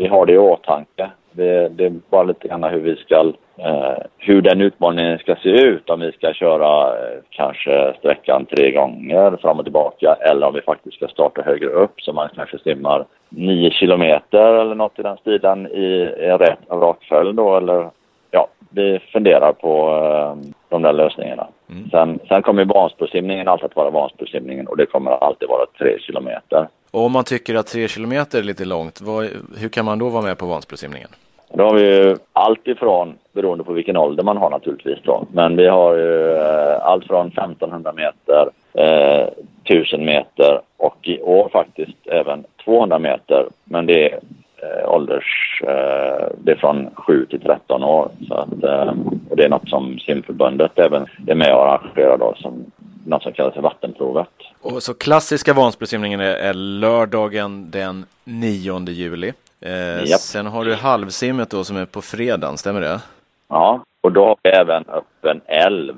vi 0.00 0.06
har 0.06 0.26
det 0.26 0.32
i 0.32 0.38
åtanke. 0.38 1.10
Det, 1.32 1.68
det 1.68 1.84
är 1.84 1.92
bara 2.10 2.22
lite 2.22 2.48
grann 2.48 2.64
hur 2.64 2.80
vi 2.80 2.96
ska 2.96 3.32
eh, 3.56 3.98
hur 4.18 4.42
den 4.42 4.60
utmaningen 4.60 5.18
ska 5.18 5.36
se 5.36 5.48
ut. 5.48 5.90
Om 5.90 6.00
vi 6.00 6.12
ska 6.12 6.32
köra 6.32 6.88
eh, 6.88 7.18
kanske 7.30 7.94
sträckan 7.98 8.46
tre 8.46 8.70
gånger 8.70 9.36
fram 9.36 9.58
och 9.58 9.64
tillbaka 9.64 10.16
eller 10.20 10.46
om 10.46 10.54
vi 10.54 10.60
faktiskt 10.60 10.96
ska 10.96 11.08
starta 11.08 11.42
högre 11.42 11.68
upp 11.68 12.00
så 12.00 12.12
man 12.12 12.28
kanske 12.34 12.58
simmar 12.58 13.04
nio 13.28 13.70
kilometer 13.70 14.54
eller 14.54 14.74
något 14.74 14.98
i 14.98 15.02
den 15.02 15.16
stilen 15.16 15.66
i 15.66 16.14
en 16.18 16.38
rätt 16.38 16.58
rak 16.70 17.04
följd 17.08 17.34
då 17.34 17.56
eller 17.56 17.90
ja, 18.30 18.46
vi 18.70 18.98
funderar 19.12 19.52
på 19.52 19.72
eh, 20.04 20.52
de 20.68 20.82
där 20.82 20.92
lösningarna. 20.92 21.48
Mm. 21.70 21.90
Sen, 21.90 22.18
sen 22.28 22.42
kommer 22.42 22.64
Vansbrosimningen 22.64 23.48
alltid 23.48 23.64
att 23.64 23.76
vara 23.76 23.90
Vansbrosimningen 23.90 24.66
och 24.66 24.76
det 24.76 24.86
kommer 24.86 25.10
alltid 25.10 25.48
vara 25.48 25.66
tre 25.78 25.98
kilometer. 25.98 26.68
Och 26.90 27.04
om 27.04 27.12
man 27.12 27.24
tycker 27.24 27.54
att 27.54 27.66
tre 27.66 27.88
kilometer 27.88 28.38
är 28.38 28.42
lite 28.42 28.64
långt, 28.64 29.00
vad, 29.00 29.28
hur 29.58 29.68
kan 29.68 29.84
man 29.84 29.98
då 29.98 30.08
vara 30.08 30.22
med 30.22 30.38
på 30.38 30.46
Vansbrosimningen? 30.46 31.08
Då 31.54 31.64
har 31.64 31.74
vi 31.74 31.96
ju 31.96 32.16
allt 32.32 32.68
ifrån, 32.68 33.14
beroende 33.32 33.64
på 33.64 33.72
vilken 33.72 33.96
ålder 33.96 34.22
man 34.24 34.36
har 34.36 34.50
naturligtvis 34.50 34.98
då, 35.04 35.26
men 35.32 35.56
vi 35.56 35.66
har 35.66 35.94
ju 35.94 36.32
eh, 36.32 36.86
allt 36.86 37.06
från 37.06 37.26
1500 37.26 37.92
meter, 37.92 38.48
eh, 38.72 39.28
1000 39.64 40.04
meter 40.04 40.60
och 40.76 40.96
i 41.02 41.20
år 41.20 41.48
faktiskt 41.52 42.06
även 42.06 42.44
200 42.64 42.98
meter. 42.98 43.46
Men 43.64 43.86
det 43.86 44.12
är 44.12 44.20
eh, 44.62 44.94
ålders, 44.94 45.62
eh, 45.62 46.28
det 46.38 46.52
är 46.52 46.56
från 46.56 46.90
7 46.94 47.26
till 47.26 47.40
13 47.40 47.84
år. 47.84 48.08
Så 48.28 48.34
att, 48.34 48.64
eh, 48.64 48.94
och 49.30 49.36
det 49.36 49.44
är 49.44 49.48
något 49.48 49.68
som 49.68 49.98
simförbundet 49.98 50.78
även 50.78 51.06
är 51.26 51.34
med 51.34 51.54
och 51.54 51.68
arrangerar 51.68 52.18
då 52.18 52.34
som 52.36 52.64
något 53.10 53.22
som 53.22 53.32
kallas 53.32 53.54
för 53.54 53.60
vattenprovet. 53.62 54.28
Och 54.62 54.82
så 54.82 54.94
klassiska 54.94 55.54
Vansbrosimningen 55.54 56.20
är, 56.20 56.34
är 56.34 56.54
lördagen 56.54 57.70
den 57.70 58.04
9 58.24 58.80
juli. 58.88 59.32
Eh, 59.60 60.04
Sen 60.04 60.46
har 60.46 60.64
du 60.64 60.74
halvsimmet 60.74 61.50
då 61.50 61.64
som 61.64 61.76
är 61.76 61.86
på 61.86 62.02
fredagen, 62.02 62.56
stämmer 62.56 62.80
det? 62.80 63.00
Ja, 63.48 63.80
och 64.02 64.12
då 64.12 64.24
har 64.26 64.36
vi 64.42 64.50
även 64.50 64.84
öppen 64.88 65.40
älv 65.46 65.94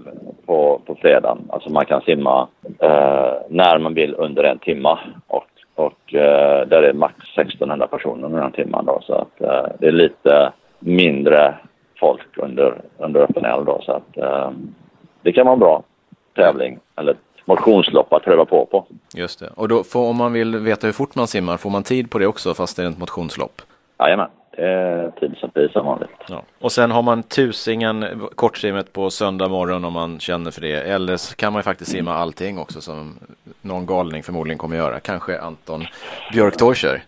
på, 0.46 0.80
på 0.86 0.94
fredagen. 0.94 1.38
Alltså 1.48 1.70
man 1.70 1.86
kan 1.86 2.00
simma 2.00 2.48
eh, 2.78 3.32
när 3.48 3.78
man 3.78 3.94
vill 3.94 4.14
under 4.18 4.44
en 4.44 4.58
timme. 4.58 4.98
Och, 5.26 5.46
och 5.74 6.14
eh, 6.14 6.66
där 6.68 6.82
är 6.82 6.92
max 6.92 7.14
1600 7.36 7.86
personer 7.86 8.26
under 8.26 8.40
den 8.40 8.52
timmen 8.52 8.84
då. 8.86 9.00
Så 9.02 9.14
att 9.14 9.40
eh, 9.40 9.72
det 9.78 9.86
är 9.86 9.92
lite 9.92 10.52
mindre 10.78 11.54
folk 12.00 12.38
under, 12.38 12.80
under 12.98 13.20
öppen 13.20 13.44
älv 13.44 13.64
då. 13.64 13.80
Så 13.82 13.92
att 13.92 14.16
eh, 14.16 14.50
det 15.22 15.32
kan 15.32 15.46
vara 15.46 15.56
bra 15.56 15.82
tävling 16.34 16.78
eller 16.96 17.16
motionslopp 17.44 18.12
att 18.12 18.22
pröva 18.22 18.44
på 18.44 18.66
på. 18.66 18.86
Just 19.14 19.40
det. 19.40 19.50
Och 19.54 19.68
då 19.68 19.84
får, 19.84 20.08
om 20.08 20.16
man 20.16 20.32
vill 20.32 20.56
veta 20.56 20.86
hur 20.86 20.92
fort 20.92 21.14
man 21.14 21.26
simmar, 21.26 21.56
får 21.56 21.70
man 21.70 21.82
tid 21.82 22.10
på 22.10 22.18
det 22.18 22.26
också 22.26 22.54
fast 22.54 22.76
det 22.76 22.82
är 22.82 22.88
ett 22.88 22.98
motionslopp? 22.98 23.62
Jajamän, 23.98 24.28
det 24.56 24.62
är 24.62 25.10
tid 25.10 25.34
som 25.40 25.50
pris 25.50 25.72
som 25.72 25.86
vanligt. 25.86 26.10
Ja. 26.28 26.42
Och 26.58 26.72
sen 26.72 26.90
har 26.90 27.02
man 27.02 27.22
tusingen 27.22 28.28
kortsimmet 28.34 28.92
på 28.92 29.10
söndag 29.10 29.48
morgon 29.48 29.84
om 29.84 29.92
man 29.92 30.20
känner 30.20 30.50
för 30.50 30.60
det. 30.60 30.80
Eller 30.80 31.16
så 31.16 31.36
kan 31.36 31.52
man 31.52 31.60
ju 31.60 31.64
faktiskt 31.64 31.90
simma 31.90 32.14
allting 32.14 32.58
också 32.58 32.80
som 32.80 33.18
någon 33.60 33.86
galning 33.86 34.22
förmodligen 34.22 34.58
kommer 34.58 34.76
göra. 34.76 35.00
Kanske 35.00 35.40
Anton 35.40 35.84
Björktorcher. 36.32 37.02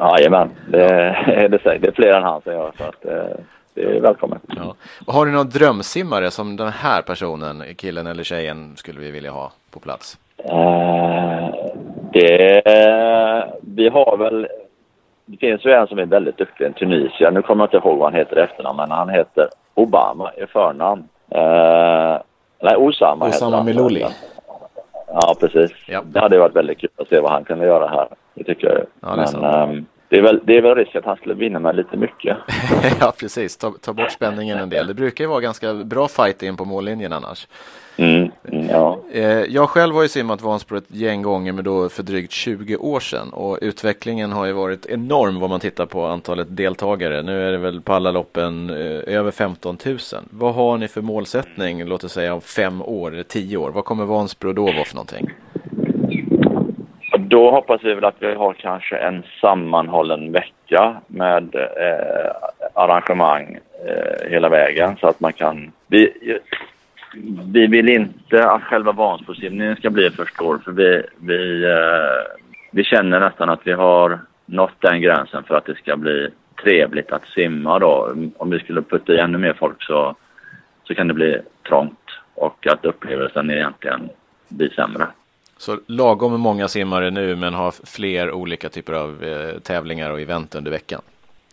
Jajamän, 0.00 0.50
det 0.68 0.84
är 0.84 1.48
det 1.48 1.62
säkert. 1.62 1.82
Det 1.82 1.88
är 1.88 1.92
fler 1.92 2.12
än 2.12 2.22
han 2.22 2.42
som 2.42 2.52
gör. 2.52 2.72
Så 2.78 2.84
att, 2.84 3.04
eh, 3.04 3.44
det 3.86 3.96
är 3.96 4.00
välkommet. 4.00 4.42
Ja. 4.56 4.74
Och 5.06 5.12
har 5.14 5.26
du 5.26 5.32
någon 5.32 5.48
drömsimmare 5.48 6.30
som 6.30 6.56
den 6.56 6.68
här 6.68 7.02
personen, 7.02 7.62
killen 7.76 8.06
eller 8.06 8.22
tjejen, 8.24 8.76
skulle 8.76 9.00
vi 9.00 9.10
vilja 9.10 9.30
ha 9.30 9.52
på 9.70 9.80
plats? 9.80 10.18
Uh, 10.52 11.54
det, 12.12 12.62
vi 13.60 13.88
har 13.88 14.16
väl, 14.16 14.48
det 15.26 15.36
finns 15.36 15.64
ju 15.64 15.72
en 15.72 15.86
som 15.86 15.98
är 15.98 16.06
väldigt 16.06 16.38
duktig, 16.38 16.64
en 16.66 16.72
Tunisia. 16.72 17.30
Nu 17.30 17.42
kommer 17.42 17.64
jag 17.64 17.66
inte 17.66 17.88
ihåg 17.88 17.98
vad 17.98 18.12
han 18.12 18.20
heter 18.20 18.36
efternamn, 18.36 18.76
men 18.76 18.90
han 18.90 19.08
heter 19.08 19.48
Obama 19.74 20.32
i 20.32 20.46
förnamn. 20.46 21.08
Uh, 21.34 22.18
nej, 22.62 22.76
Osama, 22.76 23.28
Osama 23.28 23.62
Miloli. 23.62 24.06
Ja, 25.06 25.34
precis. 25.40 25.70
Ja. 25.86 26.02
Det 26.04 26.20
hade 26.20 26.38
varit 26.38 26.56
väldigt 26.56 26.78
kul 26.78 26.90
att 26.96 27.08
se 27.08 27.20
vad 27.20 27.32
han 27.32 27.44
kunde 27.44 27.66
göra 27.66 27.88
här. 27.88 28.08
Det 28.34 28.44
tycker 28.44 28.66
jag. 28.68 28.86
Ja, 29.00 29.16
men, 29.16 29.70
um, 29.70 29.86
det 30.10 30.16
är, 30.16 30.22
väl, 30.22 30.40
det 30.44 30.56
är 30.56 30.62
väl 30.62 30.74
risk 30.74 30.96
att 30.96 31.04
han 31.04 31.16
skulle 31.16 31.34
vinna 31.34 31.58
med 31.58 31.76
lite 31.76 31.96
mycket. 31.96 32.36
ja, 33.00 33.12
precis. 33.18 33.56
Ta, 33.56 33.72
ta 33.80 33.92
bort 33.92 34.10
spänningen 34.10 34.58
en 34.58 34.68
del. 34.70 34.86
Det 34.86 34.94
brukar 34.94 35.24
ju 35.24 35.28
vara 35.28 35.40
ganska 35.40 35.74
bra 35.74 36.08
fight 36.08 36.42
in 36.42 36.56
på 36.56 36.64
mållinjen 36.64 37.12
annars. 37.12 37.46
Mm, 37.96 38.30
mm, 38.52 38.68
ja. 38.68 39.00
Eh, 39.12 39.22
jag 39.24 39.68
själv 39.68 39.94
har 39.94 40.02
ju 40.02 40.08
simmat 40.08 40.42
Vansbro 40.42 40.78
ett 40.78 40.84
gäng 40.88 41.22
gånger 41.22 41.52
men 41.52 41.64
då 41.64 41.88
för 41.88 42.02
drygt 42.02 42.32
20 42.32 42.76
år 42.76 43.00
sedan 43.00 43.32
och 43.32 43.58
utvecklingen 43.60 44.32
har 44.32 44.46
ju 44.46 44.52
varit 44.52 44.86
enorm 44.86 45.40
vad 45.40 45.50
man 45.50 45.60
tittar 45.60 45.86
på 45.86 46.06
antalet 46.06 46.56
deltagare. 46.56 47.22
Nu 47.22 47.48
är 47.48 47.52
det 47.52 47.58
väl 47.58 47.80
på 47.80 47.92
alla 47.92 48.10
loppen 48.10 48.70
eh, 48.70 49.16
över 49.16 49.30
15 49.30 49.78
000. 49.84 49.98
Vad 50.30 50.54
har 50.54 50.78
ni 50.78 50.88
för 50.88 51.00
målsättning, 51.00 51.84
låt 51.84 52.04
oss 52.04 52.12
säga 52.12 52.34
om 52.34 52.40
fem 52.40 52.82
år 52.82 53.12
eller 53.12 53.22
tio 53.22 53.56
år? 53.56 53.70
Vad 53.70 53.84
kommer 53.84 54.04
Vansbro 54.04 54.52
då 54.52 54.64
vara 54.64 54.84
för 54.84 54.94
någonting? 54.94 55.30
Då 57.30 57.50
hoppas 57.50 57.84
vi 57.84 57.94
väl 57.94 58.04
att 58.04 58.22
vi 58.22 58.34
har 58.34 58.52
kanske 58.52 58.96
en 58.96 59.22
sammanhållen 59.40 60.32
vecka 60.32 61.00
med 61.06 61.54
eh, 61.54 62.30
arrangemang 62.74 63.58
eh, 63.86 64.30
hela 64.30 64.48
vägen 64.48 64.96
så 65.00 65.06
att 65.06 65.20
man 65.20 65.32
kan... 65.32 65.72
Vi, 65.86 66.12
vi 67.52 67.66
vill 67.66 67.88
inte 67.88 68.50
att 68.50 68.62
själva 68.62 68.92
Vansbrosimningen 68.92 69.76
ska 69.76 69.90
bli 69.90 70.10
för 70.10 70.24
stor 70.24 70.58
för 70.58 70.72
vi, 70.72 71.02
vi, 71.16 71.64
eh, 71.64 72.40
vi 72.70 72.84
känner 72.84 73.20
nästan 73.20 73.48
att 73.48 73.60
vi 73.64 73.72
har 73.72 74.18
nått 74.46 74.80
den 74.80 75.00
gränsen 75.00 75.44
för 75.44 75.54
att 75.54 75.66
det 75.66 75.74
ska 75.74 75.96
bli 75.96 76.28
trevligt 76.62 77.12
att 77.12 77.26
simma 77.26 77.78
då. 77.78 78.14
Om 78.36 78.50
vi 78.50 78.58
skulle 78.58 78.82
putta 78.82 79.12
i 79.12 79.18
ännu 79.18 79.38
mer 79.38 79.52
folk 79.52 79.82
så, 79.82 80.14
så 80.84 80.94
kan 80.94 81.08
det 81.08 81.14
bli 81.14 81.38
trångt 81.68 82.10
och 82.34 82.66
att 82.66 82.84
upplevelsen 82.84 83.50
egentligen 83.50 84.08
blir 84.48 84.70
sämre. 84.70 85.06
Så 85.60 85.78
lagom 85.86 86.40
många 86.40 86.68
simmare 86.68 87.10
nu 87.10 87.36
men 87.36 87.54
har 87.54 87.70
fler 87.86 88.32
olika 88.32 88.68
typer 88.68 88.92
av 88.92 89.24
eh, 89.24 89.60
tävlingar 89.60 90.10
och 90.10 90.20
event 90.20 90.54
under 90.54 90.70
veckan. 90.70 91.00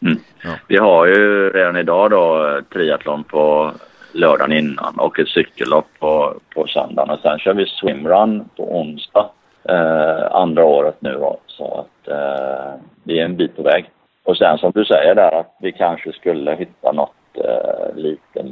Mm. 0.02 0.18
Ja. 0.44 0.50
Vi 0.68 0.78
har 0.78 1.06
ju 1.06 1.50
redan 1.50 1.78
idag 1.78 2.12
då 2.12 2.60
triathlon 2.74 3.24
på 3.24 3.72
lördagen 4.12 4.58
innan 4.58 5.00
och 5.00 5.20
ett 5.20 5.28
cykellopp 5.28 5.88
på, 6.00 6.34
på 6.56 6.68
söndagen 6.68 7.10
och 7.10 7.20
sen 7.20 7.40
kör 7.40 7.54
vi 7.54 7.66
swimrun 7.66 8.50
på 8.58 8.80
onsdag 8.80 9.30
eh, 9.70 10.36
andra 10.36 10.66
året 10.66 10.96
nu 11.00 11.12
då. 11.12 11.40
Så 11.48 11.80
att 11.80 12.08
eh, 12.08 12.74
vi 13.04 13.20
är 13.20 13.26
en 13.26 13.38
bit 13.38 13.56
på 13.56 13.62
väg. 13.62 13.90
Och 14.24 14.38
sen 14.38 14.58
som 14.58 14.72
du 14.76 14.86
säger 14.86 15.16
där 15.16 15.40
att 15.40 15.56
vi 15.62 15.72
kanske 15.72 16.12
skulle 16.12 16.56
hitta 16.56 16.92
något 16.92 17.16
eh, 17.34 17.96
lite 17.96 18.44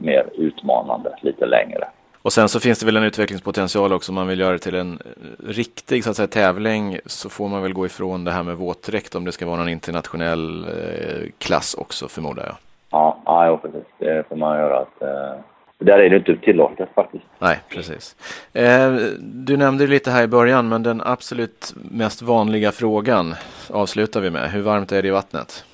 mer 0.00 0.26
utmanande, 0.34 1.16
lite 1.22 1.46
längre. 1.46 1.84
Och 2.24 2.32
sen 2.32 2.48
så 2.48 2.60
finns 2.60 2.78
det 2.80 2.86
väl 2.86 2.96
en 2.96 3.04
utvecklingspotential 3.04 3.92
också 3.92 4.12
om 4.12 4.14
man 4.14 4.28
vill 4.28 4.40
göra 4.40 4.52
det 4.52 4.58
till 4.58 4.74
en 4.74 4.92
eh, 4.92 5.48
riktig 5.48 6.04
så 6.04 6.10
att 6.10 6.16
säga, 6.16 6.26
tävling 6.26 6.98
så 7.06 7.28
får 7.28 7.48
man 7.48 7.62
väl 7.62 7.72
gå 7.72 7.86
ifrån 7.86 8.24
det 8.24 8.30
här 8.30 8.42
med 8.42 8.56
våtdräkt 8.56 9.14
om 9.14 9.24
det 9.24 9.32
ska 9.32 9.46
vara 9.46 9.56
någon 9.56 9.68
internationell 9.68 10.64
eh, 10.64 11.30
klass 11.38 11.74
också 11.74 12.08
förmodar 12.08 12.44
jag. 12.46 12.56
Ja, 12.90 13.18
ja 13.24 13.56
precis. 13.62 13.84
Det 13.98 14.28
får 14.28 14.36
man 14.36 14.58
göra. 14.58 14.78
Att, 14.78 15.02
eh, 15.02 15.40
där 15.78 15.98
är 15.98 16.10
det 16.10 16.16
inte 16.16 16.36
tillåtet 16.36 16.88
faktiskt. 16.94 17.24
Nej, 17.38 17.60
precis. 17.68 18.16
Eh, 18.52 18.92
du 19.20 19.56
nämnde 19.56 19.86
lite 19.86 20.10
här 20.10 20.22
i 20.22 20.28
början 20.28 20.68
men 20.68 20.82
den 20.82 21.02
absolut 21.04 21.74
mest 21.90 22.22
vanliga 22.22 22.72
frågan 22.72 23.34
avslutar 23.70 24.20
vi 24.20 24.30
med. 24.30 24.50
Hur 24.50 24.62
varmt 24.62 24.92
är 24.92 25.02
det 25.02 25.08
i 25.08 25.10
vattnet? 25.10 25.64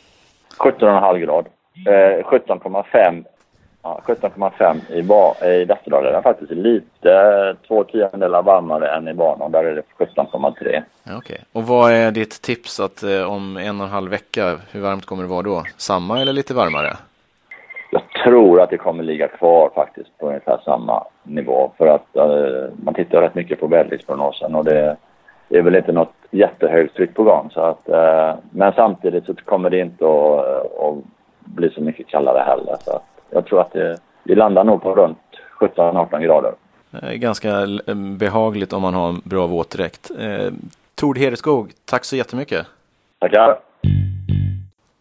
17,5 0.59 1.19
grad. 1.19 1.47
Eh, 1.87 2.25
17,5 2.25 3.25
Ja, 3.83 4.01
17,5 4.07 4.81
i, 4.91 4.99
i 5.61 5.65
Västerdal 5.65 6.07
är 6.07 6.13
den 6.13 6.23
faktiskt 6.23 6.51
lite 6.53 7.57
två 7.69 7.85
tiondelar 7.85 8.43
varmare 8.43 8.89
än 8.97 9.09
i 9.09 9.15
banan. 9.15 9.53
Där 9.53 9.65
är 9.65 9.75
det 9.75 9.83
17,3. 10.05 10.83
Ja, 11.05 11.17
okay. 11.17 11.39
Och 11.53 11.63
vad 11.63 11.93
är 11.93 12.11
ditt 12.11 12.43
tips 12.43 12.81
att 12.81 13.03
eh, 13.03 13.33
om 13.33 13.57
en 13.57 13.81
och 13.81 13.87
en 13.87 13.93
halv 13.93 14.11
vecka, 14.11 14.57
hur 14.73 14.81
varmt 14.81 15.07
kommer 15.07 15.23
det 15.23 15.29
vara 15.29 15.43
då? 15.43 15.63
Samma 15.77 16.21
eller 16.21 16.33
lite 16.33 16.55
varmare? 16.55 16.97
Jag 17.91 18.03
tror 18.25 18.61
att 18.61 18.71
det 18.71 18.77
kommer 18.77 19.03
ligga 19.03 19.29
kvar 19.29 19.71
faktiskt 19.75 20.19
på 20.19 20.29
ungefär 20.29 20.61
samma 20.65 21.05
nivå. 21.23 21.73
För 21.79 21.87
att 21.87 22.17
eh, 22.17 22.73
man 22.85 22.95
tittar 22.95 23.21
rätt 23.21 23.35
mycket 23.35 23.61
på 23.61 23.67
väderleksprognosen 23.67 24.55
och 24.55 24.65
det, 24.65 24.97
det, 25.49 25.59
är 25.59 25.63
väl 25.63 25.77
inte 25.77 25.93
något 25.93 26.15
jättehögt 26.31 26.97
tryck 26.97 27.15
på 27.15 27.23
gång. 27.23 27.51
Så 27.51 27.61
att, 27.61 27.89
eh, 27.89 28.35
men 28.51 28.73
samtidigt 28.73 29.27
så 29.27 29.35
kommer 29.35 29.71
det 29.71 29.79
inte 29.79 30.05
att, 30.05 30.81
att 30.81 30.95
bli 31.45 31.71
så 31.71 31.81
mycket 31.81 32.07
kallare 32.07 32.45
heller. 32.47 32.77
Så 32.81 32.97
att, 32.97 33.05
jag 33.31 33.47
tror 33.47 33.61
att 33.61 33.73
det, 33.73 33.99
vi 34.25 34.35
landar 34.35 34.65
nog 34.65 34.83
på 34.83 34.95
runt 34.95 35.19
17-18 35.59 36.21
grader. 36.21 36.55
Ganska 37.15 37.67
behagligt 38.19 38.73
om 38.73 38.83
man 38.83 38.95
har 38.95 39.09
en 39.09 39.21
bra 39.25 39.47
våtdräkt. 39.47 40.11
Eh, 40.19 40.53
Tord 40.95 41.19
Hedeskog, 41.19 41.73
tack 41.85 42.05
så 42.05 42.17
jättemycket. 42.17 42.67
Tackar. 43.19 43.59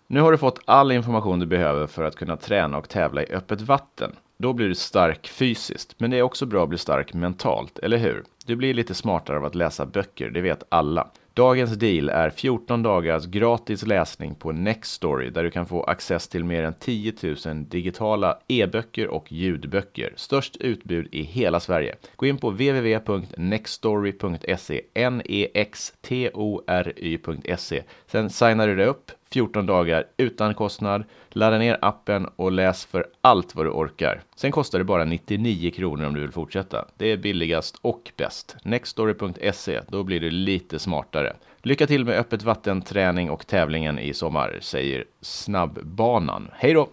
Nu 0.08 0.22
har 0.22 0.32
du 0.32 0.38
fått 0.38 0.60
all 0.66 0.92
information 0.92 1.40
du 1.40 1.46
behöver 1.46 1.88
för 1.88 2.04
att 2.04 2.16
kunna 2.16 2.38
träna 2.38 2.78
och 2.78 2.90
tävla 2.90 3.24
i 3.24 3.34
öppet 3.34 3.62
vatten. 3.62 4.12
Då 4.38 4.54
blir 4.54 4.68
du 4.68 4.76
stark 4.76 5.28
fysiskt, 5.28 5.96
men 5.98 6.12
det 6.12 6.18
är 6.18 6.22
också 6.22 6.46
bra 6.46 6.64
att 6.64 6.70
bli 6.70 6.78
stark 6.78 7.14
mentalt, 7.14 7.80
eller 7.80 7.98
hur? 7.98 8.24
Du 8.46 8.56
blir 8.56 8.74
lite 8.74 8.94
smartare 8.94 9.38
av 9.38 9.46
att 9.46 9.56
läsa 9.56 9.86
böcker, 9.86 10.30
det 10.30 10.42
vet 10.42 10.64
alla. 10.70 11.08
Dagens 11.40 11.72
deal 11.72 12.10
är 12.10 12.30
14 12.30 12.84
dagars 12.84 13.26
gratis 13.26 13.86
läsning 13.86 14.36
på 14.36 14.52
Nextory 14.52 15.30
där 15.30 15.44
du 15.44 15.52
kan 15.52 15.66
få 15.66 15.84
access 15.84 16.28
till 16.28 16.44
mer 16.44 16.64
än 16.64 16.74
10 16.74 17.14
000 17.24 17.36
digitala 17.70 18.40
e-böcker 18.48 19.08
och 19.08 19.32
ljudböcker. 19.32 20.14
Störst 20.16 20.58
utbud 20.58 21.08
i 21.12 21.24
hela 21.24 21.60
Sverige. 21.60 21.96
Gå 22.16 22.26
in 22.26 22.38
på 22.38 22.50
www.nextory.se, 22.50 24.82
n-e-x-t-o-r-y.se. 24.94 27.84
Sen 28.12 28.30
signar 28.30 28.68
du 28.68 28.76
dig 28.76 28.86
upp 28.86 29.12
14 29.32 29.66
dagar 29.66 30.06
utan 30.18 30.54
kostnad. 30.54 31.04
Ladda 31.30 31.58
ner 31.58 31.78
appen 31.82 32.26
och 32.36 32.52
läs 32.52 32.86
för 32.86 33.06
allt 33.22 33.56
vad 33.56 33.66
du 33.66 33.70
orkar. 33.70 34.22
Sen 34.36 34.52
kostar 34.52 34.80
det 34.80 34.86
bara 34.86 35.06
99 35.06 35.72
kronor 35.72 36.06
om 36.06 36.14
du 36.14 36.22
vill 36.22 36.32
fortsätta. 36.32 36.86
Det 36.98 37.12
är 37.12 37.18
billigast 37.18 37.76
och 37.82 38.12
bäst. 38.18 38.56
Nextory.se, 38.64 39.82
då 39.88 40.04
blir 40.04 40.20
du 40.20 40.30
lite 40.30 40.80
smartare. 40.80 41.36
Lycka 41.62 41.88
till 41.88 42.06
med 42.06 42.20
öppet 42.20 42.44
vatten, 42.44 42.82
träning 42.82 43.30
och 43.30 43.48
tävlingen 43.48 44.00
i 44.00 44.14
sommar, 44.14 44.58
säger 44.62 45.06
Snabbbanan. 45.22 46.50
Hej 46.54 46.74
då! 46.74 46.90